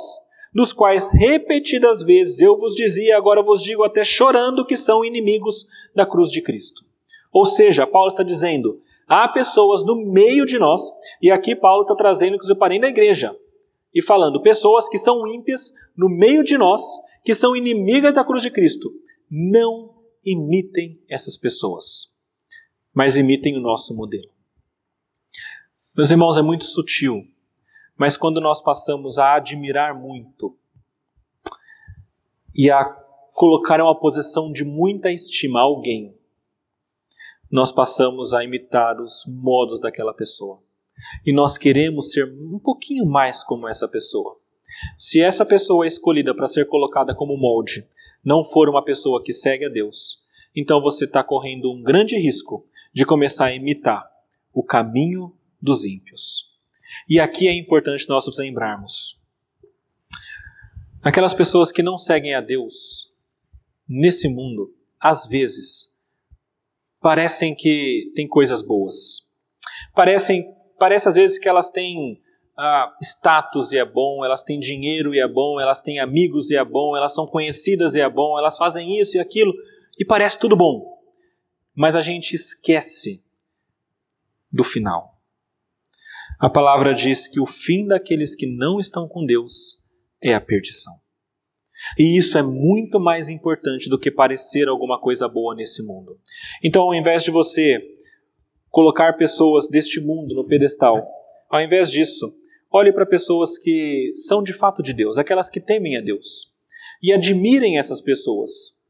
dos 0.53 0.71
quais 0.71 1.11
repetidas 1.11 2.03
vezes 2.03 2.39
eu 2.39 2.55
vos 2.55 2.75
dizia, 2.75 3.17
agora 3.17 3.41
vos 3.41 3.63
digo 3.63 3.83
até 3.83 4.05
chorando, 4.05 4.65
que 4.65 4.77
são 4.77 5.03
inimigos 5.03 5.65
da 5.95 6.05
cruz 6.05 6.29
de 6.29 6.41
Cristo. 6.41 6.83
Ou 7.31 7.45
seja, 7.45 7.87
Paulo 7.87 8.09
está 8.09 8.21
dizendo, 8.21 8.79
há 9.07 9.27
pessoas 9.27 9.83
no 9.83 9.95
meio 9.95 10.45
de 10.45 10.59
nós, 10.59 10.81
e 11.19 11.31
aqui 11.31 11.55
Paulo 11.55 11.81
está 11.81 11.95
trazendo 11.95 12.37
que 12.37 12.51
eu 12.51 12.55
parei 12.55 12.79
da 12.79 12.87
igreja, 12.87 13.35
e 13.91 14.01
falando, 14.01 14.43
pessoas 14.43 14.87
que 14.87 14.99
são 14.99 15.27
ímpias 15.27 15.71
no 15.97 16.07
meio 16.07 16.43
de 16.43 16.55
nós, 16.55 16.81
que 17.23 17.33
são 17.33 17.55
inimigas 17.55 18.13
da 18.13 18.23
cruz 18.23 18.43
de 18.43 18.51
Cristo. 18.51 18.91
Não 19.31 20.02
imitem 20.25 21.01
essas 21.09 21.37
pessoas, 21.37 22.11
mas 22.93 23.15
imitem 23.15 23.57
o 23.57 23.61
nosso 23.61 23.95
modelo. 23.95 24.31
Meus 25.95 26.11
irmãos, 26.11 26.37
é 26.37 26.41
muito 26.41 26.65
sutil 26.65 27.27
mas 27.97 28.17
quando 28.17 28.41
nós 28.41 28.61
passamos 28.61 29.19
a 29.19 29.35
admirar 29.35 29.97
muito 29.97 30.57
e 32.55 32.69
a 32.69 32.83
colocar 33.33 33.79
em 33.79 33.83
uma 33.83 33.97
posição 33.97 34.51
de 34.51 34.63
muita 34.63 35.11
estima 35.11 35.61
alguém, 35.61 36.17
nós 37.51 37.71
passamos 37.71 38.33
a 38.33 38.43
imitar 38.43 38.99
os 38.99 39.23
modos 39.27 39.79
daquela 39.79 40.13
pessoa. 40.13 40.61
E 41.25 41.31
nós 41.31 41.57
queremos 41.57 42.11
ser 42.11 42.25
um 42.25 42.59
pouquinho 42.59 43.05
mais 43.05 43.43
como 43.43 43.67
essa 43.67 43.87
pessoa. 43.87 44.39
Se 44.97 45.21
essa 45.21 45.45
pessoa 45.45 45.85
é 45.85 45.87
escolhida 45.87 46.35
para 46.35 46.47
ser 46.47 46.67
colocada 46.67 47.13
como 47.13 47.37
molde 47.37 47.87
não 48.23 48.43
for 48.43 48.69
uma 48.69 48.83
pessoa 48.83 49.23
que 49.23 49.33
segue 49.33 49.65
a 49.65 49.69
Deus, 49.69 50.19
então 50.55 50.81
você 50.81 51.05
está 51.05 51.23
correndo 51.23 51.71
um 51.71 51.81
grande 51.81 52.17
risco 52.17 52.67
de 52.93 53.05
começar 53.05 53.45
a 53.45 53.55
imitar 53.55 54.07
o 54.53 54.63
caminho 54.63 55.35
dos 55.61 55.83
ímpios. 55.83 56.45
E 57.09 57.19
aqui 57.19 57.47
é 57.47 57.53
importante 57.53 58.07
nós 58.07 58.25
nos 58.25 58.37
lembrarmos. 58.37 59.17
Aquelas 61.01 61.33
pessoas 61.33 61.71
que 61.71 61.83
não 61.83 61.97
seguem 61.97 62.33
a 62.33 62.39
Deus 62.39 63.09
nesse 63.87 64.29
mundo, 64.29 64.73
às 64.99 65.27
vezes, 65.27 65.89
parecem 67.01 67.53
que 67.53 68.11
têm 68.15 68.27
coisas 68.27 68.61
boas. 68.61 69.21
Parecem, 69.93 70.45
parece 70.79 71.09
às 71.09 71.15
vezes 71.15 71.37
que 71.37 71.49
elas 71.49 71.69
têm 71.69 72.21
ah, 72.57 72.95
status 73.01 73.71
e 73.71 73.77
é 73.77 73.85
bom, 73.85 74.23
elas 74.23 74.43
têm 74.43 74.59
dinheiro 74.59 75.13
e 75.13 75.19
é 75.19 75.27
bom, 75.27 75.59
elas 75.59 75.81
têm 75.81 75.99
amigos 75.99 76.51
e 76.51 76.55
é 76.55 76.63
bom, 76.63 76.95
elas 76.95 77.13
são 77.13 77.25
conhecidas 77.25 77.95
e 77.95 78.01
é 78.01 78.09
bom, 78.09 78.37
elas 78.37 78.57
fazem 78.57 78.99
isso 78.99 79.17
e 79.17 79.19
aquilo, 79.19 79.53
e 79.97 80.05
parece 80.05 80.37
tudo 80.37 80.55
bom. 80.55 80.99
Mas 81.75 81.95
a 81.95 82.01
gente 82.01 82.33
esquece 82.33 83.23
do 84.51 84.63
final. 84.63 85.13
A 86.39 86.49
palavra 86.49 86.93
diz 86.93 87.27
que 87.27 87.39
o 87.39 87.45
fim 87.45 87.87
daqueles 87.87 88.35
que 88.35 88.45
não 88.45 88.79
estão 88.79 89.07
com 89.07 89.25
Deus 89.25 89.77
é 90.21 90.33
a 90.33 90.41
perdição. 90.41 90.93
E 91.97 92.17
isso 92.17 92.37
é 92.37 92.43
muito 92.43 92.99
mais 92.99 93.29
importante 93.29 93.89
do 93.89 93.99
que 93.99 94.11
parecer 94.11 94.67
alguma 94.67 94.99
coisa 94.99 95.27
boa 95.27 95.55
nesse 95.55 95.83
mundo. 95.83 96.17
Então, 96.63 96.83
ao 96.83 96.95
invés 96.95 97.23
de 97.23 97.31
você 97.31 97.81
colocar 98.69 99.13
pessoas 99.13 99.67
deste 99.67 99.99
mundo 99.99 100.33
no 100.33 100.47
pedestal, 100.47 101.05
ao 101.49 101.61
invés 101.61 101.91
disso, 101.91 102.33
olhe 102.73 102.91
para 102.91 103.05
pessoas 103.05 103.57
que 103.57 104.11
são 104.15 104.41
de 104.41 104.51
fato 104.51 104.81
de 104.81 104.93
Deus, 104.93 105.17
aquelas 105.19 105.49
que 105.49 105.61
temem 105.61 105.95
a 105.95 106.01
Deus, 106.01 106.51
e 107.01 107.13
admirem 107.13 107.77
essas 107.77 108.01
pessoas. 108.01 108.81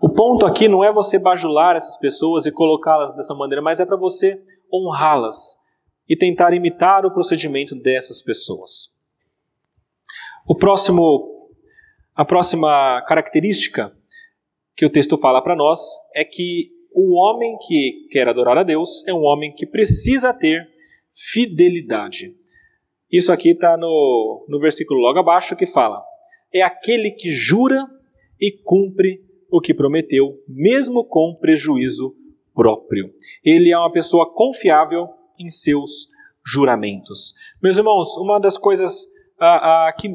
O 0.00 0.08
ponto 0.08 0.46
aqui 0.46 0.66
não 0.66 0.82
é 0.82 0.90
você 0.92 1.18
bajular 1.18 1.76
essas 1.76 1.96
pessoas 1.98 2.46
e 2.46 2.50
colocá-las 2.50 3.14
dessa 3.14 3.34
maneira, 3.34 3.60
mas 3.60 3.78
é 3.78 3.86
para 3.86 3.96
você 3.96 4.42
honrá-las 4.72 5.58
e 6.08 6.16
tentar 6.16 6.54
imitar 6.54 7.04
o 7.04 7.12
procedimento 7.12 7.74
dessas 7.76 8.22
pessoas. 8.22 8.88
O 10.48 10.56
próximo, 10.56 11.50
a 12.14 12.24
próxima 12.24 13.02
característica 13.06 13.96
que 14.74 14.84
o 14.84 14.90
texto 14.90 15.18
fala 15.18 15.42
para 15.42 15.54
nós 15.54 15.80
é 16.16 16.24
que 16.24 16.70
o 16.94 17.14
homem 17.14 17.56
que 17.66 18.08
quer 18.10 18.26
adorar 18.26 18.58
a 18.58 18.62
Deus 18.62 19.06
é 19.06 19.12
um 19.14 19.22
homem 19.22 19.54
que 19.54 19.66
precisa 19.66 20.32
ter 20.32 20.71
fidelidade. 21.14 22.34
Isso 23.10 23.32
aqui 23.32 23.50
está 23.50 23.76
no, 23.76 24.46
no 24.48 24.58
versículo 24.58 25.00
logo 25.00 25.18
abaixo 25.18 25.56
que 25.56 25.66
fala: 25.66 26.02
é 26.52 26.62
aquele 26.62 27.10
que 27.10 27.30
jura 27.30 27.84
e 28.40 28.50
cumpre 28.64 29.20
o 29.50 29.60
que 29.60 29.74
prometeu, 29.74 30.38
mesmo 30.48 31.04
com 31.04 31.36
prejuízo 31.38 32.16
próprio. 32.54 33.10
Ele 33.44 33.70
é 33.70 33.78
uma 33.78 33.92
pessoa 33.92 34.32
confiável 34.32 35.08
em 35.38 35.48
seus 35.48 36.08
juramentos. 36.44 37.34
Meus 37.62 37.78
irmãos, 37.78 38.16
uma 38.16 38.38
das 38.38 38.56
coisas 38.56 39.06
ah, 39.38 39.88
ah, 39.88 39.92
que, 39.92 40.14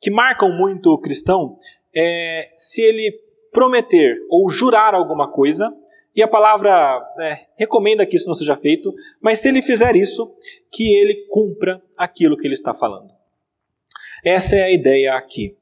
que 0.00 0.10
marcam 0.10 0.50
muito 0.50 0.90
o 0.90 0.98
cristão 0.98 1.58
é 1.94 2.50
se 2.56 2.80
ele 2.82 3.12
prometer 3.52 4.16
ou 4.28 4.48
jurar 4.48 4.94
alguma 4.94 5.30
coisa, 5.30 5.72
e 6.14 6.22
a 6.22 6.28
palavra 6.28 7.00
é, 7.20 7.38
recomenda 7.56 8.04
que 8.04 8.16
isso 8.16 8.26
não 8.26 8.34
seja 8.34 8.56
feito, 8.56 8.92
mas 9.20 9.38
se 9.38 9.48
ele 9.48 9.62
fizer 9.62 9.94
isso, 9.94 10.32
que 10.70 10.94
ele 10.96 11.26
cumpra 11.28 11.82
aquilo 11.96 12.36
que 12.36 12.46
ele 12.46 12.54
está 12.54 12.74
falando. 12.74 13.10
Essa 14.24 14.56
é 14.56 14.62
a 14.62 14.70
ideia 14.70 15.14
aqui. 15.14 15.56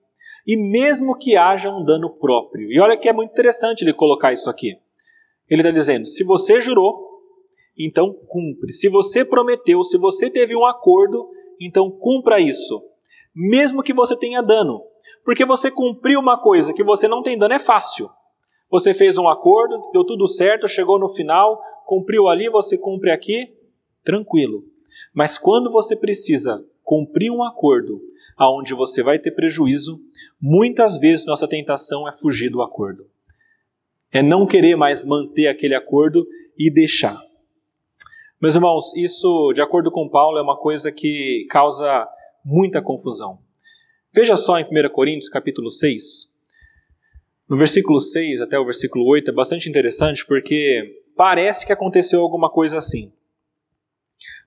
E 0.47 0.57
mesmo 0.57 1.17
que 1.17 1.37
haja 1.37 1.71
um 1.71 1.85
dano 1.85 2.11
próprio. 2.11 2.73
E 2.73 2.81
olha 2.81 2.97
que 2.97 3.09
é 3.09 3.13
muito 3.13 3.33
interessante 3.33 3.83
ele 3.83 3.93
colocar 3.93 4.33
isso 4.33 4.49
aqui. 4.49 4.79
Ele 5.49 5.61
está 5.61 5.71
dizendo: 5.71 6.07
se 6.07 6.25
você 6.25 6.61
jurou, 6.61 7.07
então 7.79 8.15
cumpre. 8.27 8.73
Se 8.73 8.89
você 8.89 9.25
prometeu, 9.25 9.83
se 9.83 9.99
você 9.99 10.31
teve 10.31 10.57
um 10.57 10.65
acordo, 10.65 11.29
então 11.61 11.91
cumpra 11.91 12.41
isso. 12.41 12.81
Mesmo 13.35 13.83
que 13.83 13.93
você 13.93 14.17
tenha 14.17 14.43
dano. 14.43 14.83
Porque 15.25 15.45
você 15.45 15.71
cumprir 15.71 16.17
uma 16.19 16.41
coisa 16.41 16.73
que 16.73 16.83
você 16.83 17.07
não 17.07 17.23
tem 17.23 17.37
dano 17.37 17.55
é 17.55 17.59
fácil. 17.59 18.09
Você 18.71 18.93
fez 18.93 19.19
um 19.19 19.29
acordo, 19.29 19.81
deu 19.93 20.05
tudo 20.05 20.27
certo, 20.27 20.69
chegou 20.69 20.99
no 20.99 21.09
final, 21.09 21.61
cumpriu 21.87 22.29
ali, 22.29 22.49
você 22.49 22.77
cumpre 22.77 23.11
aqui, 23.11 23.53
tranquilo. 24.05 24.65
Mas 25.15 25.39
quando 25.39 25.71
você 25.71 25.97
precisa 25.97 26.65
cumprir 26.83 27.31
um 27.31 27.43
acordo 27.43 28.01
aonde 28.37 28.75
você 28.75 29.03
vai 29.03 29.19
ter 29.19 29.33
prejuízo, 29.33 29.99
muitas 30.41 30.99
vezes 30.99 31.27
nossa 31.27 31.49
tentação 31.49 32.09
é 32.09 32.13
fugir 32.13 32.51
do 32.51 32.63
acordo 32.63 33.07
é 34.11 34.23
não 34.23 34.47
querer 34.47 34.77
mais 34.77 35.05
manter 35.05 35.49
aquele 35.49 35.75
acordo 35.75 36.27
e 36.59 36.71
deixar. 36.71 37.19
Meus 38.41 38.55
irmãos, 38.55 38.95
isso, 38.97 39.53
de 39.53 39.61
acordo 39.61 39.91
com 39.91 40.09
Paulo, 40.09 40.39
é 40.39 40.43
uma 40.43 40.57
coisa 40.57 40.93
que 40.93 41.47
causa 41.51 42.09
muita 42.45 42.81
confusão. 42.81 43.39
Veja 44.13 44.37
só 44.37 44.59
em 44.59 44.65
1 44.65 44.89
Coríntios, 44.91 45.29
capítulo 45.29 45.71
6. 45.71 46.28
No 47.49 47.57
versículo 47.57 47.99
6 47.99 48.43
até 48.43 48.59
o 48.59 48.65
versículo 48.65 49.07
8 49.07 49.31
é 49.31 49.35
bastante 49.35 49.71
interessante 49.71 50.27
porque 50.27 51.03
parece 51.17 51.65
que 51.65 51.73
aconteceu 51.73 52.21
alguma 52.21 52.51
coisa 52.51 52.77
assim. 52.77 53.11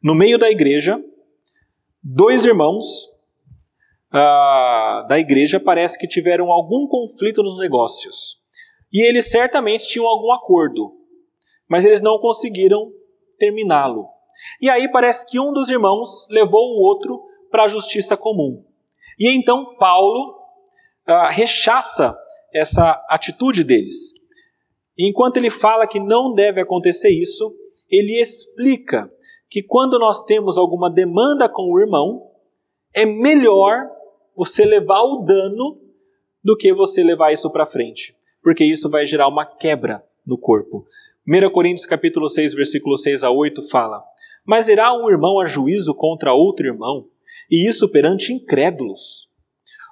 No 0.04 0.14
meio 0.14 0.38
da 0.38 0.52
igreja, 0.52 1.04
dois 2.04 2.45
irmãos 2.45 3.08
ah, 4.12 5.06
da 5.10 5.18
igreja 5.18 5.60
parece 5.60 5.97
que 5.97 6.08
tiveram 6.08 6.52
algum 6.52 6.88
conflito 6.88 7.41
nos 7.41 7.58
negócios. 7.58 8.36
E 8.93 9.04
eles 9.04 9.32
certamente 9.32 9.88
tinham 9.88 10.06
algum 10.06 10.32
acordo, 10.34 10.93
mas 11.68 11.86
eles 11.86 12.02
não 12.02 12.20
conseguiram 12.20 12.91
terminá-lo. 13.39 14.06
E 14.62 14.70
aí 14.70 14.88
parece 14.91 15.26
que 15.26 15.39
um 15.39 15.52
dos 15.52 15.70
irmãos 15.70 16.28
levou 16.30 16.76
o 16.76 16.84
outro 16.84 17.20
para 17.49 17.64
a 17.64 17.68
justiça 17.68 18.16
comum. 18.16 18.64
E 19.18 19.28
então 19.30 19.76
Paulo 19.78 20.36
ah, 21.08 21.32
rechaça 21.32 22.16
essa 22.54 23.04
atitude 23.10 23.64
deles. 23.64 24.14
Enquanto 24.97 25.38
ele 25.38 25.49
fala 25.49 25.88
que 25.88 25.99
não 25.99 26.34
deve 26.34 26.62
acontecer 26.62 27.10
isso, 27.10 27.52
ele 27.89 28.20
explica 28.22 29.12
que 29.49 29.62
quando 29.62 29.99
nós 29.99 30.24
temos 30.24 30.58
alguma 30.58 30.89
demanda 30.89 31.49
com 31.49 31.72
o 31.72 31.80
irmão, 31.80 32.32
é 32.93 33.06
melhor 33.06 33.89
você 34.36 34.64
levar 34.64 35.02
o 35.02 35.24
dano 35.26 35.80
do 36.43 36.56
que 36.56 36.74
você 36.74 37.04
levar 37.04 37.32
isso 37.32 37.49
para 37.52 37.66
frente, 37.66 38.16
porque 38.41 38.64
isso 38.64 38.89
vai 38.89 39.06
gerar 39.06 39.28
uma 39.28 39.45
quebra 39.45 40.04
no 40.26 40.38
corpo. 40.38 40.86
1 41.28 41.52
Coríntios 41.52 41.86
capítulo 41.86 42.30
6, 42.30 42.54
versículo 42.54 42.97
6 42.97 43.24
a 43.24 43.30
8 43.30 43.62
fala: 43.70 44.04
Mas 44.45 44.68
irá 44.68 44.93
um 44.93 45.10
irmão 45.10 45.39
a 45.39 45.45
juízo 45.45 45.93
contra 45.93 46.34
outro 46.34 46.66
irmão, 46.66 47.08
e 47.49 47.68
isso 47.68 47.89
perante 47.89 48.34
incrédulos. 48.34 49.28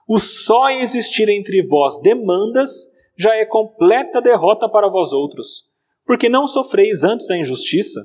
O 0.09 0.17
só 0.17 0.71
existir 0.71 1.29
entre 1.29 1.61
vós 1.61 2.01
demandas 2.01 2.87
já 3.15 3.35
é 3.35 3.45
completa 3.45 4.19
derrota 4.19 4.67
para 4.67 4.89
vós 4.89 5.13
outros, 5.13 5.65
porque 6.03 6.27
não 6.27 6.47
sofreis 6.47 7.03
antes 7.03 7.29
a 7.29 7.37
injustiça, 7.37 8.01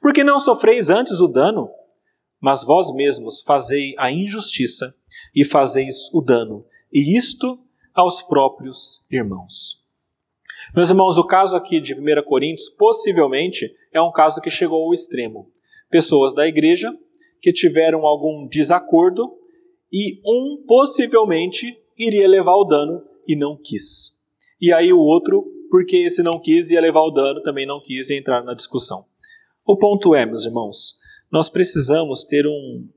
porque 0.00 0.22
não 0.22 0.38
sofreis 0.38 0.88
antes 0.88 1.18
o 1.18 1.26
dano, 1.26 1.68
mas 2.40 2.62
vós 2.62 2.94
mesmos 2.94 3.42
fazei 3.42 3.92
a 3.98 4.08
injustiça 4.08 4.94
e 5.34 5.44
fazeis 5.44 6.08
o 6.14 6.20
dano, 6.20 6.64
e 6.92 7.18
isto 7.18 7.58
aos 7.92 8.22
próprios 8.22 9.04
irmãos. 9.10 9.82
Meus 10.76 10.90
irmãos, 10.90 11.18
o 11.18 11.26
caso 11.26 11.56
aqui 11.56 11.80
de 11.80 11.92
1 11.92 12.22
Coríntios 12.24 12.68
possivelmente 12.68 13.68
é 13.92 14.00
um 14.00 14.12
caso 14.12 14.40
que 14.40 14.48
chegou 14.48 14.84
ao 14.84 14.94
extremo. 14.94 15.50
Pessoas 15.90 16.32
da 16.32 16.46
igreja 16.46 16.88
que 17.42 17.52
tiveram 17.52 18.06
algum 18.06 18.46
desacordo 18.46 19.37
e 19.92 20.20
um 20.24 20.64
possivelmente 20.66 21.66
iria 21.98 22.28
levar 22.28 22.54
o 22.54 22.64
dano 22.64 23.02
e 23.26 23.36
não 23.36 23.56
quis. 23.56 24.16
E 24.60 24.72
aí 24.72 24.92
o 24.92 24.98
outro, 24.98 25.44
porque 25.70 25.96
esse 25.96 26.22
não 26.22 26.40
quis 26.40 26.70
ia 26.70 26.80
levar 26.80 27.02
o 27.02 27.10
dano, 27.10 27.42
também 27.42 27.66
não 27.66 27.80
quis 27.80 28.10
entrar 28.10 28.42
na 28.42 28.54
discussão. 28.54 29.04
O 29.66 29.76
ponto 29.76 30.14
é, 30.14 30.24
meus 30.24 30.46
irmãos, 30.46 30.94
nós 31.30 31.48
precisamos 31.48 32.24
ter 32.24 32.46
um 32.46 32.88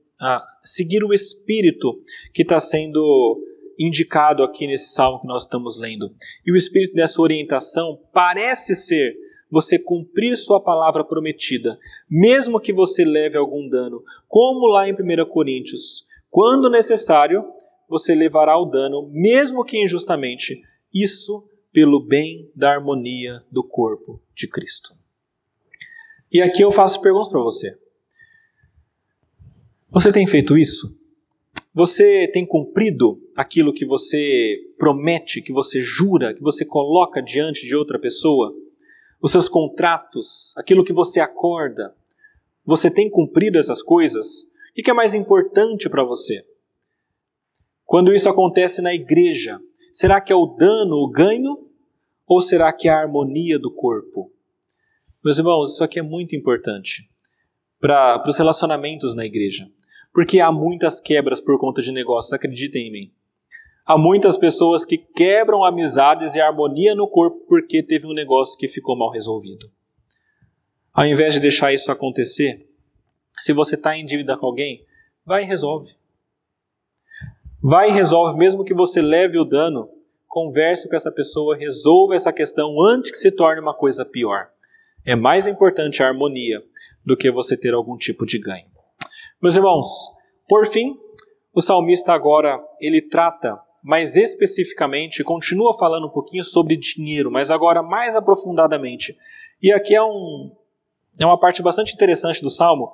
seguir 0.62 1.04
o 1.04 1.12
espírito 1.12 2.00
que 2.32 2.42
está 2.42 2.60
sendo 2.60 3.40
indicado 3.78 4.42
aqui 4.42 4.66
nesse 4.66 4.94
salmo 4.94 5.20
que 5.20 5.26
nós 5.26 5.42
estamos 5.42 5.76
lendo. 5.76 6.14
E 6.46 6.52
o 6.52 6.56
espírito 6.56 6.94
dessa 6.94 7.20
orientação 7.20 7.98
parece 8.12 8.74
ser 8.74 9.16
você 9.50 9.78
cumprir 9.78 10.36
sua 10.36 10.62
palavra 10.62 11.04
prometida, 11.04 11.78
mesmo 12.08 12.60
que 12.60 12.72
você 12.72 13.04
leve 13.04 13.36
algum 13.36 13.68
dano, 13.68 14.02
como 14.28 14.66
lá 14.66 14.88
em 14.88 14.92
1 14.92 15.26
Coríntios. 15.28 16.06
Quando 16.32 16.70
necessário, 16.70 17.44
você 17.86 18.14
levará 18.14 18.58
o 18.58 18.64
dano, 18.64 19.06
mesmo 19.12 19.62
que 19.62 19.76
injustamente. 19.76 20.62
Isso 20.92 21.46
pelo 21.70 22.00
bem 22.00 22.50
da 22.56 22.72
harmonia 22.72 23.44
do 23.50 23.62
corpo 23.62 24.18
de 24.34 24.48
Cristo. 24.48 24.94
E 26.32 26.40
aqui 26.40 26.64
eu 26.64 26.70
faço 26.70 27.02
perguntas 27.02 27.28
para 27.28 27.38
você. 27.38 27.76
Você 29.90 30.10
tem 30.10 30.26
feito 30.26 30.56
isso? 30.56 30.98
Você 31.74 32.26
tem 32.32 32.46
cumprido 32.46 33.20
aquilo 33.36 33.74
que 33.74 33.84
você 33.84 34.56
promete, 34.78 35.42
que 35.42 35.52
você 35.52 35.82
jura, 35.82 36.32
que 36.32 36.40
você 36.40 36.64
coloca 36.64 37.20
diante 37.20 37.66
de 37.66 37.76
outra 37.76 37.98
pessoa? 37.98 38.54
Os 39.20 39.32
seus 39.32 39.50
contratos, 39.50 40.54
aquilo 40.56 40.82
que 40.82 40.94
você 40.94 41.20
acorda? 41.20 41.94
Você 42.64 42.90
tem 42.90 43.10
cumprido 43.10 43.58
essas 43.58 43.82
coisas? 43.82 44.50
O 44.72 44.82
que 44.82 44.90
é 44.90 44.94
mais 44.94 45.14
importante 45.14 45.86
para 45.90 46.02
você? 46.02 46.42
Quando 47.84 48.14
isso 48.14 48.28
acontece 48.30 48.80
na 48.80 48.94
igreja, 48.94 49.60
será 49.92 50.18
que 50.18 50.32
é 50.32 50.36
o 50.36 50.46
dano, 50.46 50.96
o 50.96 51.10
ganho? 51.10 51.68
Ou 52.26 52.40
será 52.40 52.72
que 52.72 52.88
é 52.88 52.90
a 52.90 52.98
harmonia 52.98 53.58
do 53.58 53.70
corpo? 53.70 54.32
Meus 55.22 55.38
irmãos, 55.38 55.74
isso 55.74 55.84
aqui 55.84 55.98
é 55.98 56.02
muito 56.02 56.34
importante 56.34 57.06
para 57.78 58.24
os 58.26 58.38
relacionamentos 58.38 59.14
na 59.14 59.26
igreja. 59.26 59.68
Porque 60.10 60.40
há 60.40 60.50
muitas 60.50 61.00
quebras 61.00 61.38
por 61.38 61.58
conta 61.58 61.82
de 61.82 61.92
negócios, 61.92 62.32
acreditem 62.32 62.88
em 62.88 62.92
mim. 62.92 63.12
Há 63.84 63.98
muitas 63.98 64.38
pessoas 64.38 64.86
que 64.86 64.96
quebram 64.96 65.64
amizades 65.64 66.34
e 66.34 66.40
harmonia 66.40 66.94
no 66.94 67.06
corpo 67.06 67.44
porque 67.46 67.82
teve 67.82 68.06
um 68.06 68.14
negócio 68.14 68.56
que 68.56 68.68
ficou 68.68 68.96
mal 68.96 69.10
resolvido. 69.10 69.70
Ao 70.94 71.04
invés 71.04 71.34
de 71.34 71.40
deixar 71.40 71.74
isso 71.74 71.92
acontecer, 71.92 72.71
se 73.38 73.52
você 73.52 73.74
está 73.74 73.96
em 73.96 74.04
dívida 74.04 74.36
com 74.36 74.46
alguém, 74.46 74.84
vai 75.24 75.44
e 75.44 75.46
resolve. 75.46 75.94
Vai 77.62 77.90
e 77.90 77.92
resolve, 77.92 78.38
mesmo 78.38 78.64
que 78.64 78.74
você 78.74 79.00
leve 79.00 79.38
o 79.38 79.44
dano, 79.44 79.88
converse 80.26 80.88
com 80.88 80.96
essa 80.96 81.12
pessoa, 81.12 81.56
resolva 81.56 82.14
essa 82.14 82.32
questão 82.32 82.80
antes 82.82 83.10
que 83.10 83.18
se 83.18 83.30
torne 83.30 83.60
uma 83.60 83.74
coisa 83.74 84.04
pior. 84.04 84.48
É 85.04 85.14
mais 85.14 85.46
importante 85.46 86.02
a 86.02 86.08
harmonia 86.08 86.62
do 87.04 87.16
que 87.16 87.30
você 87.30 87.56
ter 87.56 87.74
algum 87.74 87.96
tipo 87.96 88.24
de 88.24 88.38
ganho. 88.38 88.66
Meus 89.40 89.56
irmãos, 89.56 89.86
por 90.48 90.66
fim, 90.66 90.96
o 91.54 91.60
salmista 91.60 92.12
agora 92.12 92.62
ele 92.80 93.02
trata 93.02 93.60
mais 93.82 94.16
especificamente, 94.16 95.24
continua 95.24 95.76
falando 95.76 96.06
um 96.06 96.10
pouquinho 96.10 96.44
sobre 96.44 96.76
dinheiro, 96.76 97.30
mas 97.30 97.50
agora 97.50 97.82
mais 97.82 98.14
aprofundadamente. 98.14 99.16
E 99.60 99.72
aqui 99.72 99.94
é, 99.94 100.02
um, 100.02 100.52
é 101.18 101.26
uma 101.26 101.38
parte 101.38 101.62
bastante 101.62 101.92
interessante 101.92 102.40
do 102.40 102.48
salmo, 102.48 102.92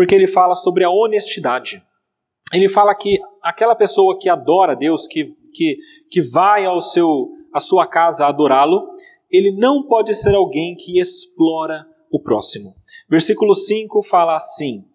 porque 0.00 0.14
ele 0.14 0.26
fala 0.26 0.54
sobre 0.54 0.82
a 0.82 0.88
honestidade. 0.88 1.84
Ele 2.54 2.70
fala 2.70 2.94
que 2.94 3.20
aquela 3.42 3.74
pessoa 3.74 4.18
que 4.18 4.30
adora 4.30 4.74
Deus, 4.74 5.06
que, 5.06 5.36
que, 5.52 5.76
que 6.10 6.22
vai 6.22 6.64
ao 6.64 6.80
seu, 6.80 7.28
à 7.52 7.60
sua 7.60 7.86
casa 7.86 8.26
adorá-lo, 8.26 8.88
ele 9.30 9.50
não 9.50 9.86
pode 9.86 10.14
ser 10.14 10.34
alguém 10.34 10.74
que 10.74 10.98
explora 10.98 11.86
o 12.10 12.18
próximo. 12.18 12.74
Versículo 13.10 13.54
5 13.54 14.02
fala 14.02 14.36
assim: 14.36 14.86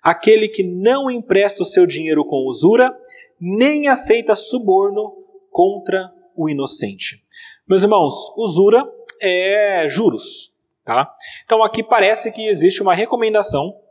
aquele 0.00 0.46
que 0.46 0.62
não 0.62 1.10
empresta 1.10 1.62
o 1.62 1.66
seu 1.66 1.84
dinheiro 1.84 2.24
com 2.24 2.46
usura, 2.46 2.96
nem 3.40 3.88
aceita 3.88 4.36
suborno 4.36 5.12
contra 5.50 6.08
o 6.36 6.48
inocente. 6.48 7.20
Meus 7.68 7.82
irmãos, 7.82 8.32
usura 8.36 8.88
é 9.20 9.88
juros, 9.88 10.52
tá? 10.84 11.12
Então 11.44 11.64
aqui 11.64 11.82
parece 11.82 12.30
que 12.30 12.46
existe 12.46 12.80
uma 12.80 12.94
recomendação 12.94 13.84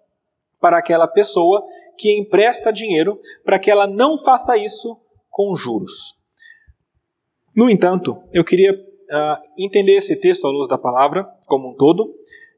para 0.66 0.80
aquela 0.80 1.08
pessoa 1.08 1.64
que 1.96 2.18
empresta 2.18 2.74
dinheiro 2.74 3.20
para 3.44 3.60
que 3.60 3.70
ela 3.70 3.86
não 3.86 4.18
faça 4.18 4.58
isso 4.58 4.98
com 5.30 5.54
juros. 5.54 6.16
No 7.56 7.70
entanto, 7.70 8.18
eu 8.34 8.44
queria 8.44 8.74
uh, 8.74 9.64
entender 9.64 9.92
esse 9.92 10.16
texto 10.16 10.48
à 10.48 10.50
luz 10.50 10.68
da 10.68 10.76
palavra 10.76 11.24
como 11.46 11.70
um 11.70 11.76
todo 11.76 12.12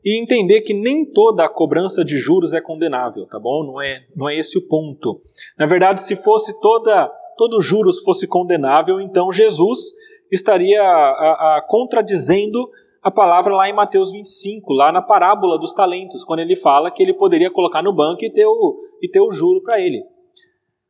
e 0.06 0.18
entender 0.18 0.62
que 0.62 0.74
nem 0.74 1.04
toda 1.04 1.44
a 1.44 1.50
cobrança 1.50 2.06
de 2.06 2.18
juros 2.18 2.54
é 2.54 2.62
condenável, 2.62 3.28
tá 3.28 3.38
bom? 3.38 3.66
Não 3.66 3.82
é, 3.82 4.06
não 4.16 4.30
é 4.30 4.38
esse 4.38 4.58
o 4.58 4.66
ponto. 4.66 5.22
Na 5.60 5.66
verdade, 5.66 6.00
se 6.00 6.16
fosse 6.16 6.58
toda 6.62 7.12
todo 7.36 7.60
juros 7.60 8.02
fosse 8.04 8.26
condenável, 8.26 9.02
então 9.02 9.34
Jesus 9.34 9.92
estaria 10.32 10.82
a, 10.82 11.58
a, 11.58 11.66
contradizendo 11.68 12.70
a 13.08 13.12
palavra 13.12 13.56
lá 13.56 13.70
em 13.70 13.74
Mateus 13.74 14.12
25, 14.12 14.74
lá 14.74 14.92
na 14.92 15.02
parábola 15.02 15.58
dos 15.58 15.74
talentos, 15.74 16.26
quando 16.26 16.42
ele 16.42 16.58
fala 16.58 16.92
que 16.92 17.02
ele 17.02 17.14
poderia 17.14 17.50
colocar 17.50 17.82
no 17.82 17.96
banco 17.96 18.26
e 18.26 18.30
ter 18.30 18.46
o, 18.46 18.78
e 19.02 19.08
ter 19.08 19.22
o 19.22 19.32
juro 19.32 19.64
para 19.64 19.80
ele. 19.80 20.04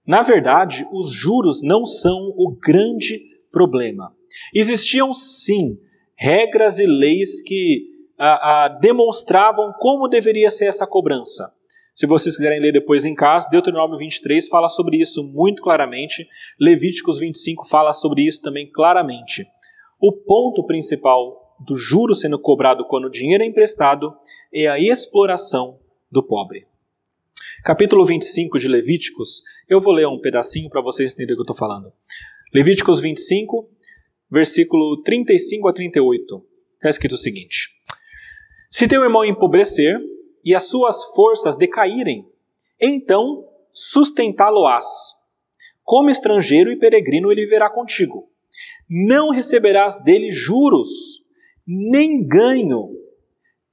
Na 0.05 0.23
verdade, 0.23 0.87
os 0.91 1.11
juros 1.11 1.61
não 1.61 1.85
são 1.85 2.17
o 2.35 2.57
grande 2.59 3.21
problema. 3.51 4.11
Existiam 4.51 5.13
sim 5.13 5.77
regras 6.17 6.79
e 6.79 6.87
leis 6.87 7.39
que 7.43 7.85
ah, 8.17 8.65
ah, 8.65 8.67
demonstravam 8.81 9.71
como 9.77 10.07
deveria 10.07 10.49
ser 10.49 10.65
essa 10.65 10.87
cobrança. 10.87 11.51
Se 11.93 12.07
vocês 12.07 12.35
quiserem 12.35 12.59
ler 12.59 12.73
depois 12.73 13.05
em 13.05 13.13
casa, 13.13 13.47
Deuteronômio 13.47 13.99
23 13.99 14.47
fala 14.47 14.69
sobre 14.69 14.97
isso 14.97 15.23
muito 15.23 15.61
claramente, 15.61 16.27
Levíticos 16.59 17.19
25 17.19 17.67
fala 17.69 17.93
sobre 17.93 18.23
isso 18.23 18.41
também 18.41 18.67
claramente. 18.71 19.45
O 20.01 20.11
ponto 20.11 20.65
principal 20.65 21.46
do 21.59 21.75
juro 21.75 22.13
sendo 22.13 22.39
cobrado 22.39 22.85
quando 22.85 23.05
o 23.05 23.09
dinheiro 23.09 23.43
é 23.43 23.47
emprestado 23.47 24.15
é 24.53 24.67
a 24.67 24.79
exploração 24.79 25.79
do 26.11 26.23
pobre. 26.23 26.65
Capítulo 27.63 28.05
25 28.05 28.59
de 28.59 28.67
Levíticos, 28.67 29.41
eu 29.67 29.79
vou 29.79 29.93
ler 29.93 30.07
um 30.07 30.19
pedacinho 30.19 30.69
para 30.69 30.81
vocês 30.81 31.11
entenderem 31.11 31.33
o 31.33 31.37
que 31.37 31.41
eu 31.41 31.53
estou 31.53 31.55
falando. 31.55 31.91
Levíticos 32.53 32.99
25, 32.99 33.69
versículo 34.29 35.01
35 35.03 35.67
a 35.67 35.73
38. 35.73 36.45
Está 36.75 36.89
escrito 36.89 37.13
o 37.13 37.17
seguinte: 37.17 37.69
se 38.69 38.87
teu 38.87 39.03
irmão 39.03 39.25
empobrecer 39.25 39.99
e 40.45 40.55
as 40.55 40.63
suas 40.63 41.03
forças 41.15 41.57
decaírem, 41.57 42.25
então 42.79 43.45
sustentá-lo-ás. 43.73 44.85
Como 45.83 46.09
estrangeiro 46.09 46.71
e 46.71 46.77
peregrino 46.77 47.31
ele 47.31 47.43
viverá 47.43 47.69
contigo. 47.69 48.29
Não 48.89 49.31
receberás 49.31 50.01
dele 50.03 50.31
juros, 50.31 51.19
nem 51.67 52.25
ganho. 52.25 52.89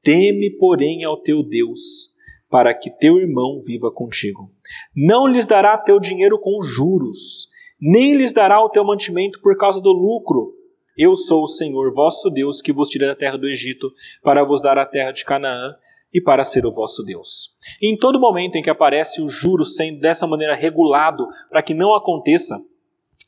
Teme, 0.02 0.50
porém, 0.58 1.04
ao 1.04 1.16
teu 1.16 1.42
Deus, 1.42 2.10
para 2.50 2.74
que 2.74 2.90
teu 2.90 3.18
irmão 3.18 3.60
viva 3.60 3.90
contigo. 3.90 4.50
Não 4.94 5.26
lhes 5.26 5.46
dará 5.46 5.78
teu 5.78 5.98
dinheiro 5.98 6.38
com 6.38 6.60
juros, 6.62 7.48
nem 7.80 8.14
lhes 8.14 8.32
dará 8.32 8.62
o 8.62 8.68
teu 8.68 8.84
mantimento 8.84 9.40
por 9.40 9.56
causa 9.56 9.80
do 9.80 9.92
lucro, 9.92 10.54
Eu 10.96 11.16
sou 11.16 11.42
o 11.42 11.48
Senhor 11.48 11.92
vosso 11.92 12.30
Deus 12.30 12.62
que 12.62 12.72
vos 12.72 12.88
tirei 12.88 13.08
da 13.08 13.16
terra 13.16 13.36
do 13.36 13.48
Egito 13.48 13.90
para 14.22 14.44
vos 14.44 14.62
dar 14.62 14.78
a 14.78 14.86
terra 14.86 15.10
de 15.10 15.24
Canaã 15.24 15.74
e 16.12 16.20
para 16.20 16.44
ser 16.44 16.64
o 16.64 16.70
vosso 16.70 17.02
Deus. 17.02 17.50
E 17.82 17.92
em 17.92 17.98
todo 17.98 18.20
momento 18.20 18.54
em 18.54 18.62
que 18.62 18.70
aparece 18.70 19.20
o 19.20 19.28
juro 19.28 19.64
sendo 19.64 19.98
dessa 19.98 20.24
maneira 20.24 20.54
regulado 20.54 21.26
para 21.50 21.62
que 21.62 21.74
não 21.74 21.96
aconteça, 21.96 22.56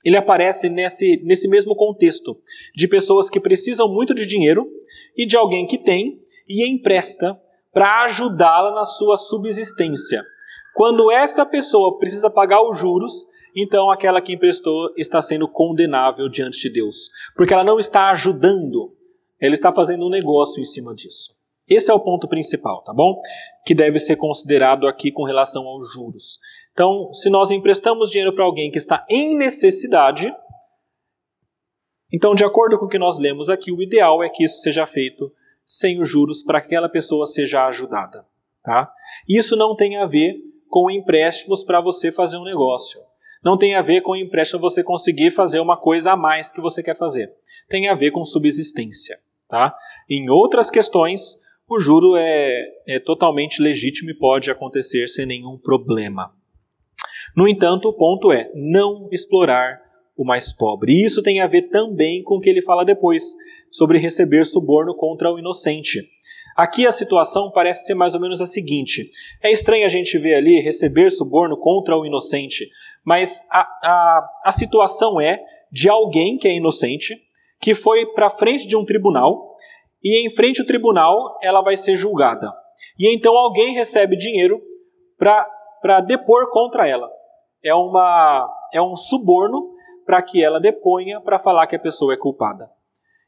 ele 0.07 0.17
aparece 0.17 0.69
nesse, 0.69 1.21
nesse 1.25 1.49
mesmo 1.49 1.75
contexto 1.75 2.41
de 2.73 2.87
pessoas 2.87 3.29
que 3.29 3.41
precisam 3.41 3.93
muito 3.93 4.15
de 4.15 4.25
dinheiro 4.25 4.71
e 5.17 5.27
de 5.27 5.37
alguém 5.37 5.67
que 5.67 5.77
tem 5.77 6.23
e 6.49 6.65
empresta 6.65 7.37
para 7.73 8.05
ajudá-la 8.05 8.73
na 8.73 8.85
sua 8.85 9.17
subsistência. 9.17 10.23
Quando 10.77 11.11
essa 11.11 11.45
pessoa 11.45 11.99
precisa 11.99 12.31
pagar 12.31 12.63
os 12.63 12.79
juros, 12.79 13.27
então 13.57 13.91
aquela 13.91 14.21
que 14.21 14.33
emprestou 14.33 14.93
está 14.97 15.21
sendo 15.21 15.49
condenável 15.49 16.29
diante 16.29 16.61
de 16.61 16.71
Deus, 16.71 17.11
porque 17.35 17.53
ela 17.53 17.65
não 17.65 17.81
está 17.81 18.09
ajudando, 18.11 18.95
ela 19.41 19.55
está 19.55 19.73
fazendo 19.75 20.07
um 20.07 20.11
negócio 20.11 20.61
em 20.61 20.65
cima 20.65 20.95
disso. 20.95 21.35
Esse 21.69 21.91
é 21.91 21.95
o 21.95 21.99
ponto 21.99 22.29
principal, 22.29 22.81
tá 22.85 22.95
bom? 22.95 23.21
Que 23.65 23.75
deve 23.75 23.99
ser 23.99 24.15
considerado 24.15 24.87
aqui 24.87 25.11
com 25.11 25.25
relação 25.25 25.67
aos 25.67 25.93
juros. 25.93 26.39
Então, 26.77 27.11
se 27.15 27.31
nós 27.31 27.51
emprestamos 27.51 28.11
dinheiro 28.11 28.35
para 28.35 28.45
alguém 28.45 28.71
que 28.71 28.77
está 28.77 29.03
em 29.09 29.35
necessidade, 29.35 30.31
então, 32.13 32.35
de 32.35 32.45
acordo 32.45 32.79
com 32.79 32.85
o 32.85 32.89
que 32.89 32.99
nós 32.99 33.19
lemos 33.19 33.49
aqui, 33.49 33.73
o 33.73 33.81
ideal 33.81 34.23
é 34.23 34.29
que 34.29 34.45
isso 34.45 34.61
seja 34.61 34.87
feito 34.87 35.33
sem 35.65 36.03
os 36.03 36.07
juros 36.07 36.43
para 36.43 36.61
que 36.61 36.67
aquela 36.67 36.91
pessoa 36.91 37.25
seja 37.25 37.67
ajudada, 37.67 38.27
tá? 38.63 38.93
Isso 39.27 39.57
não 39.57 39.75
tem 39.75 39.97
a 39.97 40.05
ver 40.05 40.35
com 40.69 40.91
empréstimos 40.91 41.65
para 41.65 41.81
você 41.81 42.13
fazer 42.13 42.37
um 42.37 42.45
negócio. 42.45 43.01
Não 43.43 43.57
tem 43.57 43.75
a 43.75 43.81
ver 43.81 44.03
com 44.03 44.15
empréstimo 44.15 44.61
você 44.61 44.85
conseguir 44.85 45.31
fazer 45.31 45.61
uma 45.61 45.79
coisa 45.79 46.13
a 46.13 46.17
mais 46.17 46.53
que 46.53 46.61
você 46.61 46.83
quer 46.83 46.99
fazer. 46.99 47.33
Tem 47.71 47.89
a 47.89 47.95
ver 47.95 48.11
com 48.11 48.23
subsistência, 48.23 49.17
tá? 49.49 49.75
Em 50.11 50.29
outras 50.29 50.71
questões, 50.71 51.37
o 51.67 51.81
juro 51.81 52.17
é, 52.17 52.65
é 52.87 53.01
totalmente 53.01 53.63
legítimo 53.63 54.11
e 54.11 54.19
pode 54.19 54.51
acontecer 54.51 55.09
sem 55.09 55.25
nenhum 55.25 55.57
problema. 55.57 56.36
No 57.37 57.47
entanto, 57.47 57.91
o 57.91 57.93
ponto 57.93 58.33
é 58.33 58.51
não 58.55 59.09
explorar 59.13 59.79
o 60.17 60.25
mais 60.25 60.51
pobre. 60.51 60.93
E 60.93 61.05
isso 61.05 61.23
tem 61.23 61.41
a 61.41 61.47
ver 61.47 61.69
também 61.69 62.23
com 62.23 62.37
o 62.37 62.41
que 62.41 62.49
ele 62.49 62.63
fala 62.63 62.83
depois, 62.83 63.37
sobre 63.71 63.99
receber 63.99 64.47
suborno 64.47 64.97
contra 64.97 65.31
o 65.31 65.39
inocente. 65.39 66.03
Aqui 66.57 66.87
a 66.87 66.91
situação 66.91 67.51
parece 67.51 67.85
ser 67.85 67.95
mais 67.95 68.15
ou 68.15 68.21
menos 68.21 68.41
a 68.41 68.47
seguinte: 68.47 69.11
é 69.43 69.53
estranho 69.53 69.85
a 69.85 69.89
gente 69.89 70.17
ver 70.19 70.35
ali 70.35 70.63
receber 70.63 71.11
suborno 71.11 71.59
contra 71.59 71.95
o 71.95 72.07
inocente, 72.07 72.67
mas 73.05 73.43
a, 73.51 73.61
a, 73.61 74.29
a 74.47 74.53
situação 74.53 75.21
é 75.21 75.39
de 75.71 75.91
alguém 75.91 76.39
que 76.39 76.49
é 76.49 76.57
inocente, 76.57 77.15
que 77.61 77.75
foi 77.75 78.07
para 78.07 78.31
frente 78.31 78.67
de 78.67 78.75
um 78.75 78.85
tribunal, 78.85 79.53
e 80.03 80.27
em 80.27 80.31
frente 80.31 80.63
ao 80.63 80.67
tribunal 80.67 81.39
ela 81.43 81.61
vai 81.61 81.77
ser 81.77 81.97
julgada. 81.97 82.51
E 82.99 83.15
então 83.15 83.37
alguém 83.37 83.75
recebe 83.75 84.17
dinheiro 84.17 84.59
para 85.19 86.01
depor 86.01 86.51
contra 86.51 86.89
ela 86.89 87.16
é, 87.67 87.75
uma, 87.75 88.49
é 88.73 88.81
um 88.81 88.95
suborno 88.95 89.75
para 90.05 90.23
que 90.23 90.43
ela 90.43 90.61
deponha 90.61 91.21
para 91.21 91.39
falar 91.39 91.67
que 91.67 91.75
a 91.75 91.81
pessoa 91.81 92.15
é 92.15 92.17
culpada. 92.17 92.71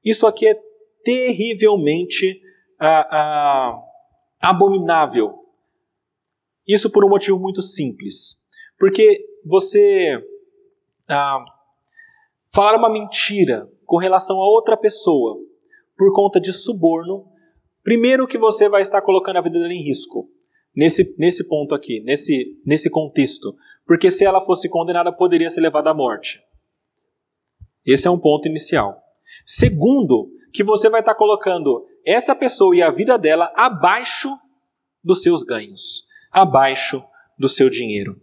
Isso 0.05 0.27
aqui 0.27 0.47
é 0.47 0.55
terrivelmente 1.03 2.41
ah, 2.79 3.09
ah, 3.11 3.83
abominável. 4.41 5.35
Isso 6.67 6.89
por 6.91 7.05
um 7.05 7.09
motivo 7.09 7.39
muito 7.39 7.61
simples. 7.61 8.47
Porque 8.79 9.25
você 9.45 10.23
ah, 11.09 11.45
falar 12.55 12.79
uma 12.79 12.91
mentira 12.91 13.69
com 13.85 13.97
relação 13.97 14.37
a 14.37 14.49
outra 14.49 14.77
pessoa 14.77 15.37
por 15.97 16.13
conta 16.13 16.41
de 16.41 16.53
suborno, 16.53 17.27
primeiro 17.83 18.29
que 18.29 18.39
você 18.39 18.69
vai 18.69 18.83
estar 18.83 19.03
colocando 19.03 19.39
a 19.39 19.43
vida 19.43 19.59
dela 19.59 19.73
em 19.73 19.83
risco. 19.83 20.29
Nesse, 20.77 21.13
nesse 21.19 21.43
ponto 21.49 21.75
aqui, 21.75 21.99
nesse, 22.01 22.57
nesse 22.65 22.89
contexto 22.89 23.53
porque 23.89 24.11
se 24.11 24.23
ela 24.23 24.43
fosse 24.43 24.69
condenada, 24.69 25.11
poderia 25.11 25.49
ser 25.49 25.63
levada 25.63 25.89
à 25.91 25.95
morte. 25.95 26.43
Esse 27.87 28.07
é 28.07 28.11
um 28.11 28.19
ponto 28.19 28.47
inicial. 28.47 29.03
Segundo, 29.47 30.31
que 30.53 30.63
você 30.63 30.91
vai 30.91 31.01
estar 31.01 31.15
colocando 31.15 31.87
essa 32.05 32.35
pessoa 32.35 32.77
e 32.77 32.83
a 32.83 32.91
vida 32.91 33.17
dela 33.17 33.51
abaixo 33.57 34.29
dos 35.03 35.23
seus 35.23 35.43
ganhos, 35.43 36.05
abaixo 36.31 37.03
do 37.39 37.49
seu 37.49 37.71
dinheiro. 37.71 38.21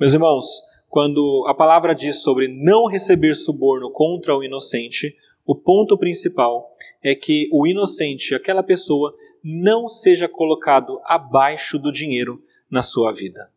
Meus 0.00 0.14
irmãos, 0.14 0.62
quando 0.88 1.44
a 1.48 1.54
palavra 1.54 1.94
diz 1.94 2.22
sobre 2.22 2.48
não 2.48 2.86
receber 2.86 3.34
suborno 3.34 3.90
contra 3.90 4.34
o 4.34 4.42
inocente, 4.42 5.14
o 5.44 5.54
ponto 5.54 5.98
principal 5.98 6.74
é 7.02 7.14
que 7.14 7.50
o 7.52 7.66
inocente, 7.66 8.34
aquela 8.34 8.62
pessoa, 8.62 9.14
não 9.42 9.86
seja 9.86 10.26
colocado 10.26 10.98
abaixo 11.04 11.78
do 11.78 11.92
dinheiro 11.92 12.42
na 12.70 12.80
sua 12.80 13.12
vida. 13.12 13.52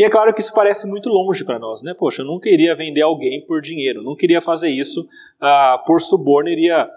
E 0.00 0.02
é 0.02 0.08
claro 0.08 0.32
que 0.32 0.40
isso 0.40 0.54
parece 0.54 0.86
muito 0.86 1.10
longe 1.10 1.44
para 1.44 1.58
nós, 1.58 1.82
né? 1.82 1.92
Poxa, 1.92 2.22
eu 2.22 2.26
não 2.26 2.40
queria 2.40 2.74
vender 2.74 3.02
alguém 3.02 3.44
por 3.44 3.60
dinheiro, 3.60 4.02
não 4.02 4.16
queria 4.16 4.40
fazer 4.40 4.70
isso 4.70 5.06
ah, 5.38 5.84
por 5.86 6.00
suborno, 6.00 6.48
iria 6.48 6.88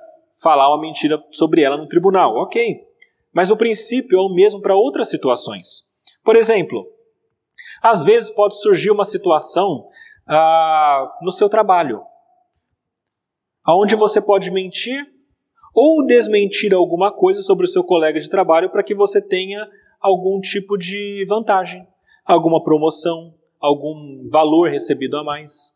falar 0.41 0.69
uma 0.69 0.79
mentira 0.79 1.21
sobre 1.29 1.61
ela 1.63 1.75
no 1.75 1.85
tribunal. 1.85 2.33
Ok. 2.37 2.79
Mas 3.33 3.51
o 3.51 3.57
princípio 3.57 4.17
é 4.17 4.21
o 4.21 4.33
mesmo 4.33 4.61
para 4.61 4.77
outras 4.77 5.09
situações. 5.09 5.81
Por 6.23 6.37
exemplo, 6.37 6.87
às 7.81 8.05
vezes 8.05 8.29
pode 8.29 8.57
surgir 8.61 8.89
uma 8.89 9.03
situação 9.03 9.85
ah, 10.25 11.13
no 11.21 11.31
seu 11.31 11.49
trabalho, 11.49 12.01
onde 13.67 13.97
você 13.97 14.21
pode 14.21 14.49
mentir 14.49 15.05
ou 15.75 16.05
desmentir 16.05 16.73
alguma 16.73 17.11
coisa 17.11 17.41
sobre 17.41 17.65
o 17.65 17.69
seu 17.69 17.83
colega 17.83 18.17
de 18.17 18.29
trabalho 18.29 18.69
para 18.69 18.81
que 18.81 18.95
você 18.95 19.21
tenha 19.21 19.69
algum 19.99 20.39
tipo 20.39 20.77
de 20.77 21.25
vantagem 21.27 21.85
alguma 22.25 22.63
promoção, 22.63 23.33
algum 23.59 24.27
valor 24.29 24.69
recebido 24.69 25.17
a 25.17 25.23
mais. 25.23 25.73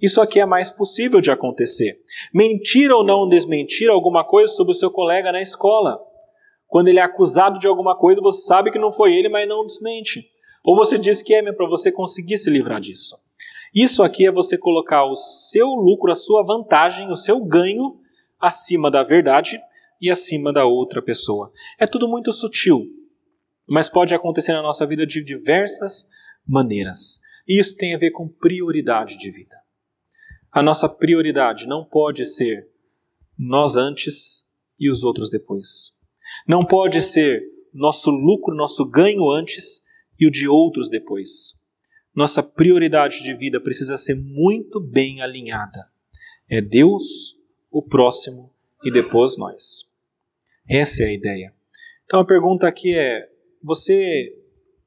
Isso 0.00 0.20
aqui 0.20 0.40
é 0.40 0.46
mais 0.46 0.70
possível 0.70 1.20
de 1.20 1.30
acontecer. 1.30 1.98
Mentir 2.32 2.90
ou 2.90 3.04
não 3.04 3.28
desmentir 3.28 3.90
alguma 3.90 4.24
coisa 4.24 4.52
sobre 4.54 4.72
o 4.72 4.74
seu 4.74 4.90
colega 4.90 5.30
na 5.30 5.42
escola. 5.42 6.00
Quando 6.66 6.88
ele 6.88 6.98
é 6.98 7.02
acusado 7.02 7.58
de 7.58 7.66
alguma 7.66 7.96
coisa, 7.96 8.20
você 8.20 8.46
sabe 8.46 8.70
que 8.70 8.78
não 8.78 8.92
foi 8.92 9.12
ele, 9.12 9.28
mas 9.28 9.46
não 9.46 9.66
desmente. 9.66 10.26
Ou 10.64 10.74
você 10.74 10.96
diz 10.96 11.22
que 11.22 11.34
é 11.34 11.52
para 11.52 11.68
você 11.68 11.92
conseguir 11.92 12.38
se 12.38 12.48
livrar 12.48 12.80
disso. 12.80 13.16
Isso 13.74 14.02
aqui 14.02 14.26
é 14.26 14.32
você 14.32 14.56
colocar 14.56 15.04
o 15.04 15.14
seu 15.14 15.68
lucro, 15.68 16.10
a 16.10 16.16
sua 16.16 16.42
vantagem, 16.42 17.10
o 17.10 17.16
seu 17.16 17.44
ganho 17.44 17.98
acima 18.38 18.90
da 18.90 19.02
verdade 19.02 19.60
e 20.00 20.10
acima 20.10 20.52
da 20.52 20.64
outra 20.64 21.02
pessoa. 21.02 21.52
É 21.78 21.86
tudo 21.86 22.08
muito 22.08 22.32
sutil, 22.32 22.86
mas 23.70 23.88
pode 23.88 24.12
acontecer 24.12 24.52
na 24.52 24.62
nossa 24.62 24.84
vida 24.84 25.06
de 25.06 25.22
diversas 25.22 26.08
maneiras. 26.44 27.20
E 27.46 27.60
isso 27.60 27.76
tem 27.76 27.94
a 27.94 27.98
ver 27.98 28.10
com 28.10 28.28
prioridade 28.28 29.16
de 29.16 29.30
vida. 29.30 29.54
A 30.50 30.60
nossa 30.60 30.88
prioridade 30.88 31.68
não 31.68 31.84
pode 31.84 32.24
ser 32.24 32.68
nós 33.38 33.76
antes 33.76 34.42
e 34.78 34.90
os 34.90 35.04
outros 35.04 35.30
depois. 35.30 35.92
Não 36.48 36.64
pode 36.64 37.00
ser 37.00 37.42
nosso 37.72 38.10
lucro, 38.10 38.56
nosso 38.56 38.84
ganho 38.84 39.30
antes 39.30 39.80
e 40.18 40.26
o 40.26 40.30
de 40.32 40.48
outros 40.48 40.90
depois. 40.90 41.54
Nossa 42.12 42.42
prioridade 42.42 43.22
de 43.22 43.32
vida 43.34 43.60
precisa 43.60 43.96
ser 43.96 44.16
muito 44.16 44.80
bem 44.80 45.22
alinhada. 45.22 45.88
É 46.48 46.60
Deus, 46.60 47.36
o 47.70 47.80
próximo 47.80 48.52
e 48.82 48.90
depois 48.90 49.36
nós. 49.36 49.84
Essa 50.68 51.04
é 51.04 51.06
a 51.06 51.14
ideia. 51.14 51.54
Então 52.04 52.18
a 52.18 52.26
pergunta 52.26 52.66
aqui 52.66 52.92
é: 52.92 53.30
você 53.62 54.32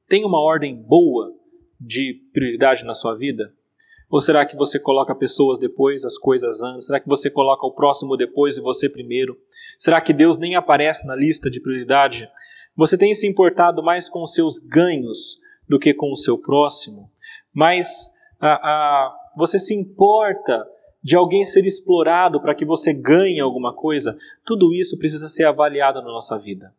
tem 0.08 0.24
uma 0.24 0.40
ordem 0.40 0.74
boa 0.74 1.32
de 1.80 2.20
prioridade 2.32 2.84
na 2.84 2.94
sua 2.94 3.14
vida? 3.14 3.52
Ou 4.10 4.20
será 4.20 4.46
que 4.46 4.56
você 4.56 4.78
coloca 4.78 5.14
pessoas 5.14 5.58
depois, 5.58 6.04
as 6.04 6.16
coisas 6.16 6.62
antes? 6.62 6.86
Será 6.86 7.00
que 7.00 7.08
você 7.08 7.30
coloca 7.30 7.66
o 7.66 7.72
próximo 7.72 8.16
depois 8.16 8.56
e 8.56 8.60
você 8.60 8.88
primeiro? 8.88 9.36
Será 9.78 10.00
que 10.00 10.12
Deus 10.12 10.38
nem 10.38 10.54
aparece 10.54 11.06
na 11.06 11.16
lista 11.16 11.50
de 11.50 11.60
prioridade? 11.60 12.28
Você 12.76 12.96
tem 12.98 13.12
se 13.14 13.26
importado 13.26 13.82
mais 13.82 14.08
com 14.08 14.22
os 14.22 14.32
seus 14.34 14.58
ganhos 14.58 15.38
do 15.68 15.78
que 15.78 15.94
com 15.94 16.12
o 16.12 16.16
seu 16.16 16.38
próximo? 16.38 17.10
Mas 17.52 18.10
a, 18.40 19.12
você 19.36 19.58
se 19.58 19.74
importa 19.74 20.64
de 21.02 21.16
alguém 21.16 21.44
ser 21.44 21.64
explorado 21.66 22.40
para 22.40 22.54
que 22.54 22.64
você 22.64 22.92
ganhe 22.92 23.40
alguma 23.40 23.74
coisa? 23.74 24.16
Tudo 24.44 24.72
isso 24.72 24.98
precisa 24.98 25.28
ser 25.28 25.44
avaliado 25.44 26.00
na 26.00 26.08
nossa 26.08 26.38
vida. 26.38 26.72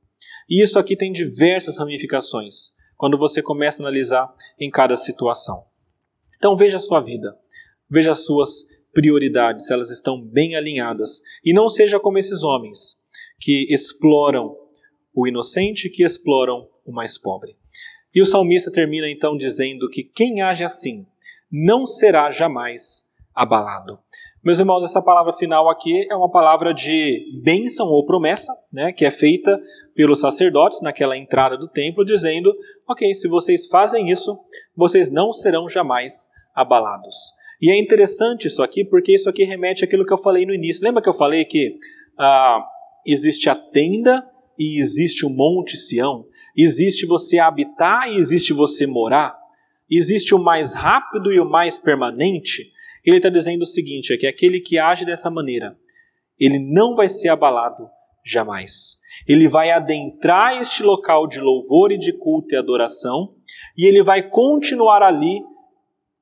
E 0.49 0.63
isso 0.63 0.77
aqui 0.77 0.95
tem 0.95 1.11
diversas 1.11 1.77
ramificações 1.77 2.71
quando 2.97 3.17
você 3.17 3.41
começa 3.41 3.81
a 3.81 3.85
analisar 3.85 4.33
em 4.59 4.69
cada 4.69 4.95
situação. 4.95 5.63
Então 6.37 6.55
veja 6.55 6.77
a 6.77 6.79
sua 6.79 7.01
vida, 7.01 7.37
veja 7.89 8.11
as 8.11 8.25
suas 8.25 8.65
prioridades, 8.93 9.65
se 9.65 9.73
elas 9.73 9.91
estão 9.91 10.21
bem 10.21 10.55
alinhadas. 10.55 11.21
E 11.43 11.53
não 11.53 11.67
seja 11.67 11.99
como 11.99 12.17
esses 12.17 12.43
homens 12.43 12.95
que 13.39 13.65
exploram 13.69 14.57
o 15.13 15.27
inocente, 15.27 15.89
que 15.89 16.03
exploram 16.03 16.67
o 16.85 16.91
mais 16.91 17.17
pobre. 17.17 17.55
E 18.13 18.21
o 18.21 18.25
salmista 18.25 18.71
termina 18.71 19.09
então 19.09 19.35
dizendo 19.35 19.89
que 19.89 20.03
quem 20.03 20.41
age 20.41 20.63
assim 20.63 21.05
não 21.51 21.85
será 21.85 22.31
jamais 22.31 23.05
abalado. 23.33 23.99
Meus 24.41 24.59
irmãos, 24.59 24.83
essa 24.83 25.01
palavra 25.01 25.33
final 25.33 25.69
aqui 25.69 26.07
é 26.09 26.15
uma 26.15 26.29
palavra 26.29 26.73
de 26.73 27.41
bênção 27.43 27.87
ou 27.87 28.05
promessa, 28.05 28.53
né, 28.71 28.93
que 28.93 29.03
é 29.03 29.11
feita 29.11 29.59
pelos 29.95 30.19
sacerdotes 30.19 30.81
naquela 30.81 31.17
entrada 31.17 31.57
do 31.57 31.67
templo, 31.67 32.05
dizendo: 32.05 32.53
Ok, 32.87 33.13
se 33.15 33.27
vocês 33.27 33.67
fazem 33.67 34.09
isso, 34.09 34.37
vocês 34.75 35.09
não 35.09 35.31
serão 35.31 35.67
jamais 35.69 36.27
abalados. 36.53 37.15
E 37.61 37.71
é 37.71 37.79
interessante 37.79 38.47
isso 38.47 38.61
aqui, 38.61 38.83
porque 38.83 39.13
isso 39.13 39.29
aqui 39.29 39.43
remete 39.45 39.85
àquilo 39.85 40.05
que 40.05 40.13
eu 40.13 40.17
falei 40.17 40.45
no 40.45 40.53
início. 40.53 40.83
Lembra 40.83 41.01
que 41.01 41.09
eu 41.09 41.13
falei 41.13 41.45
que 41.45 41.77
ah, 42.19 42.63
existe 43.05 43.49
a 43.49 43.55
tenda 43.55 44.23
e 44.59 44.81
existe 44.81 45.25
o 45.25 45.29
Monte 45.29 45.77
Sião? 45.77 46.25
Existe 46.55 47.05
você 47.05 47.39
habitar 47.39 48.11
e 48.11 48.17
existe 48.17 48.53
você 48.53 48.85
morar? 48.85 49.37
Existe 49.89 50.35
o 50.35 50.39
mais 50.39 50.73
rápido 50.73 51.31
e 51.31 51.39
o 51.39 51.49
mais 51.49 51.79
permanente? 51.79 52.71
Ele 53.05 53.17
está 53.17 53.29
dizendo 53.29 53.61
o 53.61 53.67
seguinte: 53.67 54.13
é 54.13 54.17
que 54.17 54.27
aquele 54.27 54.59
que 54.59 54.77
age 54.77 55.05
dessa 55.05 55.29
maneira, 55.29 55.77
ele 56.37 56.59
não 56.59 56.95
vai 56.95 57.07
ser 57.07 57.29
abalado 57.29 57.87
jamais. 58.25 58.97
Ele 59.27 59.47
vai 59.47 59.71
adentrar 59.71 60.59
este 60.61 60.83
local 60.83 61.27
de 61.27 61.39
louvor 61.39 61.91
e 61.91 61.97
de 61.97 62.13
culto 62.13 62.53
e 62.53 62.57
adoração, 62.57 63.33
e 63.77 63.87
ele 63.87 64.03
vai 64.03 64.29
continuar 64.29 65.01
ali 65.01 65.41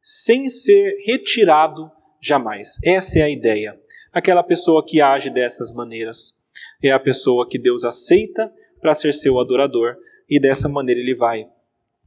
sem 0.02 0.50
ser 0.50 0.96
retirado 1.06 1.90
jamais. 2.22 2.78
Essa 2.84 3.20
é 3.20 3.22
a 3.24 3.30
ideia. 3.30 3.80
Aquela 4.12 4.44
pessoa 4.44 4.86
que 4.86 5.02
age 5.02 5.30
dessas 5.30 5.74
maneiras 5.74 6.34
é 6.82 6.92
a 6.92 7.00
pessoa 7.00 7.48
que 7.48 7.58
Deus 7.58 7.84
aceita 7.84 8.54
para 8.80 8.94
ser 8.94 9.14
seu 9.14 9.40
adorador, 9.40 9.96
e 10.30 10.40
dessa 10.40 10.68
maneira 10.68 11.00
ele 11.00 11.16
vai 11.16 11.48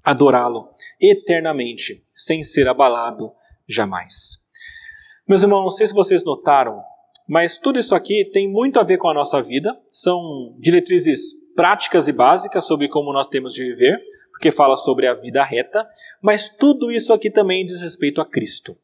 adorá-lo 0.05 0.69
eternamente, 1.01 2.05
sem 2.15 2.45
ser 2.45 2.69
abalado 2.69 3.33
jamais. 3.67 4.47
Meus 5.27 5.43
irmãos, 5.43 5.63
não 5.63 5.71
sei 5.71 5.87
se 5.87 5.95
vocês 5.95 6.25
notaram, 6.25 6.81
mas 7.27 7.59
tudo 7.59 7.79
isso 7.79 7.95
aqui 7.95 8.25
tem 8.33 8.49
muito 8.49 8.79
a 8.79 8.85
ver 8.85 8.99
com 8.99 9.09
a 9.09 9.15
nossa 9.15 9.43
vida, 9.43 9.77
são 9.91 10.55
diretrizes 10.59 11.33
práticas 11.55 12.07
e 12.07 12.13
básicas 12.13 12.67
sobre 12.67 12.89
como 12.89 13.13
nós 13.13 13.27
temos 13.27 13.53
de 13.53 13.65
viver, 13.65 14.01
porque 14.31 14.53
fala 14.53 14.77
sobre 14.77 15.07
a 15.07 15.15
vida 15.15 15.43
reta, 15.43 15.89
mas 16.23 16.49
tudo 16.49 16.91
isso 16.91 17.13
aqui 17.13 17.31
também 17.31 17.65
diz 17.65 17.81
respeito 17.81 18.21
a 18.21 18.27
Cristo. 18.27 18.77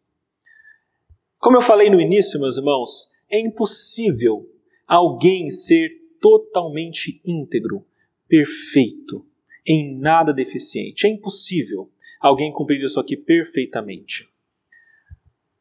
Como 1.39 1.57
eu 1.57 1.61
falei 1.61 1.91
no 1.91 2.01
início, 2.01 2.41
meus 2.41 2.57
irmãos, 2.57 3.09
é 3.31 3.39
impossível 3.39 4.49
alguém 4.87 5.51
ser 5.51 5.91
totalmente 6.21 7.21
íntegro, 7.27 7.85
perfeito, 8.29 9.27
em 9.67 9.99
nada 9.99 10.33
deficiente. 10.33 11.07
É 11.07 11.11
impossível 11.11 11.91
alguém 12.21 12.53
cumprir 12.53 12.81
isso 12.83 13.01
aqui 13.01 13.17
perfeitamente. 13.17 14.29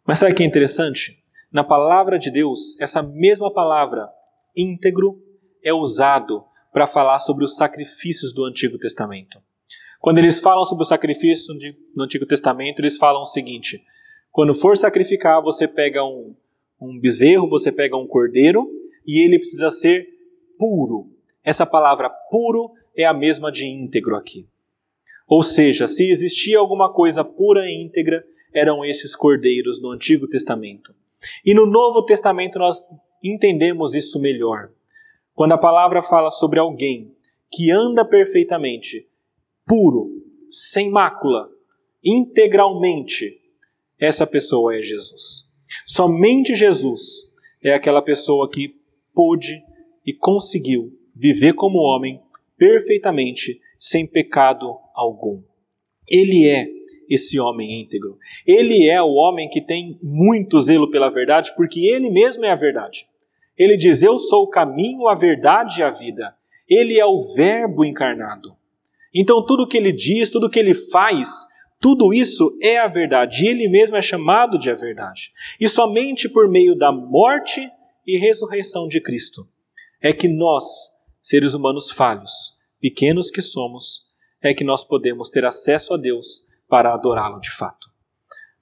Mas 0.05 0.19
sabe 0.19 0.33
o 0.33 0.35
que 0.35 0.43
é 0.43 0.45
interessante? 0.45 1.20
Na 1.51 1.65
palavra 1.65 2.17
de 2.17 2.31
Deus, 2.31 2.79
essa 2.79 3.03
mesma 3.03 3.51
palavra, 3.51 4.07
íntegro, 4.55 5.21
é 5.61 5.73
usado 5.73 6.45
para 6.71 6.87
falar 6.87 7.19
sobre 7.19 7.43
os 7.43 7.57
sacrifícios 7.57 8.33
do 8.33 8.45
Antigo 8.45 8.77
Testamento. 8.77 9.37
Quando 9.99 10.19
eles 10.19 10.39
falam 10.39 10.63
sobre 10.63 10.83
o 10.83 10.87
sacrifício 10.87 11.53
no 11.93 12.05
Antigo 12.05 12.25
Testamento, 12.25 12.79
eles 12.79 12.95
falam 12.95 13.23
o 13.23 13.25
seguinte: 13.25 13.83
quando 14.31 14.53
for 14.53 14.77
sacrificar, 14.77 15.41
você 15.41 15.67
pega 15.67 16.01
um, 16.05 16.33
um 16.79 16.97
bezerro, 16.97 17.49
você 17.49 17.69
pega 17.69 17.97
um 17.97 18.07
cordeiro, 18.07 18.71
e 19.05 19.21
ele 19.21 19.37
precisa 19.37 19.69
ser 19.69 20.07
puro. 20.57 21.11
Essa 21.43 21.65
palavra 21.65 22.09
puro 22.09 22.71
é 22.95 23.03
a 23.03 23.13
mesma 23.13 23.51
de 23.51 23.65
íntegro 23.65 24.15
aqui. 24.15 24.47
Ou 25.27 25.43
seja, 25.43 25.85
se 25.85 26.09
existia 26.09 26.59
alguma 26.59 26.93
coisa 26.93 27.25
pura 27.25 27.65
e 27.65 27.83
íntegra, 27.83 28.25
eram 28.53 28.85
estes 28.85 29.17
cordeiros 29.17 29.81
no 29.81 29.91
Antigo 29.91 30.29
Testamento. 30.29 30.95
E 31.45 31.53
no 31.53 31.65
Novo 31.65 32.03
Testamento 32.03 32.57
nós 32.59 32.83
entendemos 33.23 33.93
isso 33.93 34.19
melhor. 34.19 34.71
Quando 35.33 35.53
a 35.53 35.57
palavra 35.57 36.01
fala 36.01 36.29
sobre 36.29 36.59
alguém 36.59 37.15
que 37.49 37.71
anda 37.71 38.05
perfeitamente, 38.05 39.07
puro, 39.65 40.09
sem 40.49 40.89
mácula, 40.89 41.49
integralmente, 42.03 43.39
essa 43.99 44.25
pessoa 44.25 44.75
é 44.75 44.81
Jesus. 44.81 45.45
Somente 45.85 46.55
Jesus 46.55 47.31
é 47.63 47.73
aquela 47.73 48.01
pessoa 48.01 48.49
que 48.49 48.75
pôde 49.13 49.61
e 50.05 50.13
conseguiu 50.13 50.91
viver 51.15 51.53
como 51.53 51.79
homem 51.79 52.21
perfeitamente, 52.57 53.59
sem 53.79 54.07
pecado 54.07 54.77
algum. 54.93 55.41
Ele 56.07 56.47
é 56.47 56.67
esse 57.11 57.37
homem 57.37 57.81
íntegro. 57.81 58.17
Ele 58.47 58.87
é 58.87 59.01
o 59.01 59.13
homem 59.13 59.49
que 59.49 59.59
tem 59.59 59.99
muito 60.01 60.57
zelo 60.59 60.89
pela 60.89 61.09
verdade, 61.09 61.53
porque 61.57 61.81
ele 61.81 62.09
mesmo 62.09 62.45
é 62.45 62.51
a 62.51 62.55
verdade. 62.55 63.05
Ele 63.57 63.75
diz: 63.75 64.01
Eu 64.01 64.17
sou 64.17 64.43
o 64.43 64.49
caminho, 64.49 65.07
a 65.09 65.15
verdade 65.15 65.81
e 65.81 65.83
a 65.83 65.91
vida. 65.91 66.33
Ele 66.69 66.97
é 66.97 67.05
o 67.05 67.33
Verbo 67.35 67.83
encarnado. 67.83 68.55
Então, 69.13 69.45
tudo 69.45 69.67
que 69.67 69.77
ele 69.77 69.91
diz, 69.91 70.29
tudo 70.29 70.49
que 70.49 70.57
ele 70.57 70.73
faz, 70.73 71.45
tudo 71.81 72.13
isso 72.13 72.57
é 72.61 72.77
a 72.77 72.87
verdade. 72.87 73.45
Ele 73.45 73.67
mesmo 73.67 73.97
é 73.97 74.01
chamado 74.01 74.57
de 74.57 74.69
a 74.69 74.73
verdade. 74.73 75.33
E 75.59 75.67
somente 75.67 76.29
por 76.29 76.49
meio 76.49 76.73
da 76.75 76.93
morte 76.93 77.69
e 78.07 78.17
ressurreição 78.17 78.87
de 78.87 79.01
Cristo 79.01 79.45
é 80.01 80.13
que 80.13 80.29
nós, 80.29 80.63
seres 81.21 81.53
humanos 81.53 81.91
falhos, 81.91 82.53
pequenos 82.79 83.29
que 83.29 83.41
somos, 83.41 84.03
é 84.41 84.53
que 84.53 84.63
nós 84.63 84.81
podemos 84.83 85.29
ter 85.29 85.43
acesso 85.43 85.93
a 85.93 85.97
Deus 85.97 86.49
para 86.71 86.93
adorá-lo 86.93 87.41
de 87.41 87.51
fato. 87.51 87.89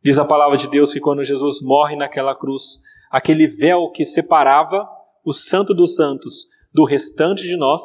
Diz 0.03 0.17
a 0.17 0.25
palavra 0.25 0.57
de 0.57 0.67
Deus 0.67 0.91
que 0.91 0.99
quando 0.99 1.23
Jesus 1.23 1.61
morre 1.61 1.95
naquela 1.95 2.35
cruz, 2.35 2.79
aquele 3.11 3.45
véu 3.45 3.91
que 3.91 4.03
separava 4.03 4.89
o 5.23 5.31
Santo 5.31 5.75
dos 5.75 5.95
Santos 5.95 6.47
do 6.73 6.85
restante 6.85 7.43
de 7.43 7.55
nós 7.55 7.81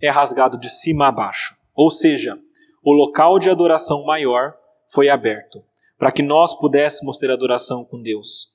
é 0.00 0.08
rasgado 0.10 0.56
de 0.60 0.70
cima 0.70 1.08
a 1.08 1.12
baixo. 1.12 1.56
Ou 1.74 1.90
seja, 1.90 2.38
o 2.84 2.92
local 2.92 3.40
de 3.40 3.50
adoração 3.50 4.04
maior 4.04 4.54
foi 4.86 5.08
aberto 5.08 5.64
para 5.98 6.12
que 6.12 6.22
nós 6.22 6.54
pudéssemos 6.54 7.18
ter 7.18 7.28
adoração 7.28 7.84
com 7.84 8.00
Deus. 8.00 8.46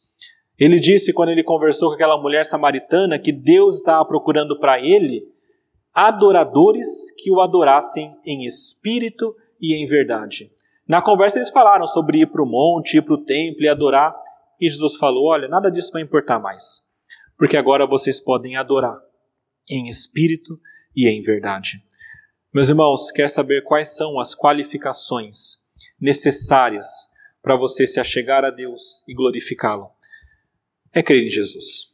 Ele 0.57 0.79
disse 0.79 1.11
quando 1.11 1.29
ele 1.29 1.43
conversou 1.43 1.89
com 1.89 1.95
aquela 1.95 2.17
mulher 2.17 2.45
samaritana 2.45 3.19
que 3.19 3.33
Deus 3.33 3.75
estava 3.75 4.05
procurando 4.05 4.57
para 4.57 4.79
ele 4.79 5.27
adoradores 5.93 7.11
que 7.17 7.29
o 7.29 7.41
adorassem 7.41 8.15
em 8.25 8.45
espírito 8.45 9.35
e 9.59 9.75
em 9.75 9.85
verdade. 9.85 10.52
Na 10.87 11.01
conversa 11.01 11.37
eles 11.37 11.49
falaram 11.49 11.87
sobre 11.87 12.21
ir 12.21 12.27
para 12.27 12.43
o 12.43 12.45
monte, 12.45 12.97
ir 12.97 13.01
para 13.01 13.13
o 13.13 13.23
templo 13.23 13.63
e 13.63 13.69
adorar. 13.69 14.13
E 14.59 14.69
Jesus 14.69 14.95
falou: 14.95 15.27
Olha, 15.27 15.47
nada 15.47 15.69
disso 15.69 15.91
vai 15.93 16.01
importar 16.01 16.39
mais, 16.39 16.81
porque 17.37 17.57
agora 17.57 17.87
vocês 17.87 18.19
podem 18.19 18.55
adorar 18.57 18.97
em 19.69 19.89
espírito 19.89 20.59
e 20.95 21.07
em 21.07 21.21
verdade. 21.21 21.81
Meus 22.53 22.69
irmãos, 22.69 23.09
quer 23.11 23.29
saber 23.29 23.63
quais 23.63 23.95
são 23.95 24.19
as 24.19 24.35
qualificações 24.35 25.57
necessárias 25.99 26.87
para 27.41 27.55
você 27.55 27.87
se 27.87 27.99
achegar 27.99 28.45
a 28.45 28.51
Deus 28.51 29.03
e 29.07 29.13
glorificá-lo? 29.13 29.89
É 30.93 31.01
crer 31.01 31.25
em 31.25 31.29
Jesus. 31.29 31.87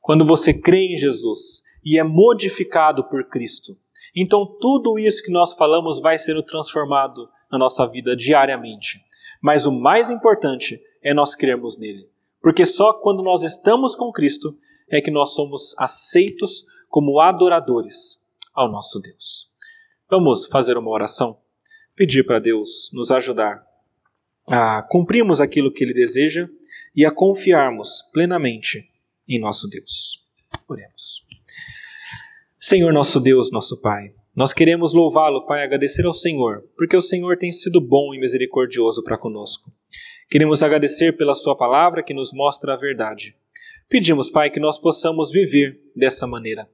Quando 0.00 0.26
você 0.26 0.52
crê 0.52 0.94
em 0.94 0.96
Jesus 0.96 1.62
e 1.84 1.96
é 1.96 2.02
modificado 2.02 3.08
por 3.08 3.28
Cristo, 3.28 3.76
então 4.16 4.44
tudo 4.60 4.98
isso 4.98 5.22
que 5.22 5.30
nós 5.30 5.54
falamos 5.54 6.00
vai 6.00 6.18
sendo 6.18 6.42
transformado 6.42 7.28
na 7.52 7.58
nossa 7.58 7.86
vida 7.86 8.16
diariamente. 8.16 9.04
Mas 9.42 9.66
o 9.66 9.72
mais 9.72 10.08
importante 10.08 10.80
é 11.02 11.12
nós 11.12 11.34
crermos 11.34 11.78
nele. 11.78 12.08
Porque 12.40 12.64
só 12.64 12.94
quando 12.94 13.22
nós 13.22 13.42
estamos 13.42 13.94
com 13.94 14.10
Cristo 14.10 14.56
é 14.90 15.00
que 15.00 15.10
nós 15.10 15.34
somos 15.34 15.74
aceitos 15.78 16.64
como 16.88 17.20
adoradores 17.20 18.18
ao 18.54 18.70
nosso 18.70 18.98
Deus. 19.00 19.50
Vamos 20.10 20.46
fazer 20.46 20.76
uma 20.76 20.90
oração? 20.90 21.38
Pedir 21.94 22.24
para 22.24 22.38
Deus 22.38 22.90
nos 22.92 23.10
ajudar 23.10 23.64
a 24.50 24.82
cumprirmos 24.82 25.40
aquilo 25.40 25.72
que 25.72 25.84
Ele 25.84 25.94
deseja 25.94 26.48
e 26.94 27.06
a 27.06 27.10
confiarmos 27.10 28.02
plenamente 28.12 28.90
em 29.28 29.40
nosso 29.40 29.68
Deus. 29.68 30.20
Oremos. 30.68 31.22
Senhor 32.60 32.92
nosso 32.92 33.20
Deus, 33.20 33.50
nosso 33.50 33.80
Pai, 33.80 34.14
nós 34.34 34.54
queremos 34.54 34.94
louvá-lo, 34.94 35.44
Pai, 35.44 35.62
agradecer 35.62 36.06
ao 36.06 36.14
Senhor, 36.14 36.64
porque 36.74 36.96
o 36.96 37.02
Senhor 37.02 37.36
tem 37.36 37.52
sido 37.52 37.82
bom 37.82 38.14
e 38.14 38.18
misericordioso 38.18 39.04
para 39.04 39.18
conosco. 39.18 39.70
Queremos 40.30 40.62
agradecer 40.62 41.18
pela 41.18 41.34
Sua 41.34 41.54
palavra 41.54 42.02
que 42.02 42.14
nos 42.14 42.32
mostra 42.32 42.72
a 42.72 42.76
verdade. 42.78 43.36
Pedimos, 43.90 44.30
Pai, 44.30 44.48
que 44.48 44.58
nós 44.58 44.78
possamos 44.78 45.30
viver 45.30 45.78
dessa 45.94 46.26
maneira. 46.26 46.66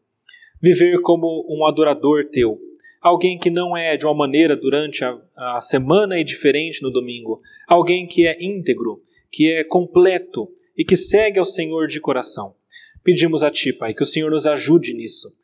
Viver 0.62 1.00
como 1.00 1.44
um 1.50 1.66
adorador 1.66 2.26
Teu, 2.30 2.60
alguém 3.02 3.36
que 3.36 3.50
não 3.50 3.76
é 3.76 3.96
de 3.96 4.06
uma 4.06 4.14
maneira 4.14 4.54
durante 4.54 5.02
a, 5.04 5.18
a 5.36 5.60
semana 5.60 6.16
e 6.16 6.22
diferente 6.22 6.80
no 6.80 6.92
domingo, 6.92 7.42
alguém 7.66 8.06
que 8.06 8.24
é 8.24 8.36
íntegro, 8.40 9.02
que 9.32 9.50
é 9.50 9.64
completo 9.64 10.48
e 10.76 10.84
que 10.84 10.96
segue 10.96 11.40
ao 11.40 11.44
Senhor 11.44 11.88
de 11.88 12.00
coração. 12.00 12.54
Pedimos 13.02 13.42
a 13.42 13.50
Ti, 13.50 13.72
Pai, 13.72 13.94
que 13.94 14.02
o 14.04 14.06
Senhor 14.06 14.30
nos 14.30 14.46
ajude 14.46 14.94
nisso 14.94 15.36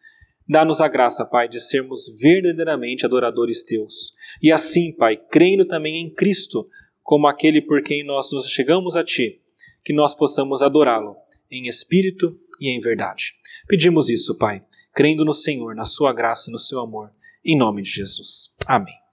Dá-nos 0.49 0.81
a 0.81 0.89
graça, 0.89 1.25
Pai, 1.25 1.49
de 1.49 1.59
sermos 1.59 2.07
verdadeiramente 2.19 3.07
adoradores 3.07 3.63
teus. 3.63 4.13
E 4.43 4.53
assim, 4.53 4.93
Pai, 4.93 5.17
crendo 5.17 5.67
também 5.67 6.01
em 6.01 6.11
Cristo, 6.11 6.69
como 7.03 7.27
aquele 7.27 7.63
por 7.63 7.83
quem 7.83 8.05
nós 8.05 8.31
nos 8.33 8.49
chegamos 8.49 8.97
a 8.97 9.05
Ti, 9.05 9.41
que 9.85 9.93
nós 9.93 10.15
possamos 10.15 10.63
adorá-lo 10.63 11.17
em 11.51 11.67
espírito 11.67 12.39
e 12.61 12.69
em 12.69 12.81
verdade. 12.81 13.35
Pedimos 13.67 14.11
isso, 14.11 14.37
Pai, 14.37 14.63
crendo 14.93 15.25
no 15.25 15.35
Senhor, 15.35 15.75
na 15.75 15.85
Sua 15.85 16.13
graça 16.13 16.51
e 16.51 16.53
no 16.53 16.59
Seu 16.59 16.81
amor, 16.81 17.11
em 17.45 17.57
nome 17.57 17.83
de 17.83 17.91
Jesus. 17.91 18.55
Amém. 18.67 19.04